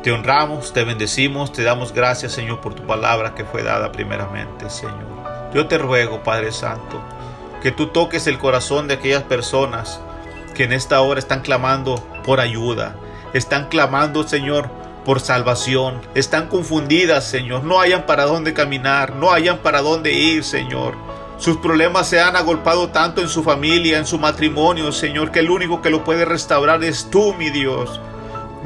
te 0.03 0.11
honramos, 0.11 0.71
te 0.71 0.83
bendecimos, 0.83 1.51
te 1.51 1.63
damos 1.63 1.93
gracias 1.93 2.33
Señor 2.33 2.61
por 2.61 2.75
tu 2.75 2.85
palabra 2.85 3.33
que 3.33 3.45
fue 3.45 3.63
dada 3.63 3.91
primeramente, 3.91 4.69
Señor. 4.69 5.18
Yo 5.53 5.67
te 5.67 5.77
ruego, 5.77 6.23
Padre 6.23 6.51
Santo, 6.51 7.01
que 7.61 7.71
tú 7.71 7.87
toques 7.87 8.27
el 8.27 8.37
corazón 8.37 8.87
de 8.87 8.95
aquellas 8.95 9.23
personas 9.23 9.99
que 10.53 10.63
en 10.63 10.73
esta 10.73 11.01
hora 11.01 11.19
están 11.19 11.41
clamando 11.41 11.95
por 12.23 12.39
ayuda, 12.39 12.95
están 13.33 13.67
clamando, 13.67 14.27
Señor, 14.27 14.69
por 15.05 15.19
salvación, 15.19 16.01
están 16.13 16.49
confundidas, 16.49 17.27
Señor, 17.27 17.63
no 17.63 17.79
hayan 17.79 18.05
para 18.05 18.25
dónde 18.25 18.53
caminar, 18.53 19.15
no 19.15 19.31
hayan 19.31 19.57
para 19.57 19.81
dónde 19.81 20.13
ir, 20.13 20.43
Señor. 20.43 20.95
Sus 21.39 21.57
problemas 21.57 22.07
se 22.07 22.19
han 22.19 22.35
agolpado 22.35 22.89
tanto 22.89 23.21
en 23.21 23.29
su 23.29 23.41
familia, 23.41 23.97
en 23.97 24.05
su 24.05 24.19
matrimonio, 24.19 24.91
Señor, 24.91 25.31
que 25.31 25.39
el 25.39 25.49
único 25.49 25.81
que 25.81 25.89
lo 25.89 26.03
puede 26.03 26.25
restaurar 26.25 26.83
es 26.83 27.09
tú, 27.09 27.33
mi 27.33 27.49
Dios. 27.49 27.99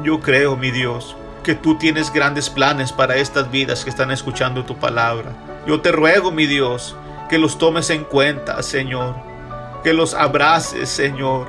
Yo 0.02 0.20
creo, 0.20 0.56
mi 0.56 0.70
Dios, 0.70 1.16
que 1.44 1.54
tú 1.54 1.78
tienes 1.78 2.12
grandes 2.12 2.50
planes 2.50 2.92
para 2.92 3.16
estas 3.16 3.50
vidas 3.50 3.84
que 3.84 3.90
están 3.90 4.10
escuchando 4.10 4.64
tu 4.64 4.76
palabra. 4.76 5.53
Yo 5.66 5.80
te 5.80 5.92
ruego, 5.92 6.30
mi 6.30 6.46
Dios, 6.46 6.96
que 7.28 7.38
los 7.38 7.58
tomes 7.58 7.90
en 7.90 8.04
cuenta, 8.04 8.62
Señor, 8.62 9.14
que 9.82 9.92
los 9.92 10.14
abraces, 10.14 10.88
Señor. 10.88 11.48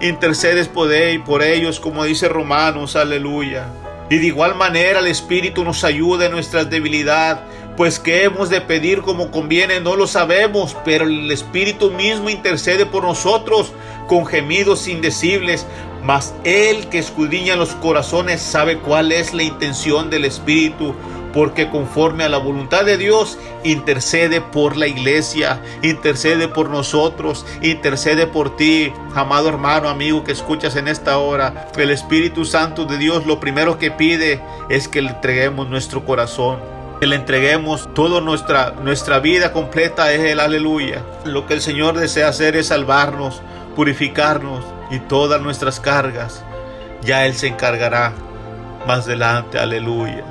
Intercedes 0.00 0.68
por 0.68 1.42
ellos, 1.42 1.80
como 1.80 2.04
dice 2.04 2.28
Romanos, 2.28 2.94
aleluya. 2.94 3.66
Y 4.10 4.18
de 4.18 4.26
igual 4.26 4.54
manera 4.54 5.00
el 5.00 5.06
Espíritu 5.06 5.64
nos 5.64 5.82
ayuda 5.82 6.26
en 6.26 6.32
nuestra 6.32 6.64
debilidad, 6.64 7.40
pues 7.76 7.98
que 7.98 8.24
hemos 8.24 8.50
de 8.50 8.60
pedir 8.60 9.00
como 9.00 9.30
conviene 9.30 9.80
no 9.80 9.96
lo 9.96 10.06
sabemos, 10.06 10.76
pero 10.84 11.06
el 11.06 11.30
Espíritu 11.30 11.90
mismo 11.90 12.28
intercede 12.28 12.84
por 12.84 13.02
nosotros 13.02 13.72
con 14.06 14.26
gemidos 14.26 14.88
indecibles, 14.88 15.66
mas 16.02 16.34
Él 16.44 16.88
que 16.88 16.98
escudriña 16.98 17.56
los 17.56 17.70
corazones 17.70 18.42
sabe 18.42 18.78
cuál 18.78 19.10
es 19.10 19.32
la 19.32 19.42
intención 19.42 20.10
del 20.10 20.26
Espíritu, 20.26 20.94
porque 21.34 21.68
conforme 21.68 22.22
a 22.22 22.28
la 22.28 22.38
voluntad 22.38 22.84
de 22.84 22.96
Dios 22.96 23.38
intercede 23.64 24.40
por 24.40 24.76
la 24.76 24.86
iglesia, 24.86 25.60
intercede 25.82 26.46
por 26.46 26.70
nosotros, 26.70 27.44
intercede 27.60 28.28
por 28.28 28.56
ti, 28.56 28.92
amado 29.16 29.48
hermano, 29.48 29.88
amigo 29.88 30.22
que 30.22 30.30
escuchas 30.30 30.76
en 30.76 30.86
esta 30.86 31.18
hora. 31.18 31.68
El 31.76 31.90
Espíritu 31.90 32.44
Santo 32.44 32.84
de 32.84 32.98
Dios 32.98 33.26
lo 33.26 33.40
primero 33.40 33.78
que 33.78 33.90
pide 33.90 34.40
es 34.68 34.86
que 34.86 35.02
le 35.02 35.10
entreguemos 35.10 35.68
nuestro 35.68 36.04
corazón. 36.04 36.60
Que 37.00 37.08
le 37.08 37.16
entreguemos 37.16 37.92
toda 37.92 38.20
nuestra, 38.20 38.70
nuestra 38.80 39.18
vida 39.18 39.52
completa 39.52 40.12
es 40.12 40.20
el 40.20 40.38
aleluya. 40.38 41.02
Lo 41.24 41.46
que 41.46 41.54
el 41.54 41.60
Señor 41.60 41.98
desea 41.98 42.28
hacer 42.28 42.54
es 42.54 42.68
salvarnos, 42.68 43.42
purificarnos 43.74 44.64
y 44.92 45.00
todas 45.00 45.42
nuestras 45.42 45.80
cargas. 45.80 46.44
Ya 47.02 47.26
Él 47.26 47.34
se 47.34 47.48
encargará 47.48 48.12
más 48.86 49.06
adelante, 49.06 49.58
aleluya. 49.58 50.24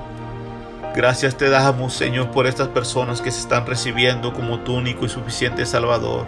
Gracias 0.95 1.35
te 1.37 1.49
damos, 1.49 1.95
Señor, 1.95 2.29
por 2.29 2.45
estas 2.45 2.67
personas 2.67 3.19
que 3.19 3.31
se 3.31 3.39
están 3.39 3.65
recibiendo 3.65 4.31
como 4.31 4.59
tu 4.59 4.75
único 4.75 5.07
y 5.07 5.09
suficiente 5.09 5.65
Salvador. 5.65 6.27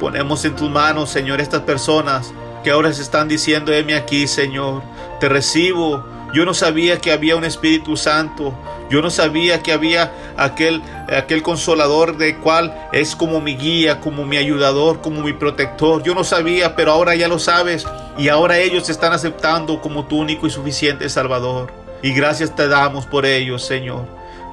Ponemos 0.00 0.44
en 0.44 0.56
tus 0.56 0.68
manos, 0.68 1.08
Señor, 1.10 1.40
estas 1.40 1.62
personas 1.62 2.34
que 2.64 2.70
ahora 2.70 2.92
se 2.92 3.02
están 3.02 3.28
diciendo, 3.28 3.72
heme 3.72 3.94
aquí, 3.94 4.26
Señor, 4.26 4.82
te 5.20 5.28
recibo. 5.28 6.04
Yo 6.34 6.44
no 6.44 6.52
sabía 6.52 6.98
que 6.98 7.12
había 7.12 7.36
un 7.36 7.44
Espíritu 7.44 7.96
Santo. 7.96 8.52
Yo 8.90 9.02
no 9.02 9.10
sabía 9.10 9.62
que 9.62 9.72
había 9.72 10.12
aquel, 10.36 10.82
aquel 11.08 11.44
consolador 11.44 12.16
de 12.16 12.38
cual 12.38 12.88
es 12.92 13.14
como 13.14 13.40
mi 13.40 13.54
guía, 13.56 14.00
como 14.00 14.24
mi 14.24 14.36
ayudador, 14.36 15.00
como 15.00 15.22
mi 15.22 15.32
protector. 15.32 16.02
Yo 16.02 16.14
no 16.16 16.24
sabía, 16.24 16.74
pero 16.74 16.90
ahora 16.90 17.14
ya 17.14 17.28
lo 17.28 17.38
sabes. 17.38 17.86
Y 18.18 18.28
ahora 18.28 18.58
ellos 18.58 18.86
se 18.86 18.92
están 18.92 19.12
aceptando 19.12 19.80
como 19.80 20.06
tu 20.06 20.18
único 20.18 20.48
y 20.48 20.50
suficiente 20.50 21.08
Salvador. 21.08 21.79
Y 22.02 22.12
gracias 22.12 22.54
te 22.54 22.68
damos 22.68 23.06
por 23.06 23.26
ellos, 23.26 23.64
Señor. 23.64 24.06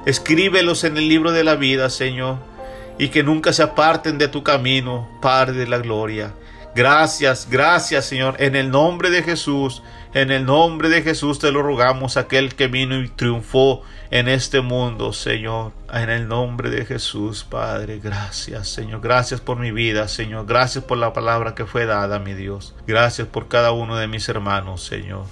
Escríbelos 0.06 0.84
en 0.84 0.96
el 0.96 1.08
libro 1.08 1.32
de 1.32 1.44
la 1.44 1.56
vida, 1.56 1.90
Señor, 1.90 2.36
y 2.98 3.08
que 3.08 3.22
nunca 3.22 3.52
se 3.52 3.62
aparten 3.62 4.18
de 4.18 4.28
tu 4.28 4.42
camino, 4.42 5.08
Padre 5.20 5.58
de 5.58 5.66
la 5.66 5.78
gloria. 5.78 6.34
Gracias, 6.74 7.48
gracias, 7.50 8.06
Señor, 8.06 8.36
en 8.38 8.54
el 8.54 8.70
nombre 8.70 9.10
de 9.10 9.22
Jesús. 9.22 9.82
En 10.14 10.30
el 10.30 10.46
nombre 10.46 10.88
de 10.88 11.02
Jesús 11.02 11.38
te 11.38 11.52
lo 11.52 11.62
rogamos, 11.62 12.16
aquel 12.16 12.54
que 12.54 12.66
vino 12.66 12.98
y 12.98 13.08
triunfó 13.08 13.82
en 14.10 14.28
este 14.28 14.60
mundo, 14.62 15.12
Señor. 15.12 15.72
En 15.92 16.08
el 16.08 16.28
nombre 16.28 16.70
de 16.70 16.86
Jesús, 16.86 17.44
Padre, 17.44 18.00
gracias, 18.02 18.68
Señor. 18.68 19.00
Gracias 19.00 19.40
por 19.40 19.58
mi 19.58 19.70
vida, 19.70 20.08
Señor. 20.08 20.46
Gracias 20.46 20.84
por 20.84 20.98
la 20.98 21.12
palabra 21.12 21.54
que 21.54 21.66
fue 21.66 21.84
dada, 21.84 22.18
mi 22.18 22.32
Dios. 22.32 22.74
Gracias 22.86 23.28
por 23.28 23.48
cada 23.48 23.72
uno 23.72 23.96
de 23.96 24.06
mis 24.06 24.28
hermanos, 24.28 24.82
Señor. 24.82 25.24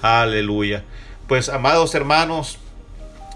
Aleluya. 0.00 0.84
Pues 1.26 1.48
amados 1.48 1.94
hermanos, 1.94 2.58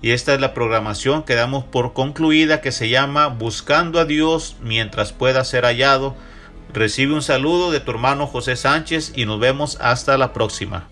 y 0.00 0.12
esta 0.12 0.34
es 0.34 0.40
la 0.40 0.54
programación 0.54 1.24
que 1.24 1.34
damos 1.34 1.64
por 1.64 1.92
concluida 1.92 2.60
que 2.60 2.70
se 2.70 2.88
llama 2.88 3.26
Buscando 3.26 3.98
a 3.98 4.04
Dios 4.04 4.54
mientras 4.62 5.12
pueda 5.12 5.44
ser 5.44 5.64
hallado. 5.64 6.14
Recibe 6.72 7.14
un 7.14 7.22
saludo 7.22 7.72
de 7.72 7.80
tu 7.80 7.90
hermano 7.90 8.28
José 8.28 8.54
Sánchez 8.54 9.12
y 9.16 9.26
nos 9.26 9.40
vemos 9.40 9.76
hasta 9.80 10.16
la 10.16 10.32
próxima. 10.32 10.88